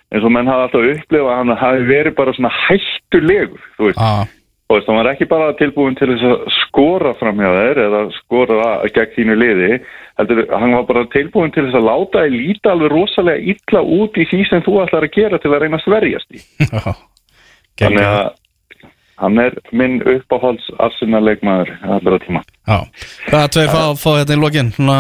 [0.09, 4.01] eins og menn hafa alltaf upplifað að hann hafi verið bara svona hættulegur þú veist.
[4.01, 4.39] Já,
[4.69, 8.03] og veist, hann var ekki bara tilbúin til þess að skora fram hjá þér eða
[8.19, 9.71] skora gegn þínu liði
[10.21, 14.19] heldur, hann var bara tilbúin til þess að láta þig líta alveg rosalega illa út
[14.19, 16.45] í því sem þú ætlar að gera til að reyna að sverjast í.
[16.73, 16.93] Já.
[17.79, 18.31] Þannig að
[19.19, 22.45] hann er minn uppáhalds arsenaleikmaður allra tíma.
[22.69, 22.79] Já,
[23.29, 24.71] hvað er tveir fá, fá þetta í lokin?
[24.77, 24.99] Svona,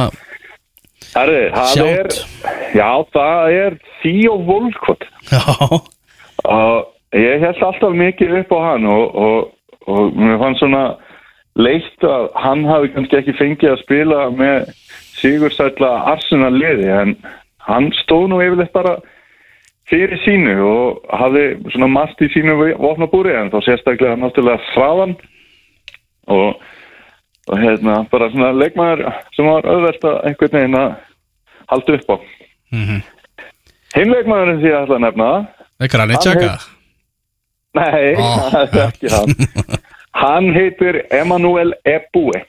[1.14, 2.08] Herri, það er
[2.76, 5.42] já, það er Theo Volkot já,
[6.44, 9.38] og ég held alltaf mikið upp á hann og, og,
[9.88, 10.82] og mér fann svona
[11.58, 14.72] leitt að hann hafi kannski ekki fengið að spila með
[15.18, 17.14] sigursætla Arsenal liði en
[17.68, 18.98] hann stóð nú yfirleitt bara
[19.88, 25.14] fyrir sínu og hafði svona margt í sínu vopnabúri en þá sérstaklega náttúrulega fráðan
[26.28, 26.58] og,
[27.48, 29.06] og hérna bara svona leikmaður
[29.36, 30.90] sem var auðvelt að einhvern veginn að
[31.72, 32.16] halda upp á.
[32.76, 33.06] Mhm.
[33.96, 35.46] Hinn leikmaðurinn því að ætla að nefna það
[35.78, 36.52] eitthvað hann tjaka?
[37.78, 39.34] Nei, Ó, það er ekki hann.
[40.18, 42.40] Hann heitir Emanuel Ebue.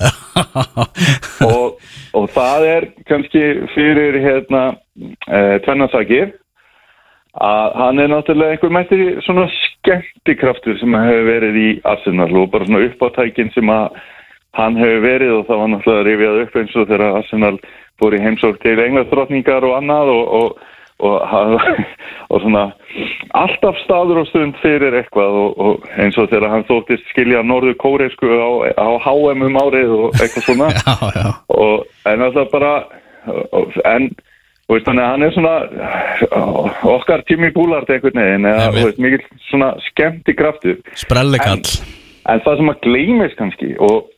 [1.44, 1.80] Og,
[2.16, 3.42] og það er kannski
[3.74, 4.62] fyrir hérna
[5.28, 6.30] e, tvennasakir
[7.38, 8.96] að hann er náttúrulega einhver mætti
[9.26, 14.00] svona skemmtikraftur sem hefur verið í Arsenal og bara svona uppáttækin sem að
[14.58, 17.54] hann hefur verið og það var náttúrulega rifjað upp eins og þegar Arsenal
[18.00, 20.58] fór í heimsók til englastrotningar og annað og, og,
[21.06, 21.66] og,
[22.32, 22.64] og svona
[23.38, 27.76] alltaf staður og stund fyrir eitthvað og, og eins og þegar hann þóttist skilja norður
[27.78, 30.72] kóreisku á, á HM um árið og eitthvað svona.
[30.88, 31.28] Já, já.
[31.54, 32.74] Og en alltaf bara
[33.52, 34.10] og- en
[34.76, 35.54] veist, þannig að hann er svona
[36.96, 41.62] okkar tími búlart einhvern veginn eða mikil svona skemmti kraftur Sprellikall.
[42.28, 44.10] En það sem að gleymist kannski og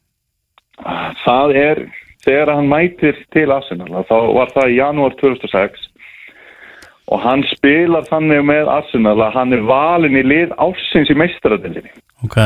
[1.25, 1.85] það er
[2.25, 5.89] þegar hann mætir til Arsenal þá var það í janúar 2006
[7.13, 11.93] og hann spilar þannig með Arsenal að hann er valin í lið ársins í meistaradildinni
[12.23, 12.39] Ok.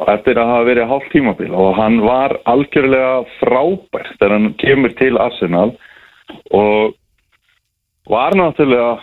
[0.00, 4.94] Og eftir að hafa verið hálf tímabil og hann var algjörlega frábær þegar hann kemur
[4.98, 5.74] til Arsenal
[6.56, 6.96] og
[8.10, 8.98] var náttúrulega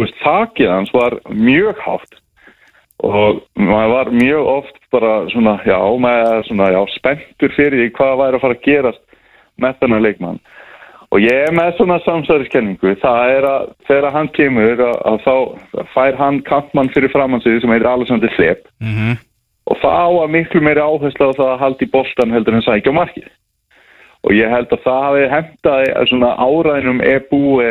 [0.00, 2.18] veist, þakið hans var mjög hátt.
[3.04, 7.88] Og maður var mjög oft bara svona, já, maður er svona, já, spenntur fyrir því
[7.98, 9.02] hvað væri að fara að gerast
[9.60, 10.38] með þennan leikmann.
[11.14, 15.84] Og ég er með svona samsæðiskenningu það er að þegar hann kemur að, að þá
[15.94, 19.18] fær hann kampmann fyrir framann sig sem heitir Alexander Slepp Mhm.
[19.70, 22.64] og það á að miklu meiri áherslu á það að halda í boltan heldur en
[22.66, 23.28] sækja markið.
[24.24, 27.70] Og ég held að það hafi hendaði svona áræðinum e búi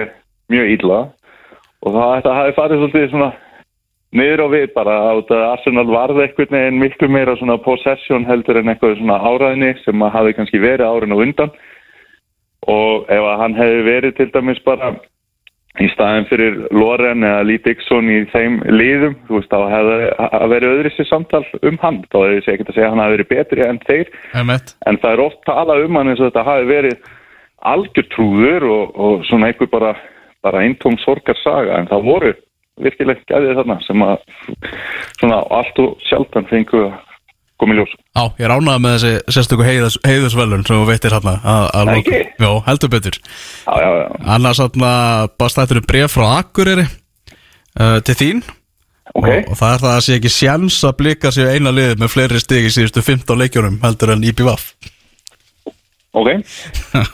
[0.52, 1.00] mjög illa.
[1.86, 3.32] Og það þetta hafi farið svolítið svona
[4.16, 8.72] niður á við bara að Arsenal varði einhvern veginn miklu meira svona possession heldur en
[8.72, 11.52] eitthvað svona áræðinni sem að hafi kannski verið árin og undan.
[12.66, 14.96] Og ef að hann hefði verið til dæmis bara
[15.84, 20.48] í staðin fyrir Loren eða Lee Dixon í þeim liðum, þú veist, þá hefði að
[20.54, 22.00] verið öðru sér samtal um hann.
[22.14, 24.12] Þá hefði ég ekkert að segja að hann hafi verið betri en þeir.
[24.88, 27.12] En það er oft talað um hann eins og þetta hafi verið
[27.66, 29.92] algjör trúður og, og svona einhver bara,
[30.46, 32.36] bara eintóm sorgar saga en það voru
[32.82, 34.24] virkilega gæðið þarna sem að
[35.20, 36.96] svona allt og sjaldan fengu að
[37.62, 37.94] koma í ljós.
[38.18, 42.20] Já, ég ránaði með þessi sérstöku heiðus, heiðusvelun sem þú veitir hérna að, ekki?
[42.44, 44.10] Já, heldur betur Já, já, já.
[44.36, 44.92] Annars hérna
[45.40, 46.86] bara stættur um bref frá Akureyri
[47.80, 48.44] uh, til þín
[49.16, 52.12] Ok, og, það er það að sé ekki sjans að blika sér eina liðið með
[52.12, 54.68] fleiri stig í síðustu 15 leikjunum heldur en IPVAF
[56.16, 56.30] ok.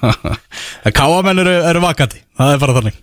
[0.87, 3.01] En káamenn eru, eru vakandi, það er bara þannig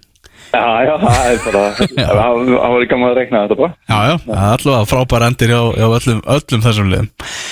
[0.49, 1.63] Já, já, það er bara,
[2.19, 3.73] það var ekki gaman að rekna þetta bara.
[3.89, 7.09] Já, já, er allavega frábær endir hjá, hjá öllum, öllum þessum liðum.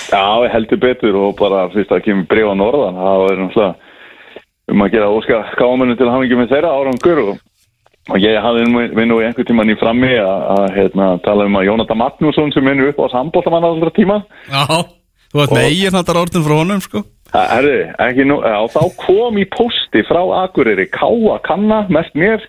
[0.09, 3.75] Já, ég heldur betur og bara fyrst að kemur breyfa norðan, það var náttúrulega
[4.67, 7.43] um að gera óska skámanu til hafingi með þeirra árangur og,
[8.11, 11.67] og ég hafði minn í einhver tíman í frammi að, að hérna, tala um að
[11.69, 14.23] Jónatan Magnússon sem minnur upp á sambóltamann allra tíma.
[14.49, 14.65] Já,
[15.31, 17.03] þú ert með eigin hattar orðin frá honum sko.
[17.31, 18.39] Herði, ekki nú,
[18.73, 22.43] þá kom í posti frá Akureyri Káa Kanna, mest mér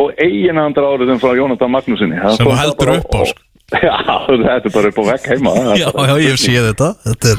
[0.00, 3.46] og eiginandar áriðum frá Jónatan Magnúsinni Sem þú heldur upp á, sko.
[3.86, 3.94] Já,
[4.26, 5.52] þetta er bara upp á vekk heima.
[5.78, 6.88] Já, já, ég séð þetta.
[7.04, 7.36] Þetta er,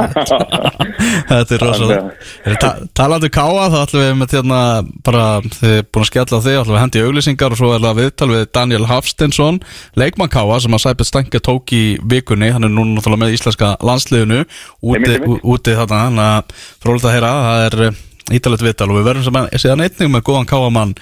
[1.31, 4.61] þetta er rosalega ta Talandi um káa, þá ætlum við með hérna
[5.03, 5.25] bara,
[5.57, 7.83] þið er búin að skella á þig ætlum við að hendi auglýsingar og svo er
[7.83, 9.61] það viðtal við Daniel Hafstensson,
[9.99, 11.83] leikmann káa sem að Sæpið Stange tók í
[12.13, 12.53] vikunni.
[12.55, 14.45] Hann er núna náttúrulega með íslenska landsliðinu.
[14.87, 19.27] Úti, úti þarna þannig að frólægt að heyra, það er ítalegt viðtal og við verðum
[19.27, 20.95] sem að síðan einnig með góðan káamann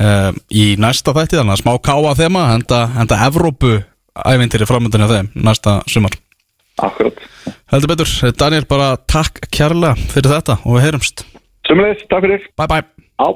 [0.00, 3.76] uh, í næsta þætti þannig að smá káa þema henda, henda Evrópu
[4.14, 6.16] ævintýri framöndinni af þeim næsta sumar.
[6.82, 7.22] Akkurat.
[7.70, 11.24] Heldur betur, Daniel bara takk kærlega fyrir þetta og við heyrumst.
[11.68, 12.44] Sumulegis, takk fyrir.
[12.58, 12.86] Bye bye.
[13.22, 13.26] Á,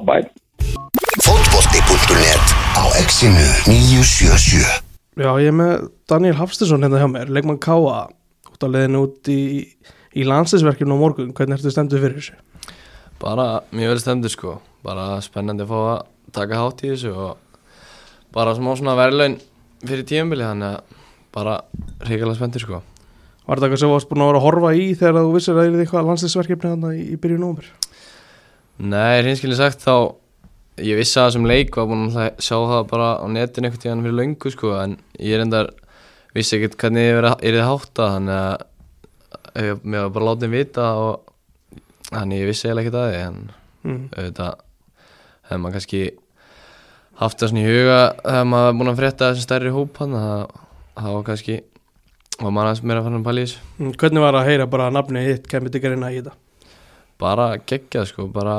[1.23, 2.45] Fótbolti.net
[2.75, 4.83] á exinu 977
[5.19, 9.31] Já, ég er með Daniel Hafstinsson hérna hjá mér, leikmann Káa út á leiðinu út
[9.31, 9.65] í,
[10.15, 12.37] í landsinsverkinu á morgun, hvernig ertu stendur fyrir þessu?
[13.19, 14.53] Bara mjög vel stendur sko.
[14.85, 15.99] Bara spennandi að fá að
[16.35, 17.65] taka hátt í þessu og
[18.35, 19.39] bara smá svona verðlaun
[19.85, 20.95] fyrir tíumbili þannig að
[21.35, 21.57] bara
[22.05, 22.81] reyngilega spenntur sko
[23.49, 25.55] Var þetta eitthvað sem þú varst búin að vera að horfa í þegar þú vissir
[25.55, 27.69] að það er eitthvað landsinsverkefni þarna í, í byrju nómur?
[28.79, 29.93] Nei, reynskilin sagt þá
[30.85, 33.81] ég vissi að það sem leik var búin að sjá það bara á netinu einhvern
[33.83, 35.71] tíðan fyrir löngu sko en ég reyndar
[36.37, 41.81] vissi ekkert hvernig ég er þið hátta þannig að ég, var bara látið vita og
[42.13, 43.41] þannig ég vissi eiginlega ekkert að því en
[43.79, 44.09] Mm.
[45.49, 46.01] Hefði maður kannski
[47.19, 51.15] haft það svona í huga þegar maður búin að frétta þessum stærri hóp hann það
[51.17, 51.57] var kannski
[52.39, 54.95] var maður aðeins meira að fara að þessu Mm, Hvernig var að heyra bara að
[54.99, 56.35] nafnið þitt kemur til gerina í þetta?
[57.19, 58.53] bara geggjað sko bara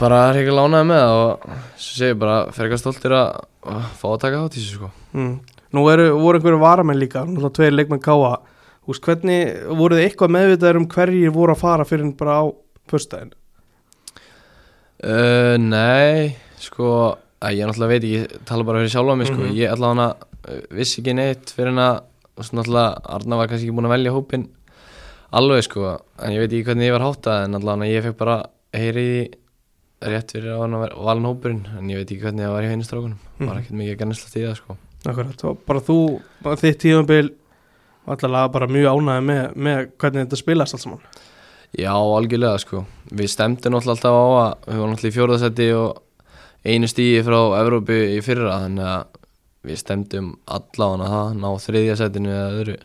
[0.00, 1.44] bara er ekki lánaði með það og
[1.76, 3.42] svo segir bara eitthvað stoltir að
[3.74, 5.34] að fá að taka þátt í þessu sko Mm.
[5.74, 8.32] Nú eru, voru einhverju varamenn líka, náttúrulega tveir leikmenn Káa
[8.90, 12.44] Úst, hvernig voru þið eitthvað meðvitaður um hverjir voru að fara fyrir bara á
[12.90, 13.30] föstudaginn?
[15.02, 16.88] Uh, nei sko
[17.44, 19.40] að ég náttúrulega veit ekki tala bara fyrir sjálfa mig sko.
[19.42, 19.54] Mhm.
[19.58, 22.02] ég allavega uh, vissi ekki neitt fyrir að
[22.34, 24.48] og svo náttúrulega Arna var kannski ekki búin að velja hópin
[25.34, 25.96] alveg sko.
[26.22, 28.36] En ég veit ekki hvernig ég var háttað en allavega ég fekk bara
[28.74, 29.24] heyri í því
[30.14, 32.72] rétt fyrir að hann var valin hópurinn en ég veit ekki hvernig það var í
[32.72, 33.46] heinustrákunum mm.
[33.48, 34.76] var ekkert mikið að gennast í það sko.
[35.04, 35.98] Akkurat, og bara þú,
[36.44, 37.26] bara þitt tíðanbíl
[38.04, 41.06] allavega bara mjög ánæði með, með hvernig þetta spilast allt saman
[41.74, 42.84] Já, algjörlega sko.
[43.14, 46.00] Við stemdum alltaf á að við varum náttúrulega í fjórðasetti og
[46.64, 49.20] einu stíi frá Evrópu í fyrra þannig að
[49.64, 52.76] við stemdum allavega það, ná þriðja setinu eða öðru.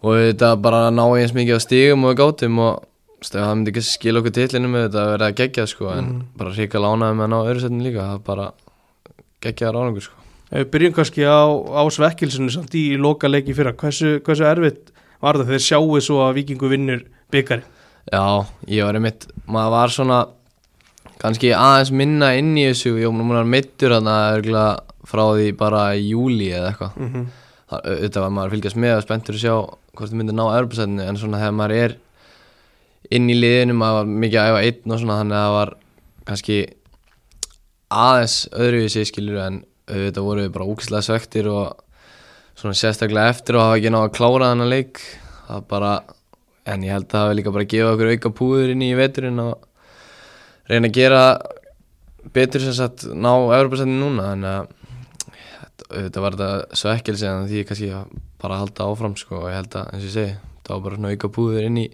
[0.00, 2.82] Og þetta bara ná eins mikið á stígum og gátum og
[3.20, 6.54] stu, það myndi ekki skila okkur tillinu með þetta að vera geggjað sko en bara
[6.56, 8.48] ríka lánaði með að ná öðru setinu líka það bara
[9.44, 10.16] geggjaðar árangur sko.
[10.50, 14.90] Ef við byrjum kannski á, á svekkilsinu samt í loka leiki fyrra, hversu, hversu erfitt
[15.22, 15.52] var það?
[15.52, 17.66] Þegar sjáu svo að vikingu vinnur byggari?
[18.10, 20.20] Já, ég var einmitt, maður var svona
[21.20, 24.64] kannski aðeins minna inn í þessu, ég var að mittur þarna
[25.10, 27.28] frá því bara júli eða eitthvað mm -hmm.
[27.70, 29.54] Þetta var maður að fylgjast með og spenntur að sjá
[29.94, 31.92] hvort það myndi ná erfbæsætinu en svona þegar maður er
[33.10, 35.72] inn í liðinu, maður var mikið að æfa einn og svona þannig að það var
[36.26, 36.58] kannski
[37.90, 41.78] aðeins öðruvísi skilur en auðvitað voru við bara úkislega svektir og
[42.58, 45.00] svona sérstaklega eftir og hafa ekki náða að klára þennan leik
[45.46, 45.92] það bara,
[46.66, 48.90] en ég held að það hefur líka bara að gefa okkur auka púður inn í
[48.98, 49.64] veturinn og
[50.70, 51.22] reyna að gera
[52.34, 54.76] betur sem sagt ná Evropasættin núna þannig að
[55.90, 57.88] auðvitað var þetta svekkilsi en því kannski
[58.40, 60.84] bara að halda áfram sko og ég held að eins og ég segi, það var
[60.84, 61.88] bara svona auka púður inn í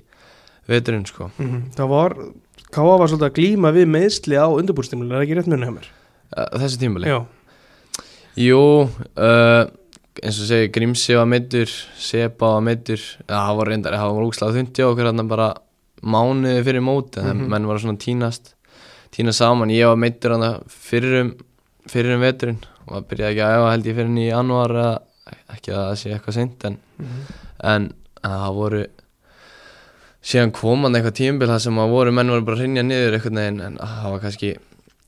[0.66, 1.62] veturinn sko Mm -hmm.
[1.76, 2.16] Það var,
[2.74, 5.74] Káa var svolítið að glíma við meðsli á undirbúrstímulinu, er það ekki rétt muni hjá
[5.76, 5.88] mér?
[6.60, 7.06] Þessi tímali?
[7.06, 7.24] Já,
[8.36, 9.64] Jú, uh,
[10.22, 11.70] eins og segi Grímsi var meittur,
[12.00, 15.48] Seba var meittur ja, það var reyndar, það var úkslega þundi á okkur bara
[16.02, 17.48] mánuði fyrir móti mm -hmm.
[17.48, 18.54] menn var svona tínast
[19.10, 21.36] tínast saman, ég var meittur hérna fyrir um,
[21.88, 25.00] fyrir um veturinn og það byrjaði ekki að æfa held ég fyrir í januar
[25.54, 26.78] ekki að það sé eitthvað seint en,
[27.62, 28.86] en það voru
[30.26, 33.36] síðan koman eitthvað tímbil það sem að voru menn voru bara að rinja niður eitthvað
[33.38, 34.56] neginn en það var kannski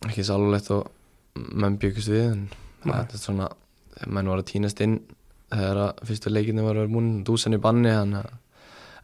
[0.09, 0.91] ekki alveg og
[1.35, 2.45] menn byggust við en
[2.85, 3.49] það er svona
[4.07, 5.01] menn voru að tínast inn
[5.49, 8.15] þegar að fyrstu leikinu var að vera múin dúsan í banni að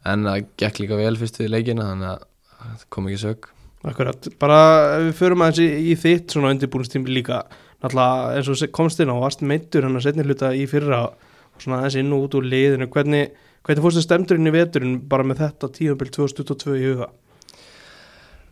[0.05, 2.25] en það gekk líka vel fyrstu leikina þannig að
[2.65, 3.51] það kom ekki sög
[3.85, 4.59] akkurat, bara
[5.03, 7.43] við förum aðeins í, í þitt svona undirbúinstímbil líka
[7.83, 11.61] náttúrulega eins og komst inn á varst meittur hann að setja hluta í fyrra og
[11.61, 12.87] svona aðeins inn og út úr liðinu.
[12.91, 13.35] Hvernig,
[13.65, 17.11] hvernig fórstu stemdurinn í veturinn bara með þetta tíumbil 2022 í huga?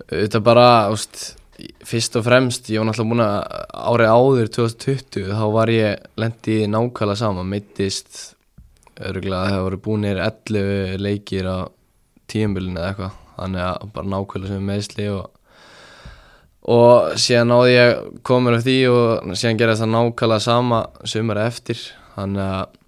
[0.09, 1.35] Þetta bara, úst,
[1.85, 3.35] fyrst og fremst, ég var náttúrulega búin að
[3.93, 8.21] árið áður 2020 þá var ég lendi nákvæmlega saman, meittist
[9.03, 11.57] örgulega að það voru búinir 11 leikir á
[12.31, 15.31] tíumbilinu eða eitthvað, þannig að bara nákvæmlega sem meðsli og
[16.63, 21.81] og síðan náði ég komur af því og síðan gerði það nákvæmlega sama sumar eftir
[22.15, 22.79] þannig að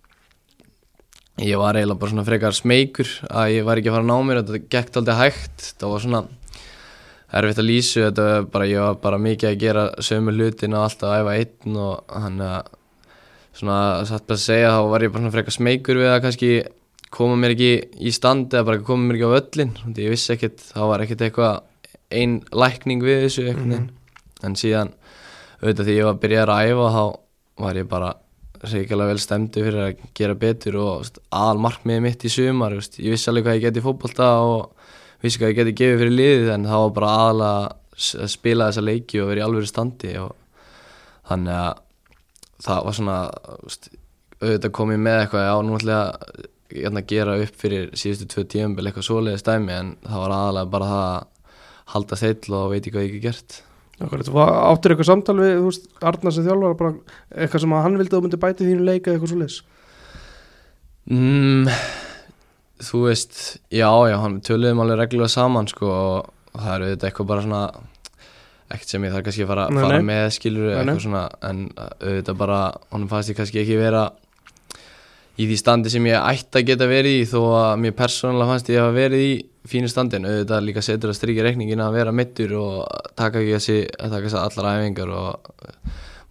[1.43, 4.27] ég var eiginlega bara svona frekar smeykur að ég var ekki að fara að ná
[4.29, 6.21] mér þetta gekk aldrei hægt það var svona
[7.33, 10.85] erfitt að lýsu þetta var bara, ég var bara mikið að gera sömu hlutin og
[10.85, 12.73] alltaf að æfa einn og þannig að
[13.55, 13.77] svona
[14.09, 16.51] satt bara að segja þá var ég bara svona frekar smeykur við að kannski
[17.15, 17.71] koma mér ekki
[18.03, 21.25] í stand eða bara koma mér ekki á völlin ég vissi ekkert, þá var ekkert
[21.27, 21.63] eitthvað
[22.15, 23.87] ein lækning við þessu mm -hmm.
[24.45, 24.93] en síðan
[25.61, 27.05] auðvitað því ég var að byrja að æfa þá
[27.65, 28.13] var ég bara
[28.65, 33.29] reyngilega vel stemdi fyrir að gera betur og aðal markmiði mitt í sumar ég vissi
[33.29, 34.71] alveg hvað ég geti fókbalta og
[35.23, 37.59] vissi hvað ég geti gefið fyrir liðið en það var bara aðalega
[38.25, 40.33] að spila þessa leiki og vera í alveg standi og
[41.29, 41.83] þannig að
[42.65, 43.19] það var svona
[44.41, 46.01] auðvitað komið með eitthvað já nú ætla
[46.75, 50.73] ég að gera upp fyrir síðustu tvö tíum eitthvað svoleiði stæmi en það var aðalega
[50.73, 51.31] bara það að
[51.93, 53.57] halda þeill og veit ekki hvað ég ekki gert.
[53.95, 56.95] Áttir eitthvað samtal við veist, Arnar sem þjálfar bara
[57.31, 59.59] eitthvað sem hann vildi að þú myndi bæti þínu leika eitthvað svo leis
[61.07, 61.69] mm,
[62.83, 63.35] Þú veist
[63.71, 67.61] já, já, hann töluðum alveg reglulega saman sko og það er auðvitað eitthvað bara svona
[68.75, 70.07] ekkert sem ég þarf kannski að fara, Nei, fara nei.
[70.09, 72.59] með skilur Nei, eitthvað svona en auðvitað bara,
[72.91, 74.05] honum fannst ég kannski ekki vera
[75.35, 78.71] í því standi sem ég ætti að geta verið í þó að mér persónulega fannst
[78.71, 79.33] ég að verið í
[79.69, 82.75] fínu standin, auðvitað líka setur að strykja reikningin að vera mittur og
[83.19, 85.55] taka ekki þessi, að taka þessi allar æfingar og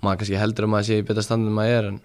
[0.05, 2.01] maður kannski heldur að maður sé í betra standin en maður er en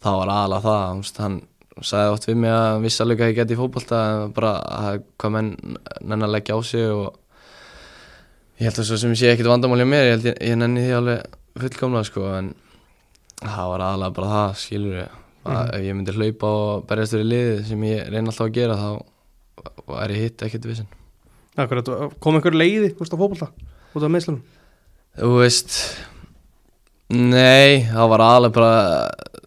[0.00, 1.40] það var aðalega það, hann
[1.86, 5.02] sagði oft við mig að vissi alveg hvað ég geti í fótbolta en bara að,
[5.20, 5.50] hvað menn
[6.00, 7.16] nenn að leggja á sig og
[8.60, 10.84] ég held að svo sem sé ekkit vandamál hjá mér, ég held ég, ég nenni
[10.84, 12.52] því alveg fullkomlega sko en
[13.40, 15.18] það var aðalega bara það, skilur ég
[15.50, 18.76] að ef ég myndi hlaupa og berjast fyrir liðið sem ég reyna alltaf að gera
[18.80, 18.90] þá
[20.04, 20.90] er ég hitt ekkert vissin
[21.58, 21.88] Akkurat,
[22.22, 23.50] kom einhver leiði veist, á fótbolta?
[23.96, 24.44] Út af meðslunum
[25.18, 25.78] Þú veist
[27.10, 28.74] Nei, það var aðalega bara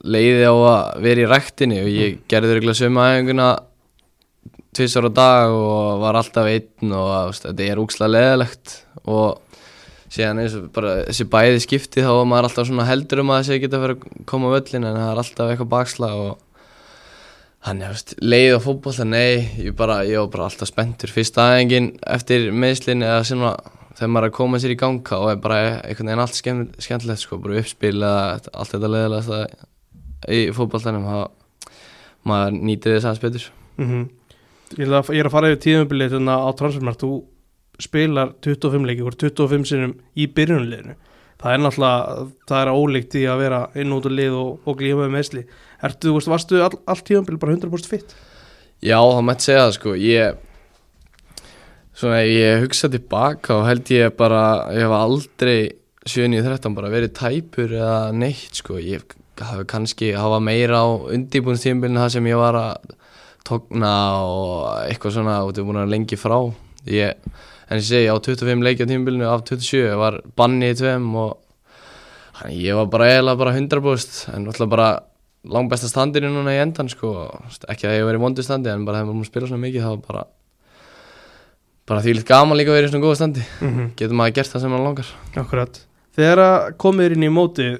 [0.03, 3.49] leiði á að vera í ræktinni og ég gerði örgulega sömu æfinguna
[4.75, 9.41] tvisar á dag og var alltaf einn og veist, þetta er úkslega leðilegt og
[10.13, 13.43] síðan eins og bara þessi bæði skipti þá var maður alltaf svona heldur um að
[13.43, 16.33] þessi geta að vera að koma völlin en það er alltaf eitthvað bakslag og
[17.63, 21.07] Þannig að leið og fótboll, nei, ég, bara, ég var bara alltaf spenntur.
[21.15, 23.53] Fyrst aðengin eftir meðslinn eða svona
[23.95, 26.73] þegar maður er að koma sér í ganga og er bara einhvern veginn allt skemmt,
[26.83, 28.17] skemmtilegt, sko, bara uppspil eða
[28.51, 29.31] allt þetta leiðilegast
[30.31, 31.07] í fótbolltanum,
[32.27, 33.47] maður nýtir þess aðeins betur.
[33.77, 34.03] mm
[34.77, 39.05] ég, að, ég er að fara yfir tíðumbilið þannig á transfermarkt, þú spilar 25 leiki,
[39.05, 40.95] voru 25 sinum í byrjunliðinu
[41.41, 44.79] það er náttúrulega, það er ólíkt í að vera inn út og lið og, og
[44.79, 45.43] glíma með meðsli
[45.83, 48.13] Ertu, þú veist, varstu all, allt tíðumbilið bara 100% fitt?
[48.83, 50.37] Já, það mætti segja það, sko, ég,
[51.99, 54.43] svona, ég hugsa tilbaka og held ég bara,
[54.75, 55.57] ég hef aldrei
[56.07, 59.03] 7-9-13 bara verið tæpur eða neitt, sko, ég
[59.41, 62.93] hafi kannski hafa meira á undibúnstíðumbilinu það sem ég var að
[63.47, 63.93] tókna
[64.23, 66.37] og eitthvað svona og þetta er búin að lengi frá.
[66.87, 67.15] Ég,
[67.67, 71.39] en ég segi á 25 leikja tímbilinu af 27 var banni í tveim og
[72.39, 74.91] hann, ég var bara eiginlega bara 100% en alltaf bara
[75.43, 77.27] langt besta standinu núna í endan sko.
[77.67, 80.07] Ekki að ég verið í vondu standi en bara þegar maður spila svona mikið þá
[80.07, 80.25] bara
[81.83, 83.47] bara því litt gaman líka að vera í svona góða standi.
[83.59, 85.09] Mm getur maður gert það sem maður langar.
[85.41, 85.81] Akkurat.
[86.13, 87.73] Þegar að komið inn í mótið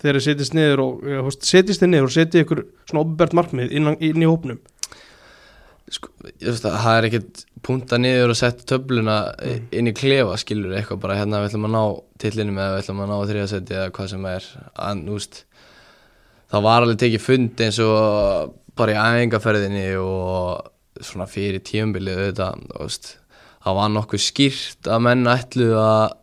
[0.00, 3.94] þegar þið setjist niður og setjist þið niður og setjið ykkur svona opbert markmið inn,
[3.98, 4.60] inn í hópnum?
[5.90, 9.18] Sko, ég veist að það er ekkert punta niður og setja töfluna
[9.74, 11.82] inn í klefa skilur eitthvað bara hérna við ætlum að ná
[12.22, 14.50] tillinum eða við ætlum að ná þriðasetti eða hvað sem er.
[14.86, 15.40] En veist
[16.50, 23.10] það var alveg tekið fund eins og bara í æfingaferðinni og svona fyrir tíumbilið auðvitað
[23.60, 26.16] það var nokkuð skýrt að menn ætlu að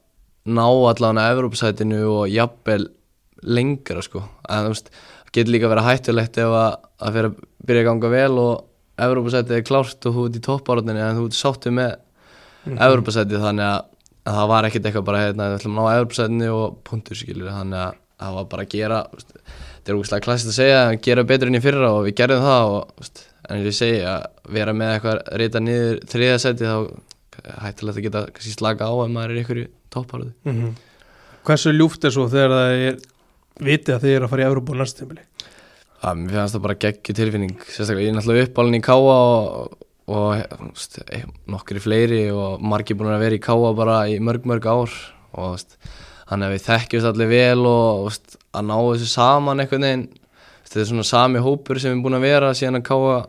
[0.48, 2.88] ná allan að Evrópsætinu og jafnvel
[3.44, 4.24] lengra sko.
[4.50, 4.90] En það
[5.36, 7.38] getur líka verið hættulegt ef að það fyrir að
[7.68, 8.66] byrja að ganga vel og
[8.98, 11.94] Evrópasætið er klárt og þú ert í toppárunni en þú ert sáttu með
[12.68, 13.84] mm Evrópasætið þannig að,
[14.28, 17.54] að það var ekkert eitthvað bara hérna, við ætlum að ná Evrópasætinu og punktur skilur
[17.54, 21.28] þannig að það var bara að gera þetta er úrslega klassist að segja að gera
[21.30, 23.12] betur enn í fyrra og við gerðum það og,
[23.48, 24.26] en ég segi að
[24.58, 26.78] vera með eitthvað reyta niður þriðasætið þá
[27.68, 28.26] hættilegt að geta
[28.58, 30.76] slaka á ef maður er ykkur í toppárunni mm
[31.48, 32.96] Hversu ljúft er svo þegar það er
[33.64, 35.28] vitið að þið er að fara í næsta tímili
[36.06, 39.78] að mér finnst það bara geggju tilfinning sérstaklega ég er náttúrulega uppálinn í Káa og,
[40.14, 40.28] og
[40.68, 41.00] veist,
[41.50, 44.94] nokkri fleiri og margir búin að vera í Káa bara í mörg mörg ár
[45.38, 45.64] og
[46.28, 50.06] þannig að við þekkjumst allir vel og veist, að ná þessu saman veginn.
[50.08, 53.20] Veist, þetta er svona sami hópur sem við erum búin að vera síðan að Káa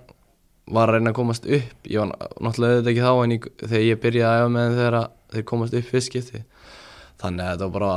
[0.68, 1.76] var að reyna að komast upp.
[1.88, 4.98] Ég var náttúrulega auðvitað ekki þá en ég, þegar ég byrjaði að með þegar
[5.32, 6.42] þeir komast upp fyrst skipti.
[7.22, 7.94] Þannig að þetta var bara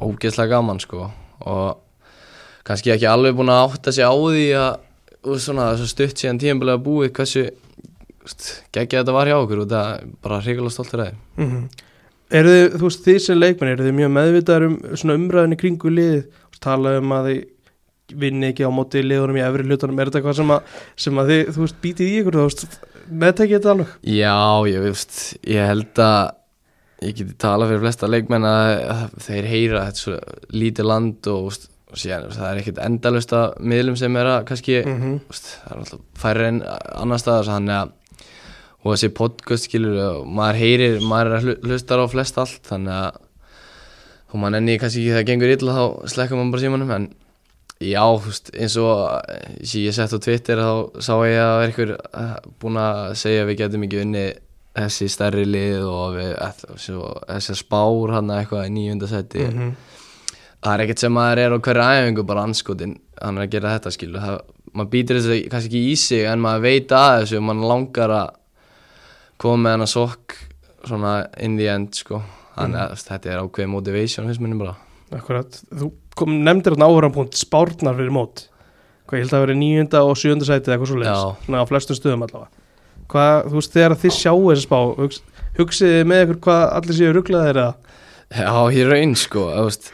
[0.00, 1.10] ógeðslega gaman sko
[1.48, 1.80] og
[2.66, 7.12] kannski ekki alveg búin að átta sig á því að svona stutt síðan tíðanbilega búið
[7.16, 7.46] hversu
[8.72, 11.86] geggja þetta var hjá okkur og það er bara hrigalega stoltur að þið mm
[12.30, 15.90] Eru þið, þú veist, þið sem leikmenn eru þið mjög meðvitaðar um svona umræðinni kringu
[15.90, 16.18] lið
[16.62, 19.98] tala um að þið vinni ekki á móti liðunum í efri hlutunum.
[19.98, 22.38] Er þetta eitthvað sem að, sem að þið, þú veist, bítið í ykkur?
[22.38, 22.78] Þú veist,
[23.22, 23.96] meðtekið þetta alveg?
[24.14, 24.36] Já,
[24.70, 25.18] ég veist,
[25.50, 26.20] ég held að
[27.02, 30.16] ég geti talað fyrir flesta leikmenn að, þeir heyra þetta svo
[30.52, 31.54] lítið land og,
[31.96, 35.14] síðan, það er ekkert endalust að miðlum sem er að kannski Mhm.
[35.30, 37.96] veist, það er alltaf færri en annar staðar þannig að
[38.80, 42.62] og þessi podcast skilur og maður heyrir, maður er að hlu- hlustar á flest allt
[42.68, 43.18] þannig að
[44.30, 47.08] og maður nenni kannski ekki það gengur illa þá slekkum maður bara símanum en
[47.80, 51.92] já, veist, eins og eh, ég sett á Twitter þá sá ég að vera ykkur
[52.60, 54.24] búin að segja að við getum ekki unni
[54.76, 56.34] þessi stærri lið og við,
[56.78, 59.70] þessi spár hann eitthvað í nýjundasætti Mhm.
[60.62, 63.78] það er ekkert sem maður er á hverju æfingu bara anskotin, hann er að gera
[63.78, 64.40] þetta skilu það,
[64.74, 68.10] maður býtir þessu kannski ekki í sig en maður veit að þessu og maður langar
[68.10, 68.30] að
[69.40, 70.36] koma með hann að sokk
[70.84, 72.22] svona in the end sko.
[72.56, 74.76] Þannig að þetta er ákveðið motivation finnst mér bara.
[75.16, 78.48] Akkurat, þú kom, nefndir þarna áhverjanpunkt spárnar fyrir mót.
[79.08, 81.96] Hvað ég held að vera nýjunda og sjönda sæti eða eitthvað svo leiðis, á flestum
[81.96, 82.48] stöðum allavega
[83.10, 85.22] hvað, þú veist, þegar þið sjáu þessi spá hugs,
[85.58, 87.96] hugsið þið með ykkur hvað allir séu rugglaðir eða?
[88.30, 89.92] Já, ég raun sko, þú veist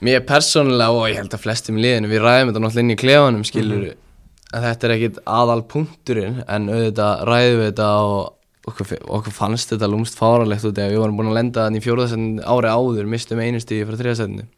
[0.00, 3.42] Mér persónulega og ég held að flestum liðinu Við ræðum þetta náttúrulega inn í klefanum
[3.44, 9.36] skilur En þetta er ekkit aðal punkturinn En auðvitað ræðum við þetta Og okkur, okkur
[9.36, 12.72] fannst þetta lúmst fáralegt út Þegar við vorum búin að lenda þannig í fjóruðasettin ári
[12.72, 14.48] áður Mistum einu stíði frá þriðasettinni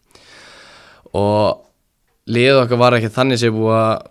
[1.18, 4.06] Og liðið okkar var ekki þannig sem búið að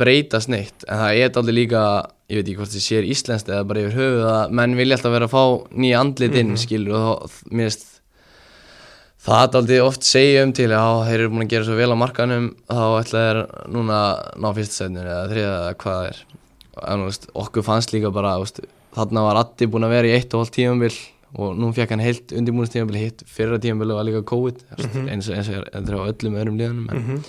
[0.00, 1.84] breytast neitt En það er allir líka
[2.30, 5.14] Ég veit ekki hvort þið sér íslenskt eða bara yfir höfuð að menn vilja alltaf
[5.16, 5.42] vera að fá
[5.82, 7.86] nýja andlit inn, skilur, og þá, mér veist
[9.20, 11.90] það er aldrei oft segja um til að þeir eru búin að gera svo vel
[11.92, 13.40] á markanum þá ætla þeir
[13.74, 16.20] núna að ná fyrsta setninu eða þriða eða hvað það er.
[16.80, 18.62] En, veist, okkur fannst líka bara veist,
[18.96, 20.94] þarna var Addi búin að vera í eitt og hálft tímambil
[21.40, 25.10] og nú fekk hann heilt undirbúinistímambil hitt fyrra tímambil var líka COVID mm -hmm.
[25.12, 27.22] eins og eins og er- á öllum öðrum liðanum en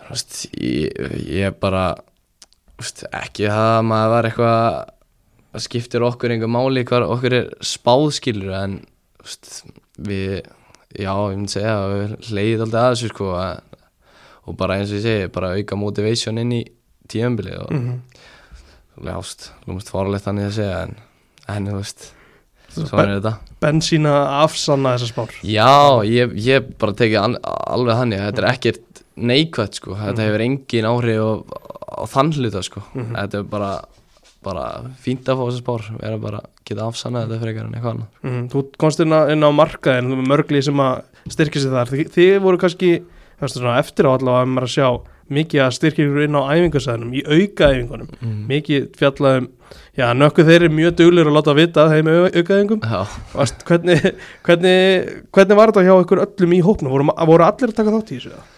[0.00, 0.90] þú veist, ég,
[1.28, 1.94] ég bara
[3.12, 4.56] ekki það að maður var eitthvað
[5.50, 8.76] að skiptir okkur einhver máli hvað okkur er spáðskilur en
[9.20, 9.50] veist,
[9.98, 10.36] við
[10.94, 13.82] já, ég myndi segja að við hleyðið alltaf að þessu sko að,
[14.46, 16.62] og bara eins og ég segi, bara auka motivation inn í
[17.10, 19.04] tíðanbili og mm -hmm.
[19.06, 20.96] ljást, lúmst fórlegt þannig að segja en,
[21.48, 22.10] en þú veist
[22.70, 23.32] svona er þetta.
[23.60, 25.34] bensína afsanna þessar spár.
[25.42, 28.84] Já, ég, ég bara tekið alveg að þetta er ekkert
[29.16, 31.30] neikvægt sko, þetta hefur engin áhrif á,
[32.00, 32.82] á þann hluta sko.
[32.94, 33.70] Þetta er bara,
[34.46, 34.66] bara
[35.02, 38.10] fínt að fá þessar spár, vera bara geta afsannað þetta frekar en eitthvað annað.
[38.24, 41.94] Mm, þú komst inn á, á markaðin þú með mörgli sem að styrkja sig þar.
[41.94, 42.92] Þið, þið voru kannski
[43.48, 44.88] svona, eftir á allavega að maður að sjá
[45.30, 49.46] mikið að styrkja ykkur inn á æfingasæðinum í auka æfingunum mikið fjallaðum
[49.94, 53.00] já, nökkuð þeir eru mjög duglir að láta vita þeim auka æfingum Já,
[53.36, 54.08] Vast, hvernig,
[54.46, 56.94] hvernig, hvernig var þetta hjá ykkur öllum í hópnum?
[56.94, 58.48] Voru, voru allir að taka þátt í þessu eða?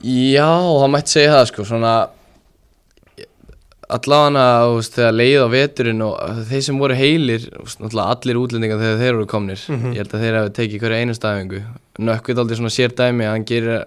[0.00, 1.94] Já, það mætti segja það sko, svona
[3.90, 7.46] allavega þegar leið á veturinn og þeir sem voru heilir
[8.04, 11.62] allir útlendingar þegar þeir eru komnir ég held að þeir hafi tekið hverja einu stæfingu
[11.98, 13.82] nökkvið aldrei svona sér dæmi að hann gerir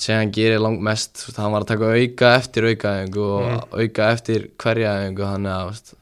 [0.00, 4.48] segja hann gerir langt mest hann var að taka auka eftir aukaæfingu og auka eftir
[4.56, 5.94] hverja æfingu þannig að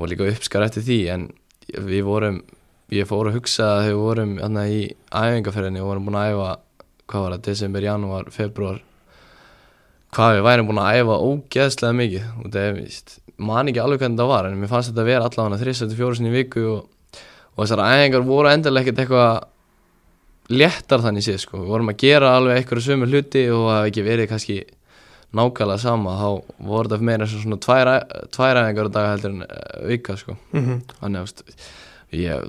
[0.00, 1.28] og líka uppskar eftir því en
[1.76, 2.40] við vorum
[2.94, 4.80] ég fór að hugsa að við vorum hérna, í
[5.10, 6.50] æfingaferðinni og vorum búin að æfa
[7.10, 8.80] hvað var það, desember, janúar, februar
[10.14, 12.30] hvað við værum búin að æfa ógeðslega mikið.
[12.40, 12.80] Og það er,
[13.50, 16.18] man ekki alveg hvernig það var en mér fannst þetta að vera allavega þrissætti fjóru
[16.18, 17.22] sinni í viku og,
[17.54, 19.48] og þessar æfingar voru endilega ekkert eitthvað
[20.50, 23.92] léttar þannig séð sko, við vorum að gera alveg eitthvað sömu hluti og það hafði
[23.92, 24.56] ekki verið kannski
[25.38, 27.90] nákvæmlega sama, þá voru þetta meira svona tvær,
[28.34, 30.34] tvær æfingar á dag heldur en uh, vika sko.
[30.98, 31.68] Þannig að þú veist,
[32.18, 32.48] ég,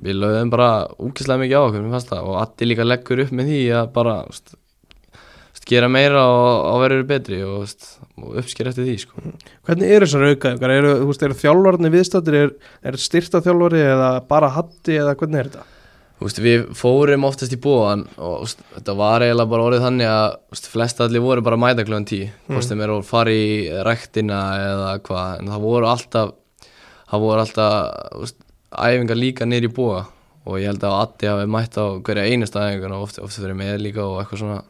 [0.00, 0.70] við lögðum bara
[1.02, 4.54] úkislega mikið á okkur, og Addi líka leggur upp með því að bara þú veist,
[5.68, 9.20] gera meira og, og verður betri og, veist, og uppsker eftir því sko.
[9.66, 14.50] hvernig eru þessar auka æfingar eru, eru þjálfarnir viðstættir er, er styrta þjálfari eða bara
[14.56, 15.68] hatti eða hvernig er þetta?
[16.22, 20.68] Við fórum oftast í búan og þetta var eiginlega bara orðið þannig að þú veist,
[20.70, 23.48] flest allir voru bara mæta kljóðan tí hvort þeim eru að fara í
[23.88, 24.38] ræktina
[24.68, 26.36] eða hvað, en það voru alltaf
[27.10, 28.32] það voru alltaf
[28.78, 30.04] æfingar líka í búa
[30.46, 33.54] og ég held að Addi hafi mætt á hverja einasta æfingar og oft, oft fyrir
[33.54, 34.62] með líka og eitthvað svona.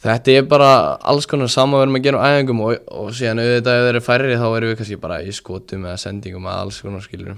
[0.00, 0.70] Þetta er bara
[1.04, 4.38] alls konar sama verðum að gera æfingum og, og síðan auðvitað ef þeir eru færri
[4.40, 7.34] þá erum við kannski bara í skotum eða sendingum eða alls konar skilur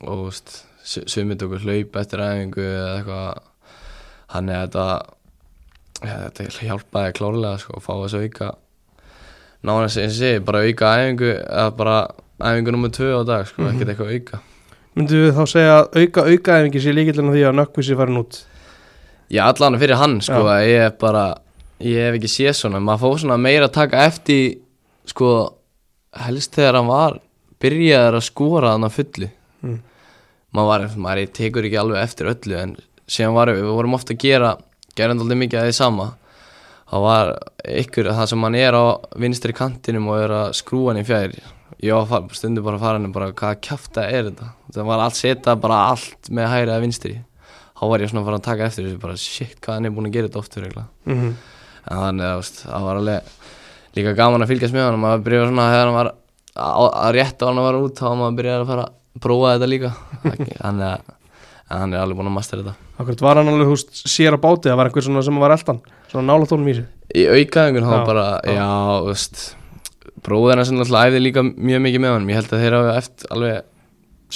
[0.00, 3.42] og veist, su- sumir tóku hlaup eftir æfingu eða eitthvað.
[4.32, 4.86] Þannig að þetta
[6.08, 8.48] ja, þetta hjálpaði klárlega sko, að fá þessu auka.
[9.66, 11.96] Nánast eins og sé, bara auka æfingu eða bara
[12.40, 14.42] æfingu nummer tvö á dag sko, ekkert eitthvað auka
[14.96, 18.42] myndu við þá segja að auka auka æfingi sé líkillin því að nökkvísi farin út
[19.26, 21.24] Já, allan fyrir hann, sko, að ég er bara,
[21.82, 24.60] ég hef ekki séð svona, maður fór svona meira að taka eftir,
[25.10, 25.30] sko,
[26.26, 27.16] helst þegar hann var,
[27.62, 29.30] byrjaður að skora hann að fullu.
[29.66, 29.80] Mm.
[30.54, 32.76] Maður var, maður tekur ekki alveg eftir öllu, en
[33.10, 34.54] síðan var, við vorum ofta að gera,
[34.94, 36.08] alltaf mikið að því sama.
[36.86, 37.32] Það var
[37.82, 38.84] ykkur, það sem hann er á
[39.18, 41.34] vinstri kantinum og er að skrúa hann í fjær.
[41.84, 44.52] Ég var stundum bara að fara hann bara, hvaða kjafta er þetta?
[44.74, 47.16] Það var allt setja bara allt með hægri að vinstri.
[47.76, 49.96] Þá var ég svona að fara að taka eftir þessu bara shit hvað hann er
[49.96, 51.34] búin að gera þetta oft fyrir mm -hmm.
[51.90, 53.20] en þannig að það var alveg
[53.96, 56.12] líka gaman að fylgjast með hann maður byrjaði svona þegar hann var
[56.56, 59.72] að, rétt á hann að vera út þá maður byrjaði að fara að prófa þetta
[59.74, 59.92] líka.
[60.64, 61.00] Þannig að
[61.66, 62.76] hann er alveg búin að mastera þetta.
[62.96, 65.80] Akkurat var hann alveg, veist, sér á báti það var einhver svona sem var eldan,
[66.08, 68.56] svona nála tónum í sig í aukaðingun þá bara, já.
[68.58, 68.68] já,
[69.06, 69.42] veist
[70.26, 73.32] bróðina sem alltaf æfði líka mjög mikið með hann ég held að þeir hafa eftir
[73.36, 73.72] alveg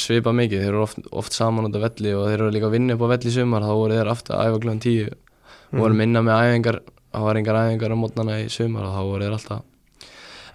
[0.00, 2.76] svipa mikið, þeir eru oft, oft saman út af velli og þeir eru líka að
[2.76, 3.66] vinna upp á velli sumar.
[3.66, 5.10] Þá voru þeir aftur að æfa kljóðan tíu.
[5.70, 5.80] Mhm.
[5.80, 6.80] voru minna með æfingar
[7.10, 9.62] það var engar æfingar á mótnana í sumar og þá voru þeir alltaf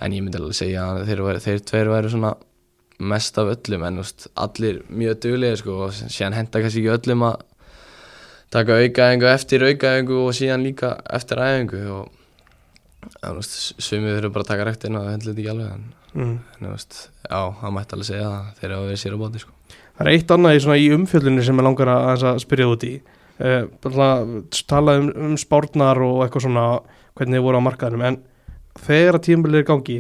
[0.02, 2.32] en ég myndi alveg segja að þeir, væri, þeir tveir væri svona
[3.00, 3.86] mest af öllum.
[3.88, 7.46] En veist, allir mjög duglega sko, og síðan henda kannski ekki öllum að
[8.56, 12.12] taka aukaæfingu eftir aukaæfingu og síðan líka eftir æfingu og
[13.46, 15.84] sumið þurfum bara að taka rektina og það hendla þetta ekki alveg en,
[16.14, 16.36] mm.
[16.60, 19.54] en veist, já, það mætti alveg segja það þeir hafa verið sér á bóti sko.
[19.96, 22.88] Það er eitt annað í, svona, í umfjöllunni sem ég langar að, að spyrja út
[22.88, 22.94] í
[23.40, 23.62] uh,
[24.68, 26.66] talað um, um spárnar og eitthvað svona
[27.16, 28.20] hvernig þið voru á markaðinum en
[28.86, 30.00] þegar að tímabilið er gangi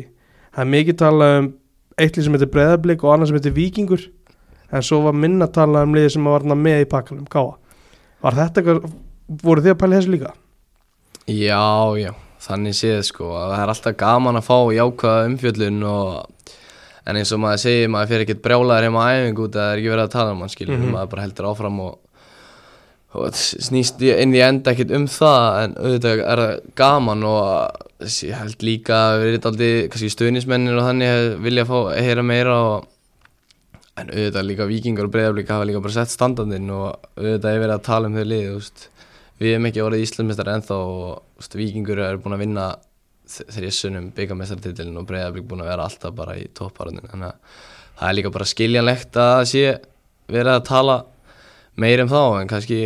[0.56, 1.52] það er mikið talað um
[1.96, 4.08] eitt lið sem heitir Breiðablík og annað sem heitir Víkingur
[4.76, 7.56] en svo var minna talað um liði sem var með í pakkanum, Káa
[8.26, 8.94] Var þetta eitthvað,
[9.44, 10.32] voru þið að pæla í þessu líka?
[11.26, 12.12] já, já,
[12.46, 16.32] þannig séð sko að það er alltaf gaman að fá jákvæða umfjöllun og
[17.06, 19.72] en eins og maður segir, maður fyrir ekkert brjálaður heima á æfingu út að það
[19.76, 22.00] er ekki verið að tala um hann skilur, maður bara heldur áfram og,
[23.16, 27.46] og snýst inn í enda ekkert um það en auðvitað er það gaman og
[28.10, 32.02] ég held líka að við erum aldrei kannski stuðnismennir og þannig hef- vilja fá að
[32.10, 32.90] heyra meira og
[34.02, 37.76] en auðvitað líka vikingar og breyðablík hafa líka bara sett standardinn og auðvitað er verið
[37.78, 38.82] að tala um þau lið.
[39.40, 42.68] Við hefum ekki orðið Íslandsmeistar ennþá og vikingur er búin að vinna
[43.26, 47.58] þrjessunum byggamestartitilin og breyðablík búin að vera alltaf bara í topparöndin þannig að
[47.96, 49.66] það er líka bara skiljanlegt að sé
[50.32, 50.98] verið að tala
[51.82, 52.80] meir um þá en kannski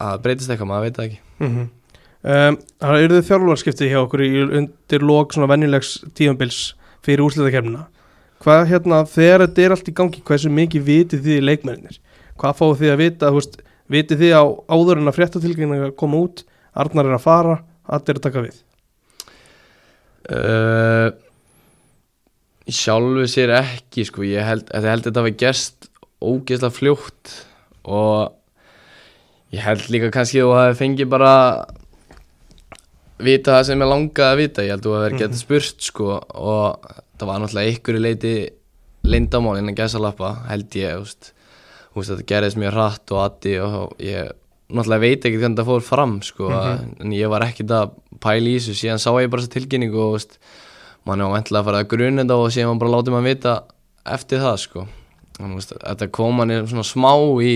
[0.00, 1.20] að breytist eitthvað, maður veit ekki.
[1.40, 4.22] Mm um, Það eru þið þjálfarskipti hjá okkur
[4.60, 6.60] undir lók svona venjulegs tíðanbils
[7.04, 7.86] fyrir úrslitakefnina
[8.40, 11.98] Hvað hérna, þegar þetta er allt í gangi hversu mikið vitið þið í leikmennir
[12.40, 13.58] hvað fáið þið að vita, þú veist
[13.90, 16.44] vitið þið á áður en að fréttatilgjöngin að koma út
[16.80, 17.56] Arnar er að fara,
[17.90, 18.58] allir er að taka við?
[20.30, 21.08] Uh,
[22.70, 25.90] sjálfu sér ekki sko, ég held, ég held að þetta hafi gerst
[26.20, 27.34] ógeðslega fljótt
[27.90, 28.36] og
[29.54, 31.34] ég held líka kannski að þú hafi fengið bara
[33.20, 34.64] vita það sem ég langaði að vita.
[34.64, 36.88] Ég held að þú hafi getið spurt sko og
[37.18, 38.34] það var náttúrulega ykkur í leiti
[39.10, 41.32] lindamál innan gæsalappa held ég, þú veist,
[41.96, 44.30] veist þetta gerðist mjög hratt og addi og ég
[44.70, 48.58] náttúrulega veit ekki hvernig það fór fram sko, en ég var ekkert að pæla í
[48.58, 48.76] þessu.
[48.78, 50.38] Síðan sá ég bara þessa tilkynningu og veist,
[51.08, 53.56] mann var ventilega að fara að grunna þetta og síðan var bara látið maður vita
[54.14, 54.86] eftir það sko.
[55.40, 57.12] Þú veist, þetta kom manni svona smá
[57.42, 57.54] í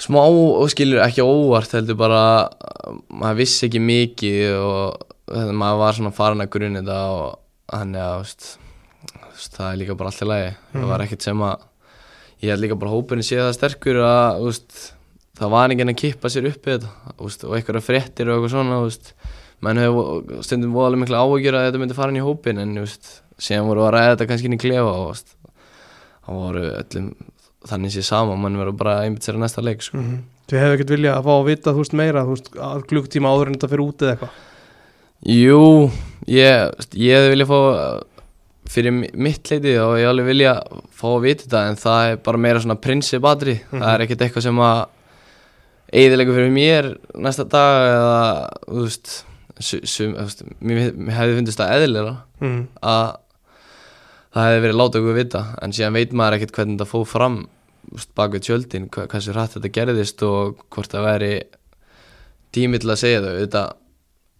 [0.00, 2.22] smá og skilur ekki óvart heldur bara
[3.12, 7.34] maður vissi ekki mikið og maður var svona farin að grunna þetta og
[7.68, 8.46] þannig að veist,
[9.58, 10.54] það er líka bara allt í lagi.
[10.72, 11.66] Það var ekkert sem að
[12.40, 14.78] ég held líka bara hópurinn sé það sterkur að þú veist,
[15.40, 18.38] það var enginn að kippa sér upp í þetta þú veist, og eitthvað fréttir og
[18.38, 19.12] eitthvað svona þú veist,
[19.60, 22.86] menn hefur stundum voðalega miklu áhugjur að þetta myndi fara inn í hópin en þú
[23.40, 25.40] síðan voru að ræða þetta kannski inn í klefa og þú
[26.30, 27.10] það voru öllum
[27.68, 30.00] þannig sé sama mann verður bara einmitt sér að næsta leik sko.
[30.50, 32.48] Þið hefðu ekkert viljað að fá að vita, þú veist, meira þú veist,
[32.90, 34.38] klukktíma áður en þetta fyrir út eða eitthvað?
[35.30, 35.64] Jú,
[36.32, 37.58] ég, ég hefði viljað fá
[38.70, 40.54] fyrir mi- mitt leiti og ég alveg vilja
[40.94, 44.46] fá að vita þetta en það er bara meira svona prinsipadri það er ekkert eitthvað
[44.46, 44.82] sem að
[46.00, 48.20] eiðilegu fyrir mér næsta dag eða
[48.68, 49.14] þú veist,
[49.58, 49.82] sum,
[50.14, 52.60] þú veist mér, mér hefði fundist það eðlilega mm.
[52.82, 53.08] að
[54.30, 57.40] það hefði verið látið okkur vita en síðan veit maður ekkert hvernig þetta fóð fram
[58.14, 61.32] bak við tjöldin, hversu hrætt þetta gerðist og hvort það væri
[62.54, 63.32] tími til að segja þau.
[63.40, 63.62] Þetta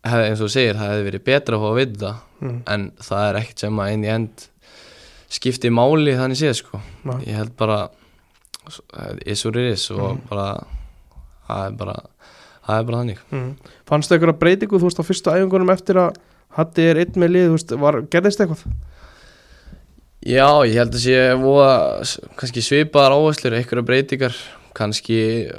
[0.04, 2.62] hefði eins og segir, það hefði verið betra að fá að vita Mm.
[2.72, 4.46] en það er ekkert sem að inn í end
[5.28, 7.18] skipti máli þannig séð sko Nei.
[7.26, 7.90] ég held bara
[9.26, 10.20] is it is og Mhm.
[10.30, 10.64] bara
[11.48, 11.96] það er bara
[12.66, 13.56] það er bara þannig Mm.
[13.86, 16.16] Fannstu eitthvað breytingu, þú veist, á fyrstu æfingunum eftir að
[16.50, 18.64] Hatti er einn með lið, þú veist, var, gerðist eitthvað?
[20.26, 22.00] Já, ég held að sé voða,
[22.36, 24.34] kannski svipaðar áherslur, einhverja breytingar,
[24.74, 25.52] kannski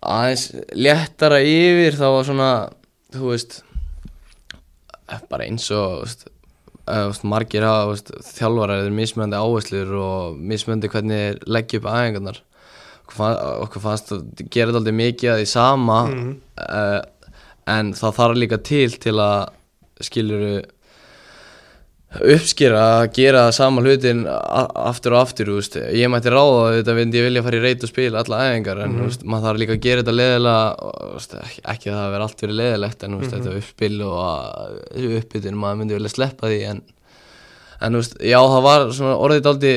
[0.00, 2.50] aðeins léttara yfir, þá var svona,
[3.14, 3.60] þú veist,
[5.30, 6.26] bara eins og, veist,
[6.86, 7.96] þú veist, margir hafa,
[8.78, 12.42] eru mismöndi áherslur og mismöndi hvernig þeir leggja upp aðeingarnar.
[13.04, 16.34] Okkur fann- Okkur fannst að gera þetta aldrei mikið að því sama, mm.
[17.74, 19.48] en það þarf líka til til að
[20.00, 20.52] skiluru
[22.10, 27.26] uppskýra að gera sama hlutin aftur og aftur, veist, ég mætti ráða þetta vind ég
[27.28, 29.84] vilja fara í reyt og spila alla æfingar en þú veist, maður þarf líka að
[29.84, 33.36] gera þetta leðilega veist, ekki, ekki að það hafi allt verið leðilegt en þú veist,
[33.36, 36.82] þetta uppspil og að- uppbytun, maður myndi vilja sleppa því en,
[37.86, 39.74] en já það var orðið daldi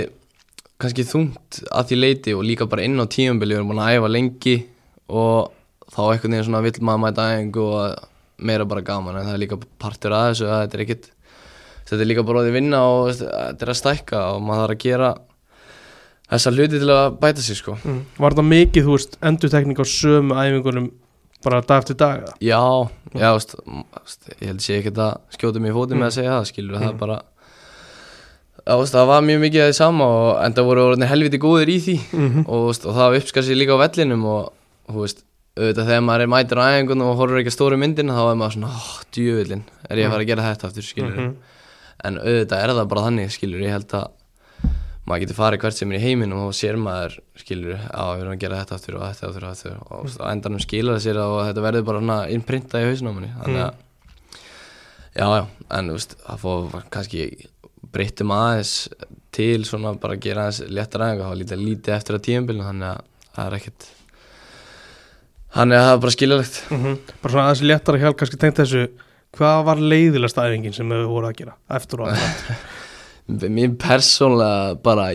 [0.83, 3.99] kannski þungt að því leiti og líka bara inn á tíumbili við erum búin að
[3.99, 4.55] æfa lengi
[5.13, 5.53] og
[5.93, 8.09] þá einhvern veginn svona vill maður mæta æfingu og
[8.43, 11.11] meira bara gaman en það er líka partur að þessu að þetta er ekkit
[11.83, 14.83] þetta er líka bara að vinna og þetta er að stækka og maður þarf að
[14.85, 15.11] gera
[16.33, 17.77] þessa hluti til að bæta sig sko.
[17.83, 17.99] Mm.
[18.17, 20.89] Var þetta mikið, þú veist, endurtekning á sömu æfingunum
[21.43, 22.23] bara dag eftir dag?
[22.39, 22.63] já,
[23.11, 23.55] já, veist,
[24.39, 26.89] ég held sé ekki að skjóta mig í fótinn með að segja það skilur, það
[26.93, 27.19] er bara
[28.63, 31.67] Já, veist, það var mjög mikið að því sama og enda voru orðinir helviti góðir
[31.73, 31.95] í því.
[32.47, 34.45] Og, veist, og það uppskar sér líka á vellinum og
[34.87, 35.25] þú veist,
[35.59, 38.37] auðvitað þegar maður er mætir á æfingun og horfur ekki að stóru myndina þá er
[38.39, 41.19] maður svona, oh, djúvillin, er ég að fara að gera þetta aftur, skilur
[42.07, 44.11] en auðvitað er það bara þannig, skilur ég held að
[45.03, 48.21] maður getur farið hvert sem er í heiminum og þá sér maður, skilur að við
[48.23, 50.95] erum að gera þetta aftur og þetta aftur og þetta og, og á endanum skilar
[50.95, 53.31] það sér og þetta verður bara svona innprintað í hausnum á manni.
[53.41, 53.81] Þannig að
[55.13, 55.43] já, já,
[55.77, 57.25] en þú veist, það fór kannski
[57.93, 58.73] breyttum aðeins
[59.33, 62.89] til svona bara að gera aðeins léttar aðeins og lítið, lítið eftir að tíumbilinu þannig
[62.89, 63.03] að
[63.35, 63.87] það er ekkert
[65.53, 68.61] þannig að það er bara skiljalegt Mm Bara svona aðeins léttar að hjálp kannski tengt
[68.61, 68.83] þessu
[69.37, 72.23] hvað var leiðilegst æfingin sem þau voru að gera eftir og að
[73.53, 75.05] Mér persónlega bara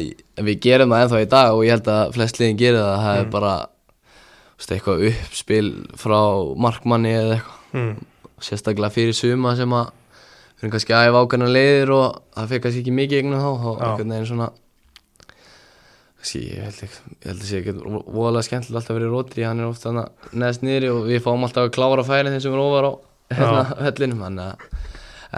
[0.40, 3.02] Við gerum það ennþá í dag og ég held að flest liðin gerir það.
[3.04, 3.52] Það er bara
[4.54, 5.68] veist, eitthvað uppspil
[5.98, 6.20] frá
[6.56, 7.58] markmanni eða eitthvað.
[7.76, 8.06] Mm.
[8.40, 12.62] sérstaklega fyrir suma sem að við erum kannski að æfa ákveðna leiðir og það fyrir
[12.64, 14.46] kannski ekki mikið eignum þá og einhvern veginn svona
[16.18, 19.60] kannski, ég held ekki ég held að sé ekki voðalega skemmtilegt alltaf verið rótri hann
[19.60, 19.92] er ofta
[20.32, 22.92] neðst niðri og við fáum alltaf að klára færin þeim sem er ofar á
[23.34, 23.64] hérna
[24.24, 24.86] þannig að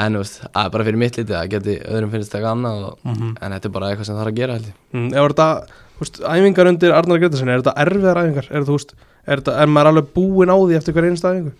[0.00, 2.84] en þú veist, það er bara fyrir mitt litið að geti öðrum finnst eitthvað annað
[2.86, 4.58] og, en þetta er bara eitthvað sem þarf að gera
[4.94, 5.48] Mm, ef þetta,
[5.96, 8.50] þú veist, æfingar undir Arnar Gretarsson, er þetta erfiðar æfingar?
[8.50, 8.94] Er, þú veist,
[9.26, 11.54] er, þetta, er maður alveg búinn á því eftir hver einsta æfingu?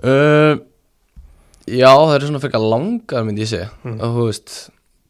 [0.00, 0.54] Uh,
[1.68, 3.68] já, það eru svona frekar langar myndi ég segja.
[3.98, 4.56] Og þú veist,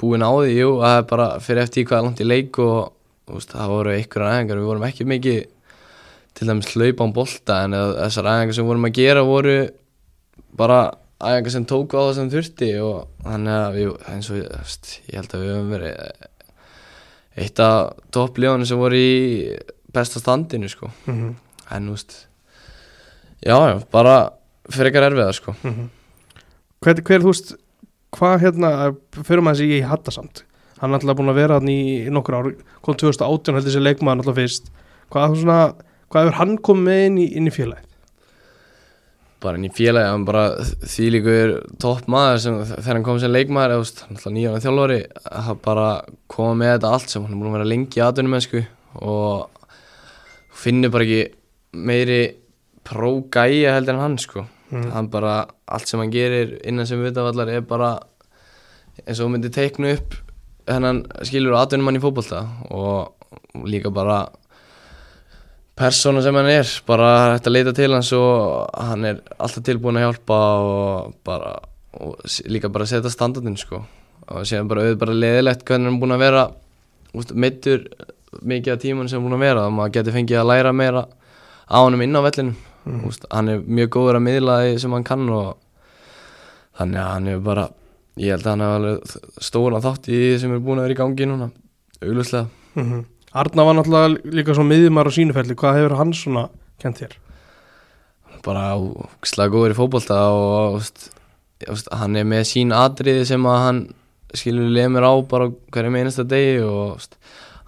[0.03, 2.77] búin á því, jú það er bara fyrir eftir hvað er langt í leik og
[3.31, 4.59] veist, það voru einhverjar æfingar.
[4.65, 5.41] Við vorum ekki mikið
[6.41, 9.57] til dæmis hlaupa án bolta en þessar æfingar sem vorum að gera voru
[10.57, 10.81] bara
[11.21, 15.35] æfingar sem tóku á það sem þurfti og þannig að við, eins og ég held
[15.37, 15.97] að við höfum verið
[17.41, 19.13] eitt af toppljóðinu sem voru í
[19.95, 20.91] besta standinu sko.
[21.07, 21.35] Mhm.
[21.71, 22.15] en þú veist
[23.47, 23.57] já,
[23.93, 24.15] bara
[24.71, 25.55] frekar erfiða sko.
[26.81, 27.53] Hver, hver, þú veist,
[28.17, 28.71] hvað hérna,
[29.13, 30.43] fyrir maður þessi í Hattasamt,
[30.81, 32.49] hann er alltaf búinn að vera hann í nokkur ár,
[32.83, 34.71] kom 2018 heldur þessi leikmaður alltaf fyrst,
[35.13, 35.59] hvað svona,
[36.11, 37.90] hvað hefur hann komið inn í, í félagið?
[39.41, 40.45] Bara í félagi, hann bara
[40.85, 45.01] þýlíkur topp maður sem þegar hann kom sem leikmaður, eða hann alltaf nýjan þjálfari
[45.47, 45.89] hann bara
[46.31, 48.65] koma með þetta allt sem hann er búin að vera lengi í atvinnumensku
[49.01, 49.67] og
[50.61, 51.23] finnur bara ekki
[51.91, 52.21] meiri
[52.87, 54.47] pró-gæja heldur en hann sko.
[54.71, 57.97] Hann bara, allt sem hann gerir innan sem vitavallar er bara
[59.03, 60.15] eins og þú myndir teikna upp
[60.71, 64.23] hennan skilur atvinnumann í fótbolta og líka bara
[65.81, 69.97] persóna sem hann er bara hægt að leita til hans og hann er alltaf tilbúin
[69.97, 71.55] að hjálpa og bara
[72.01, 73.81] og líka bara setja standardin sko.
[74.31, 76.43] Og séðan bara auðvitað bara leðilegt hvernig hann er búin að vera
[77.17, 77.87] úst, meittur
[78.47, 80.73] mikið af tíman sem hann er búin að vera og maður getur fengið að læra
[80.77, 81.07] meira
[81.67, 82.55] á honum inn á vellinu
[83.09, 85.57] úst, hann er mjög góður að miðla því sem hann kann og
[86.79, 87.67] þannig að hann er bara
[88.21, 90.97] ég held að hann hefur alveg stóran þátt í því sem er búin að vera
[90.97, 91.51] í gangi núna
[92.05, 92.47] auglustlega
[92.79, 96.49] Mm Arnar var náttúrulega líka svona miðjumar á sínufelli, hvað hefur hann svona
[96.83, 97.19] kent þér?
[98.45, 98.75] bara
[99.27, 101.09] slag góður í fótbolta og veist,
[101.67, 103.81] veist, hann er með sín atriði sem að hann
[104.37, 107.19] skilur lemur á bara hverjum einasta degi og veist,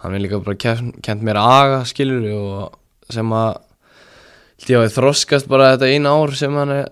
[0.05, 3.61] hann er líka bara kent, kent mér aga skilur og sem að
[4.71, 6.91] ég að þroskast bara þetta eina ár sem hann er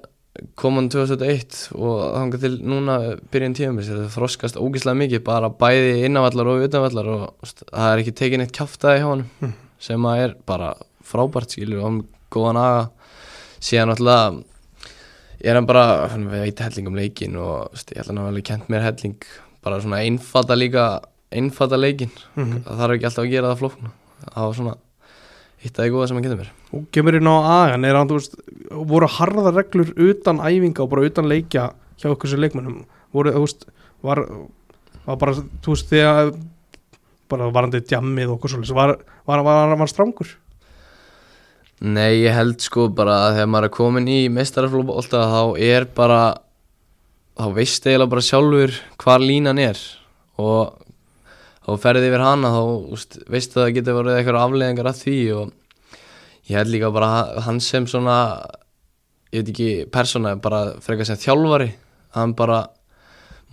[0.59, 2.99] koman 2001 og þangað til núna
[3.33, 8.15] byrjun tíum þetta þroskast ógislega mikið bara bæði innanvallar og utanvallar og það er ekki
[8.21, 9.25] tekin eitt kjáftæði hjá hann
[9.83, 10.71] sem að er bara
[11.11, 12.83] frábært skilur og hann er góðan aga.
[13.61, 14.45] Síðan náttúrulega
[15.41, 18.47] er hann bara, hann veit helling um leikin og veist, ég held að hann alveg
[18.53, 19.19] kent mér helling
[19.65, 20.87] bara svona einfata líka
[21.31, 23.93] einfata leikin, það þarf ekki alltaf að gera það flókna,
[24.31, 24.79] það var svona
[25.61, 27.35] hitt að það góða sem hann getur mér Og kemur inn á
[27.67, 28.37] agan, er hann, þú veist,
[28.71, 32.85] voru harða reglur utan æfinga og bara utan leikja hjá okkur sem leikmennum?
[33.15, 33.67] Voru, þú veist,
[34.07, 34.23] var,
[35.07, 35.35] var bara,
[35.65, 36.31] þú veist, þegar
[37.31, 38.95] bara varandi djammið og okkur svolítið, var,
[39.27, 40.31] var, var, var strangur?
[41.81, 46.21] Nei, ég held sko bara að þegar maður er komin í meistaraflóbolta þá er bara
[47.41, 49.81] þá veist eiginlega bara sjálfur hvar línan er
[50.41, 50.75] og
[51.65, 52.61] þá ferði yfir hana þá
[52.93, 55.55] úst, veistu að það getur verið eitthvað afleðingar af því og
[56.51, 58.19] ég held líka bara hann sem svona
[59.31, 61.71] ég veit ekki persóna bara frekar sem þjálfari
[62.17, 62.65] hann bara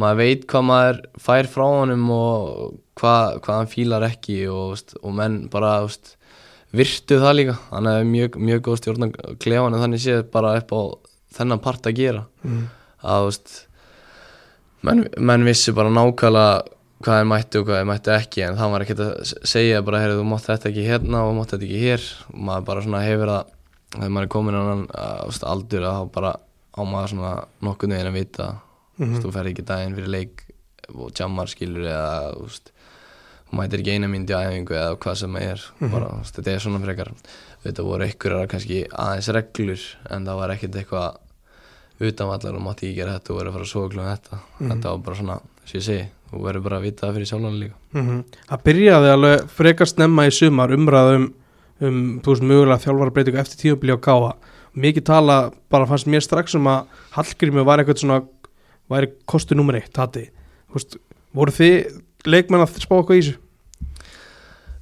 [0.01, 5.13] maður veit hvað maður fær frá honum og hvað, hvað hann fílar ekki og, og
[5.17, 6.15] menn bara úst,
[6.73, 10.55] virtu það líka hann er mjög, mjög góð stjórn að klefa hann þannig séð bara
[10.61, 10.81] upp á
[11.37, 12.65] þennan part að gera Mm.
[13.03, 13.53] að veist,
[14.85, 18.73] menn, menn vissi bara nákvæmlega hvað þeir mættu og hvað þeir mættu ekki en það
[18.73, 21.83] var ekkert að segja bara heyrðu þú mátt þetta ekki hérna og mátt þetta ekki
[21.83, 22.07] hér.
[22.33, 23.53] Og maður bara svona hefur það
[23.95, 24.85] þegar maður er komin á hann
[25.53, 26.33] aldur þá bara
[26.77, 27.33] á maður svona
[27.63, 29.21] nokkuð neginn að vita mm -hmm.
[29.21, 30.43] þú ferð ekki daginn fyrir leik
[30.93, 32.33] og jammar skilur eða
[33.47, 35.61] þú mætir ekki eina myndi á æfingu eða hvað sem það er
[35.91, 37.11] bara, þú veist, þetta er svona frekar
[37.63, 41.17] þetta voru einhverjar kannski aðeins reglur en það var ekkert eitthvað
[41.99, 44.89] utanvallar og mátti ekki gera þetta og verið að fara að sofa klúin þetta þetta
[44.89, 47.76] var bara svona, sem ég segi þú verður bara að vita það fyrir sjálfan líka
[47.94, 51.27] Mm Það byrjaði alveg frekar snemma í sumar umræðum
[51.81, 54.31] um, þú veist, mögulega þjálfarbreytingu eftir tímabili á gáfa.
[54.77, 55.38] Mikið tala
[55.73, 58.19] bara fannst mér strax um að Hallgrími var eitthvað svona,
[58.91, 60.27] væri kostu nummer eitt, hati.
[60.69, 60.98] Þú veist,
[61.38, 63.38] voru þið leikmenn að spá eitthvað í þessu?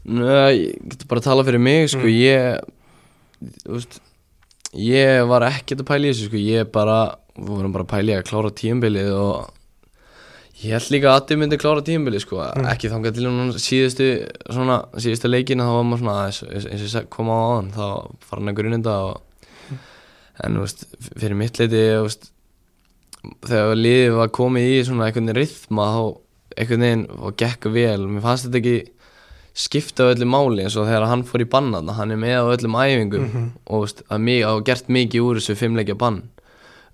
[0.05, 2.59] Nei, ég getur bara að tala fyrir mig sko, ég
[3.63, 3.99] þú veist,
[4.77, 6.99] ég var ekkert að pæla í þessu sko, ég bara
[7.35, 9.54] við vorum bara að pæli að klára tíumbilið og
[10.65, 12.41] ég held líka að Addi myndi klára tíumbilið sko,
[12.73, 14.07] ekki þangað til hún síðustu
[14.49, 17.37] svona, síðustu leikina þá var maður svona aðeins, eins eins og ég seg- kom á
[17.37, 17.85] aðan þá
[18.25, 19.21] fara hann að gruninda og
[20.45, 20.85] en þú veist,
[21.21, 22.29] fyrir mitt leiti veist,
[23.47, 26.01] þegar liðið var komið í svona einhvern veginn rithma þá
[26.59, 28.03] einhvern veginn og gekk vel.
[28.11, 28.75] Mér fannst þetta ekki
[29.55, 32.45] skipta á öllu máli eins og þegar hann fór í bannan hann er með á
[32.57, 33.29] öllum æfingum
[33.65, 36.21] og þú veist, að mig, gert mikið úr þessu fimmleikja bann.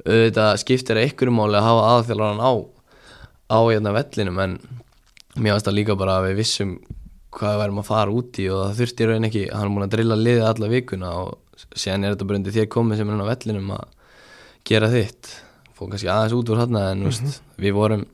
[0.06, 2.52] Auðvitað skiptir einhverju máli að hafa aðþjálfaran á
[3.52, 4.58] á hérna vellinum en
[5.36, 6.74] mér finnst það líka bara að við vissum
[7.32, 9.72] hvað við værum að fara út í og það þurfti í raun ekki, hann er
[9.72, 13.12] múin að drilla liðið alla vikuna og síðan er þetta bara undir þér komið sem
[13.12, 13.86] er hann á vellinum að
[14.68, 15.34] gera þitt.
[15.78, 17.38] Fór kannski aðeins út úr hann en mm -hmm.
[17.64, 18.06] við vorum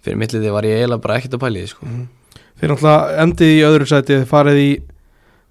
[0.00, 1.86] fyrir mittlið var ég eiginlega bara ekkert að pæli því sko.
[2.56, 4.70] Fyrir náttúrulega endið í öðru sæti farið í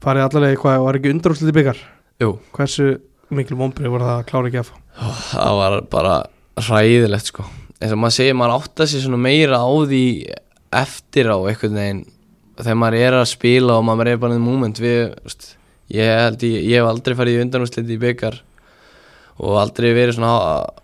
[0.01, 1.77] farið allavega hvað var ekki undarúsliti byggar
[2.19, 4.75] Jú, hversu miklu vonbrið voru það að klára ekki að fá?
[5.35, 6.15] Það var bara
[6.55, 7.45] hræðilegt sko
[7.81, 10.03] eins og maður segir, maður átta sig svona meira á því
[10.75, 12.03] eftir á einhvern veginn
[12.59, 14.79] þegar maður er að spila og maður er bara í moment.
[14.79, 15.49] Við, veist,
[15.91, 18.39] ég held ég, ég hef aldrei farið í undanúsliti í byggar
[19.43, 20.83] og aldrei verið svona há-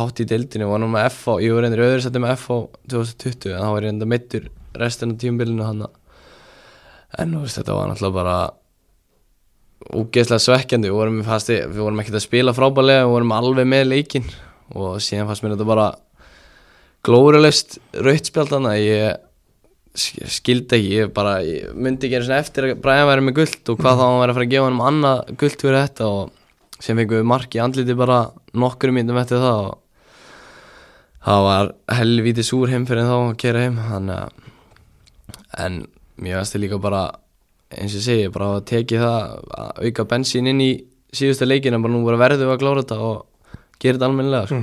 [0.00, 2.58] hátt í deildinu, var nú með FH ég var reyndir öðru setið með FH
[2.94, 4.44] 2020 en þá var ég reynda mittur
[4.78, 5.80] restina af tíumbilinu hann
[7.18, 8.36] en veist, þetta var náttúrulega bara
[9.98, 10.90] úgeðslega svekkjandi.
[10.92, 14.28] Við vorum, við vorum ekkert að spila frábælega við vorum alveg með leikinn
[14.78, 15.86] og síðan fannst mér þetta bara
[17.06, 19.20] glórulegst rautspjald þannig að ég
[20.00, 23.38] sk- skildi ekki, ég bara ég myndi ekki einu sinni eftir að Brian væri með
[23.40, 26.10] guld og hvað þá hann væri að fara að gefa hann annað guld fyrir þetta
[26.16, 26.36] og
[26.80, 28.18] sem fengum við mark í andliti bara
[28.56, 29.78] nokkru myndum eftir það og
[31.26, 35.80] það var helvítið súr heim fyrir þá að kera heim þannig að en
[36.20, 37.02] mér veist þið líka bara
[37.70, 40.70] eins og ég segi, bara að tekið það að auka bensín inn í
[41.14, 43.50] síðustu leikina bara nú bara verðum við að klára þetta og
[43.82, 44.60] gera þetta almennilega sko.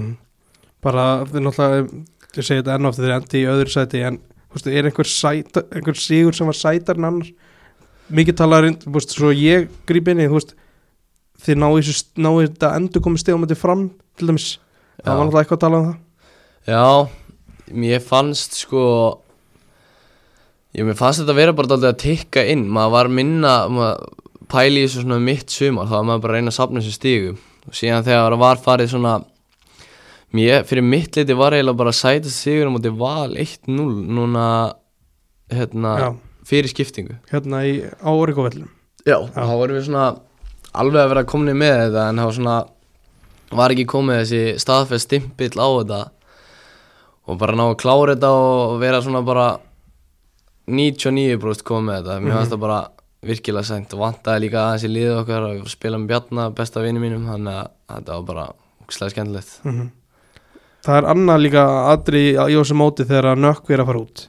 [0.87, 2.03] bara þið náttúrulega
[2.41, 5.09] ég segi þetta enn ofta þeir endi í öðru sæti en þú veist, er einhver,
[5.11, 7.29] sæta, einhver sigur sem var sætar en annar?
[8.07, 10.55] Mikið talaður þú svo ég gríp inn í þú veist,
[11.43, 13.87] þið náðu þetta endur komið stegum þetta fram
[14.17, 14.49] til dæmis,
[15.03, 15.13] það Já.
[15.13, 15.97] var náttúrulega eitthvað að tala um það.
[16.67, 16.85] Já,
[17.83, 18.83] mér fannst sko
[20.77, 22.65] ég mér fannst þetta vera bara dálítið að tikka inn.
[22.71, 24.07] Maður var minna maður
[24.51, 26.95] pæli í þessu svona mitt sumar þá var maður bara að reyna að sapna þessu
[26.95, 29.13] stígum og síðan þegar það var farið svona
[30.35, 33.85] mér, fyrir mitt leiti var eiginlega bara að sæta sigur á móti val 1-0
[34.17, 34.47] núna
[35.53, 36.09] hérna, Já.
[36.47, 37.19] fyrir skiptingu.
[37.31, 38.67] Hérna í á Origovellum
[39.07, 40.07] Já, þá vorum við svona
[40.75, 42.57] alveg að vera komni með þetta en þá svona
[43.55, 46.01] var ekki komið þessi staðfest stimpill á þetta.
[47.27, 49.47] Og bara ná að klára þetta og vera svona bara
[50.67, 52.19] 99% komið þetta.
[52.23, 52.81] Mér fannst það bara
[53.27, 57.01] virkilega sent og vantaði líka aðeins í liðið okkar að spila með Bjarna, besta vini
[57.01, 58.45] mínum þannig að þetta var bara
[58.83, 59.55] úkslega skemmtilegt
[60.87, 64.25] það er annað líka aðri í þessu móti þegar að nökk er að fara út.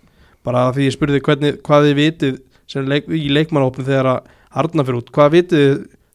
[0.49, 4.83] Bara því ég spurði hvernig, hvað þið vitið sem leik, í leikmannópin þegar að Arna
[4.83, 5.75] fyrir út, hvað vitið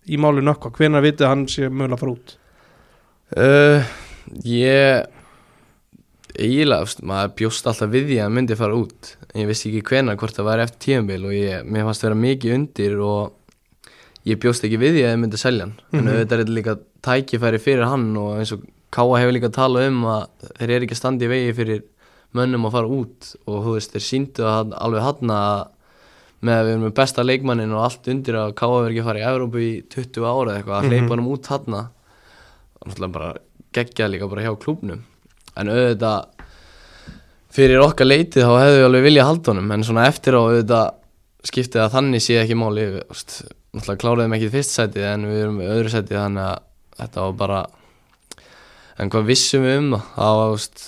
[0.10, 2.34] í máli nökkva, hvenær vitið hann sé mögulega að fara út?
[3.34, 3.92] Uh,
[4.48, 5.06] Ég
[6.34, 9.14] eiginlega, maður bjóst alltaf við því að hann myndi fara út.
[9.32, 12.20] En ég vissi ekki hvenær hvort það væri eftir tímabil og ég, mér fannst vera
[12.24, 15.76] mikið undir og ég bjóst ekki við því að það myndi selja hann.
[15.94, 18.64] En auðvitað er þetta líka tækifæri fyrir hann og eins og
[18.94, 21.84] Káa hefur líka talað um að þeir eru ekki að standa í vegi fyrir
[22.38, 25.64] mönnum að fara út og þú veist, þeir síndu að alveg hann að
[26.44, 29.10] með að við erum með besta leikmannin og allt undir að Káa verður ekki að
[29.10, 33.14] fara í Evrópu í 20 ára eða eitthvað, að hleypa hann út hann og náttúrulega
[33.16, 33.30] bara
[33.74, 35.04] geggja líka bara hjá klúbnum
[35.56, 36.50] en auðvitað
[37.54, 41.00] fyrir okkar leitið þá hefðu við alveg viljað halda honum en svona eftir á auðvitað
[41.48, 45.94] skiptið að þannig sé ekki máli náttúrulega kláruðum ekki fyrst sætið en við erum öðru
[45.94, 46.68] sætið þannig að
[47.00, 47.62] þetta var bara
[49.00, 50.84] en hvað vissum við um það það var, veist,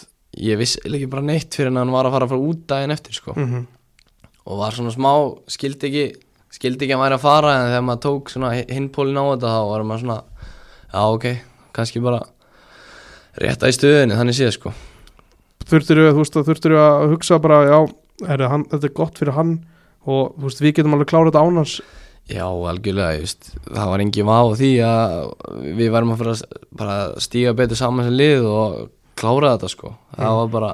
[0.46, 2.96] ég vissi ekki bara neitt fyrir en hann var að fara að fara út daginn
[2.96, 3.34] eftir sko.
[3.36, 3.66] Mhm.
[4.46, 5.12] og var svona smá
[5.50, 6.06] skildi ekki
[6.54, 9.62] skildi ekki að væri að fara en þegar maður tók svona hinpólin á þetta þá
[9.72, 10.20] var maður svona
[10.94, 11.26] já ok,
[11.74, 12.22] kannski bara
[13.42, 14.74] rétta í stöðinni þannig séð sko
[15.66, 17.80] þurftur við, þú veist, þurftur við að hugsa bara, já,
[18.30, 19.56] er, hann, þetta er gott fyrir hann
[20.06, 21.76] og þú veist, við getum alveg klárað þetta ánans
[22.26, 25.12] Já, algjörlega, ég veist, það var engin vá á því að
[25.78, 28.80] við varum að fara að stíga betur saman sem lið og
[29.20, 30.72] klára þetta sko, það var bara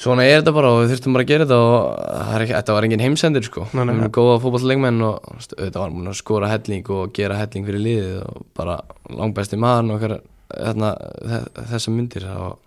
[0.00, 2.86] svona er þetta bara og við þurftum bara að gera þetta og ekki, þetta var
[2.88, 7.38] engin heimsendir sko, við erum góða fótballleikmenn og auðvitað var að skora helling og gera
[7.38, 8.78] helling fyrir liðið og bara
[9.14, 10.16] langbæsti maður okkar
[10.50, 10.90] hérna,
[11.30, 12.58] þe- þessar myndir og,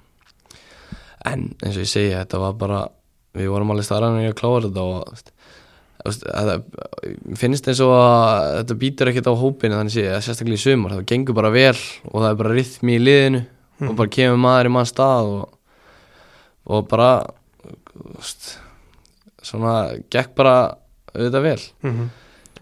[1.28, 2.82] en eins og ég segi, þetta var bara
[3.36, 5.33] við vorum alveg starraðan í að klára þetta og
[7.40, 11.06] finnst eins og að þetta býtur ekkert á hópinu þannig sé, sérstaklega í sumar, það
[11.14, 11.78] gengur bara vel
[12.12, 13.44] og það er bara rytmi í liðinu
[13.88, 15.56] og bara kemur maður í mann stað og,
[16.68, 17.10] og bara
[18.18, 18.58] veist,
[19.44, 19.74] svona
[20.14, 20.56] gekk bara
[21.14, 21.62] auðvitað vel.
[21.84, 22.12] Mhm.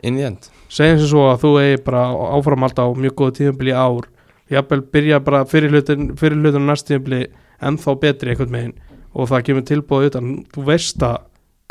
[0.02, 0.48] inn í end.
[0.72, 4.08] Segjum sem svo að þú eigi bara áfram alltaf á mjög góðu tíðumbili ár.
[4.50, 7.28] Jafnvel byrja bara fyrir hlutin fyrir hlutin næst tíðumbili
[7.62, 8.74] ennþá betri einhvern megin
[9.14, 10.32] og það kemur tilbúið utan.
[10.56, 11.20] Þú veist að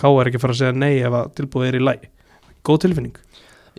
[0.01, 2.09] Ká er ekki fara að segja nei ef að tilbúið er í læg
[2.67, 3.17] góð tilfinning.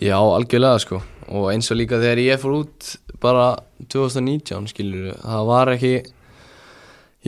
[0.02, 1.02] Já, algjörlega sko.
[1.32, 3.54] Og eins og líka þegar ég fór út bara
[3.92, 5.94] 2019 skilur það var ekki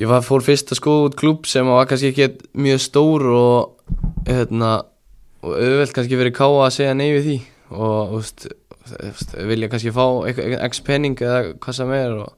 [0.02, 3.96] ég var, fór fyrst að skoða út klúb sem var kannski ekki mjög stór og
[4.28, 4.74] hérna
[5.44, 7.40] og auðvelt kannski verið ká að segja nei við því.
[7.74, 8.48] Og veist
[9.38, 10.06] vilja kannski fá
[10.68, 12.32] x penning eða hvað sem er og,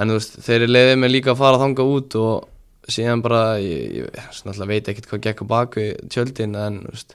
[0.00, 2.50] en veist, þeir leiði mig líka að fara þanga út og
[2.92, 7.14] síðan bara ég, ég veit ekkert hvað gekk á baku tjöldin en veist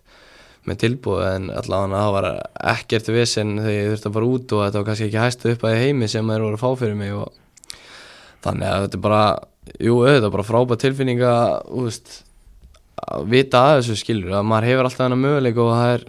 [0.67, 2.27] með tilbúið en allavega það var
[2.73, 5.63] ekkert vesen þegar ég þurfti að fara út og þetta var kannski ekki hæstu upp
[5.69, 7.29] að heimi sem þeir voru að fá fyrir mig og
[8.43, 9.21] þannig að þetta er bara
[9.79, 12.11] jú, er bara frábæð tilfinning að, þú veist,
[12.99, 16.07] að vita að þessu skilur að maður hefur alltaf hennar möguleik og það er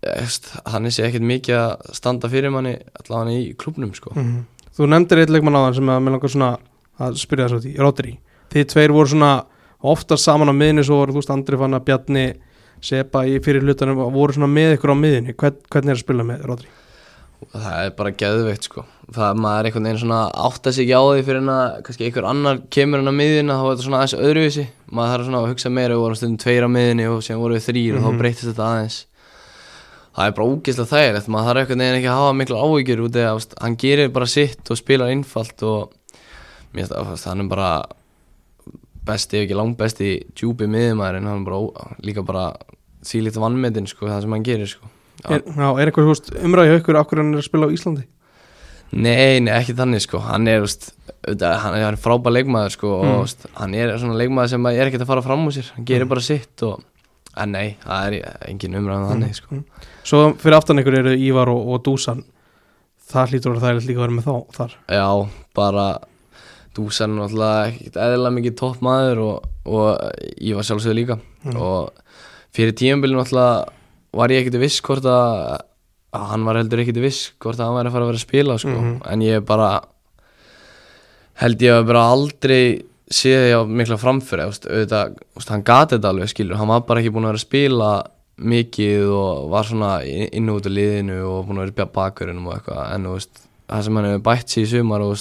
[0.00, 4.40] þannig sé ekkert mikið að standa fyrir manni allavega í klubnum sko Mhm.
[4.70, 6.50] Þú nefndir eitt leikmann á þann sem að mér langar svona
[7.00, 8.14] að spyrja þess að því, Rodri
[8.50, 9.32] Þið tveir voru svona
[9.90, 12.26] oftast saman á miðinu svo voru þú veist Andri Fanna, Bjarni
[12.80, 16.04] Sepa í fyrir hlutanum og voru svona með ykkur á miðinu Hvern, hvernig er að
[16.04, 16.70] spila með Rodri?
[17.48, 18.82] það er bara geðveikt sko.
[19.10, 22.06] Það maður er einhvern veginn svona átta sig ekki á því fyrir en að kannski
[22.06, 24.64] einhver annar kemur hann á miðjuna þá er þetta svona aðeins öðruvísi.
[24.90, 27.58] Maður þarf svona að hugsa meira við vorum stundum tveir á miðjunni og síðan vorum
[27.58, 28.98] við þrýr og þá breytist þetta aðeins.
[30.10, 31.30] Það er bara ógeðslega þægilegt.
[31.32, 34.70] Maður þarf einhvern veginn ekki að hafa mikla áhyggjur út eða hann gerir bara sitt
[34.70, 35.96] og spilar einfalt og
[36.74, 37.70] mér finnst að hann bara
[39.06, 42.44] besti ef ekki langt besti djúpi miðjumæður en hann bara líka bara
[43.06, 44.90] sílíkt vannmetinn sko það sem hann gerir sko.
[45.28, 48.04] Er, já, er eitthvað veist, umræði ykkur af hverju hann er að spila á Íslandi?
[48.90, 50.18] Nei, nei, ekki þannig sko.
[50.24, 50.88] Hann er, veist,
[51.38, 53.10] hann er frábær leikmaður sko Mm.
[53.14, 55.68] og veist, hann er svona leikmaður sem er ekkert að fara fram úr sér.
[55.76, 56.82] Hann gerir bara sitt og
[57.38, 59.60] en nei, það er engin umræðan þannig sko.
[60.02, 62.24] Svo fyrir aftan ykkur eru Ívar og, og Dúsan
[63.10, 64.74] Það hlýtur að það er líka vera með þá þar.
[64.94, 65.06] Já,
[65.58, 65.84] bara
[66.76, 69.88] Dúsan er náttúrulega ekkert eðlilega mikið topp maður og, og
[70.38, 71.16] ég var sjálfsögðu líka.
[71.56, 71.90] Og
[72.54, 73.56] fyrir tímabilið náttúrulega
[74.20, 75.56] var ég ekkert viss hvort að,
[76.14, 78.28] að hann var heldur ekkert viss hvort að hann væri að fara að vera að
[78.28, 78.76] spila sko.
[79.10, 79.72] en ég bara
[81.40, 82.62] held ég að bara aldrei
[83.10, 86.58] séð ég á mikla framfyrir auðvitað, veist, hann gati þetta alveg skilur.
[86.60, 87.92] Hann var bara ekki búin að vera að spila
[88.40, 92.54] mikið og var svona inn út af liðinu og búin að vera í bakverðinum og
[92.56, 92.84] eitthvað.
[92.94, 95.16] En það sem hann hefur bætt sig í sumar og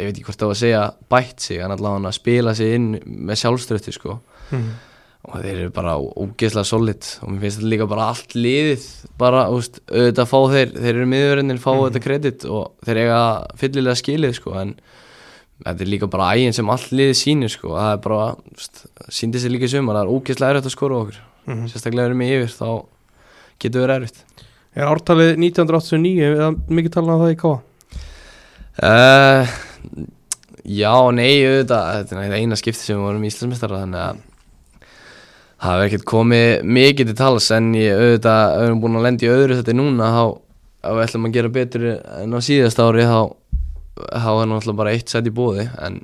[0.00, 2.76] ég veit ekki hvort það var að segja bætt sig, hann allavega að spila sig
[2.76, 4.20] inn með sjálfströtti sko.
[5.20, 7.06] Og þeir eru bara ógeðslega solid.
[7.20, 8.86] Og mér finnst þetta líka bara allt liðið
[9.20, 13.20] bara, veist, auðvitað fá þeir þeir eru miðurinn, fá þetta kredit og þeir eiga
[13.60, 14.74] fyllilega skilið sko en
[15.60, 19.42] þetta er líka bara æginn sem allt liðið sýnir sko, það er bara veist, síndi
[19.42, 21.20] sér líka sumar, það er ógeðslega erfitt að skora á okkur.
[21.68, 22.70] Sérstaklega erum við yfir, þá
[23.60, 24.46] getur verið erfitt.
[24.70, 27.58] Er ártalið 1989 eða mikið talað um það í Káa?
[28.80, 29.56] Uh,
[30.64, 34.20] já, nei, auðvitað, þetta er eina skipti sem við vorum Íslandsmestara þannig að
[35.60, 39.32] það hefur ekkert komið mikið til tals en ég auðvitað, erum búin að lenda í
[39.32, 40.24] öðru þetta núna, þá
[41.04, 43.20] ætlum að gera betur en á síðast ári þá,
[44.08, 46.00] er náttúrulega bara eitt sett í bóði en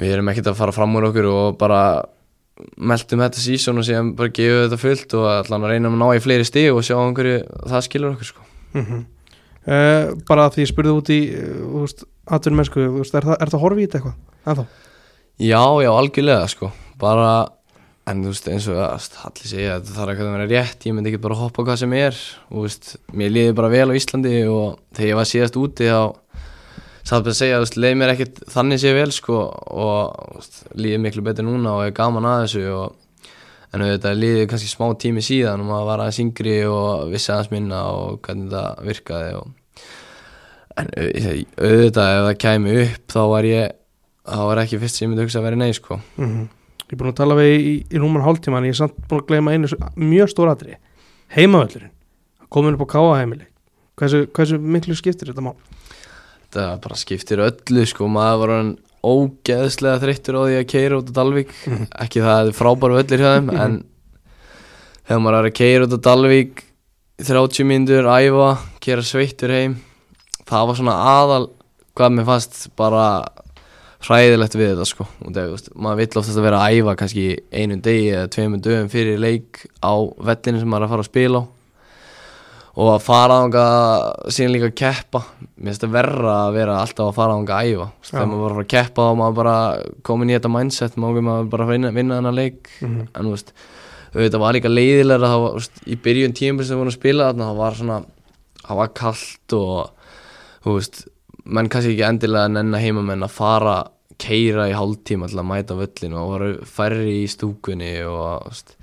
[0.00, 1.80] við erum ekkert að fara fram úr okkur og bara
[2.78, 6.06] meldum þetta sísón og síðan bara við þetta fullt og allan að reyna að ná
[6.14, 8.46] í fleiri stig og sjá hverju það skilur okkur sko.
[9.64, 11.92] Uh, bara því ég spurði út í uh,
[12.36, 14.16] aðtunum mennsku, er, það- það horfið í þetta eitthvað?
[14.44, 14.64] Ennþá?
[15.40, 16.68] Já, já, algjörlega sko
[17.00, 17.30] bara,
[18.12, 20.94] en þú veist eins og allir segja að þetta þarf ekki að vera rétt ég
[20.94, 22.18] myndi ekki bara hoppa hvað sem er
[22.52, 26.02] og veist, mér líði bara vel á Íslandi og þegar ég var síðast úti þá
[27.04, 31.00] satt bara að segja, veist, leiði mér ekkert þannig sé vel sko og veist, líði
[31.08, 32.94] miklu betur núna og er gaman að þessu og
[33.74, 37.50] en auðvitað líði kannski smá tími síðan og maður var aðeins yngri og vissi aðeins
[37.54, 39.84] minna og hvernig þetta virkaði og
[40.80, 43.72] en au- auðvitað ef það kæmi upp þá var ég
[44.24, 46.00] þá var ekki fyrst sem ég myndi hugsa að vera nei sko.
[46.20, 46.44] Mm
[46.84, 49.22] Ég er búin að tala við í, í rúman hálftíma en ég er samt búin
[49.22, 50.74] að gleyma einu mjög stór aðri
[51.32, 51.90] Heimavöllurinn,
[52.52, 53.46] komin upp á Káa heimili
[53.96, 55.54] hversu, hversu miklu skiptir þetta mál?
[56.52, 58.06] það bara skiptir öllu sko.
[58.12, 58.68] Maður var hann
[59.04, 61.56] ógeðslega þreyttur á því að keira út á Dalvík.
[62.04, 63.80] Ekki það að það er frábæru öllir hjá þeim en
[65.04, 66.64] þegar maður er að keira út á Dalvík
[67.24, 68.48] 30 mínútur, æfa,
[68.82, 69.76] keira sveittur heim
[70.48, 71.44] það var svona aðal
[71.94, 73.06] hvað mér fannst bara
[74.04, 75.06] hræðilegt við þetta sko.
[75.24, 79.20] Og maður vill oftast að vera að æfa kannski einum degi eða tveimur dögum fyrir
[79.22, 81.44] leik á vellinu sem maður er að fara að spila á
[82.74, 83.66] og að fara ánga
[84.34, 85.20] síðan líka að keppa.
[85.54, 87.86] Mér finnst það verra að vera alltaf að fara ánga að æfa.
[88.08, 89.56] Þegar maður bara að fara að keppa og maður bara
[90.08, 92.72] komin í þetta mindset maður bara vinna, vinna þennan leik.
[92.82, 93.54] En þú veist,
[94.16, 97.30] þetta var líka leiðilega það var, veist, í byrjun tíma sem við vorum að spila
[97.30, 98.00] þarna, það var svona
[98.64, 100.14] það var kallt og
[100.64, 101.02] þú veist,
[101.44, 103.76] menn kannski ekki endilega nenn að heimamenn að fara
[104.20, 108.76] keira í hálftíma til að mæta völlinu og voru færri í stúkunni og þú veist,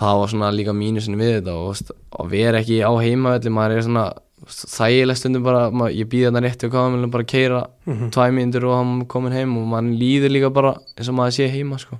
[0.00, 3.86] það var svona líka mínusin við þetta og að vera ekki á heimavelli maður er
[3.86, 4.06] svona
[4.50, 8.78] þægileg stundum bara, maður, ég býði þarna rétti og káðum bara keira tvæ mínútur og
[8.78, 11.98] hann komin heim og mann líður líka bara eins og maður sé heima sko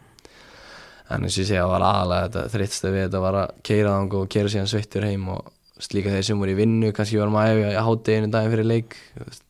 [1.11, 3.97] en eins og ég segja, það var aðalega þetta þrittstu við þetta var að keira
[3.99, 5.51] þang og keira síðan sveittur heim og
[5.95, 8.69] líka þeir sem voru í vinnu kannski varum að æfa að háti einu daginn fyrir
[8.69, 8.97] leik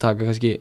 [0.03, 0.53] taka kannski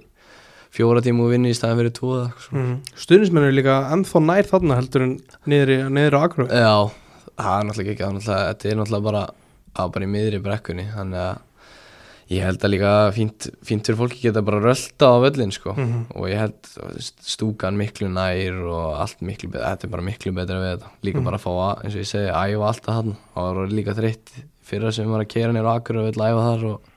[0.74, 2.64] fjóra tíma úr vinnu í staðin fyrir eitthvað svona.
[2.64, 2.98] mm.
[3.03, 5.14] Stuðnismenn eru líka ennþá nær þarna heldur en
[5.49, 6.76] niður, á Akureyri Já,
[7.40, 9.24] það er náttúrulega ekki er þetta er náttúrulega bara
[9.80, 11.38] á bara í miðri brekkunni þannig að
[12.30, 15.74] ég held að líka fínt, fínt fyrir fólki geta bara rölda á völlin sko.
[16.14, 16.70] Og ég held
[17.26, 20.91] stúkan miklu nær og allt miklu betra, þetta er bara miklu betra við þetta.
[21.07, 23.74] Líka bara að fá að, eins og ég segi, æfa alltaf hann og það var
[23.74, 24.34] líka þreytt
[24.70, 26.91] fyrir sem var að kera nýra akkur og vill æfa þar og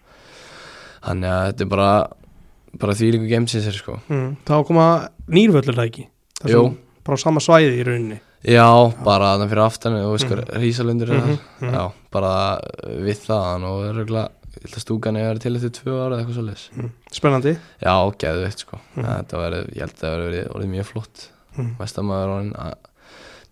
[1.06, 1.92] þannig að þetta er bara
[2.82, 3.96] bara því líka gemsins er sko.
[4.12, 4.28] Mm.
[4.48, 4.86] Þá koma
[5.32, 6.06] nýrvöllur það ekki
[6.52, 6.62] Jú.
[7.06, 8.66] bara á sama svæði í rauninni Já,
[9.04, 12.32] bara þannig fyrir aftan og veist hvað Rísalundur er Mhm, þar Já, bara
[13.06, 16.38] við það og örgulega, ég held að stúkan er til eftir tvö ára eða eitthvað
[16.38, 16.64] svo leis
[17.12, 17.56] Spennandi.
[17.82, 18.80] Já, geðveitt sko.
[18.96, 21.26] Þetta var, ég held að það verið orðið mjög flott.
[21.56, 21.72] Mm.
[21.78, 22.76] Vestamæður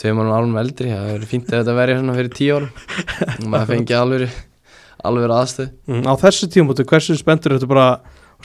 [0.01, 2.71] tveim árum árum eldri, það verið fínt að þetta verið fyrir tíu árum.
[3.37, 4.39] Og maður fengi alveg
[5.05, 6.07] alveg aðstöð mm.
[6.09, 7.89] Á þessu tímútu, hversu spenntur er þetta bara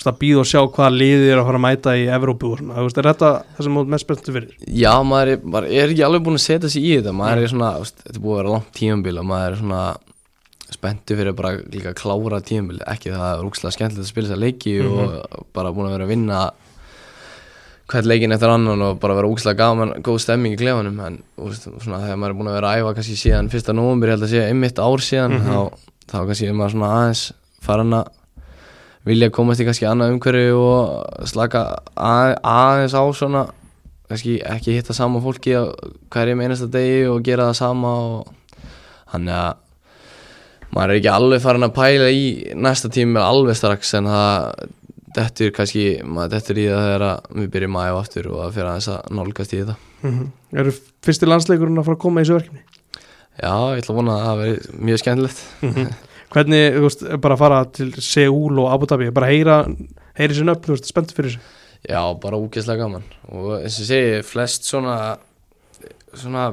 [0.03, 2.75] að býða og sjá hvaða liðið er að fara að mæta í Evrópu og svona,
[2.83, 4.49] er þetta það sem mest spenntur fyrir?
[4.67, 7.13] Já, maður er, maður er ekki alveg búin að setja sig í þetta.
[7.15, 9.83] Maður er svona, þetta er búið að vera langt tímambil og maður er svona
[10.75, 14.43] spenntu fyrir bara líka að klára tímambil ekki það er rúkslega skemmtilegt að spila að
[14.43, 14.99] leiki og
[15.55, 16.39] bara búin að vera að vinna
[17.85, 20.97] hvert leikin eftir annan og bara vera úkslega gaman, góð stemming í klefanum.
[21.05, 23.49] En svona, þegar maður er búin að vera að æfa kannski síðan
[29.05, 33.43] vilja komast í kannski annað umhverfi og slaka að, aðeins á svona
[34.09, 35.55] kannski ekki hitta sama fólki
[36.13, 38.33] hverjum einasta degi og gera það sama og
[39.13, 39.61] þannig að
[40.75, 42.25] maður er ekki alveg farin að pæla í
[42.57, 44.65] næsta tími alveg strax en það
[45.15, 48.55] dettur kannski, maður dettur í það þegar að við byrjum að æfa aftur og að
[48.57, 49.77] fyrir aðeins að nálgast í þetta.
[50.05, 50.25] Mm
[50.55, 50.71] Eru
[51.05, 52.61] fyrsti landsleikurinn að fara að koma í þessu verkefni?
[53.35, 55.39] Já, ég ætla að vona að það veri mjög skemmtilegt
[56.35, 59.61] Hvernig, þú veist, bara fara til Seúl og Abu Dhabi, bara heyra
[60.19, 61.53] heyri sér upp, þú veist, spenntur fyrir þessu?
[61.85, 63.05] Já, bara úgeðslega gaman.
[63.29, 64.97] Og eins og segi, flest svona
[66.15, 66.45] svona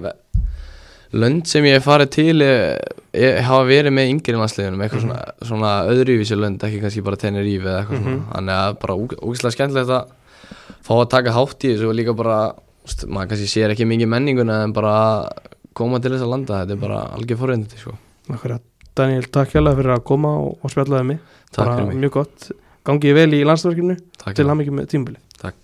[1.13, 2.81] lönd sem ég hef farið til ég,
[3.19, 7.69] ég hafa verið með yngri landsliðunum eitthvað svona, svona öðruvísi lönd ekki kannski bara Tenerife
[7.69, 8.25] eða eitthvað svona.
[8.33, 10.13] Þannig að bara úgeðslega skemmtilegt að
[10.83, 12.39] fá að taka hátt í þessu og líka bara
[12.87, 14.97] úst, maður kannski sér ekki mikið menninguna en bara
[15.77, 17.97] koma til þess að landa þetta er bara algjör forreyndið sko.
[18.33, 18.72] Akkurat.
[18.99, 21.23] Daniel, takk hjálpa fyrir að koma og, og spjallaði mig.
[21.53, 22.01] Takk fyrir mig.
[22.03, 22.51] Mjög gott,
[22.87, 25.59] gangi ég vel í landsverkefnu Takk til hann mikið með tímabili Takk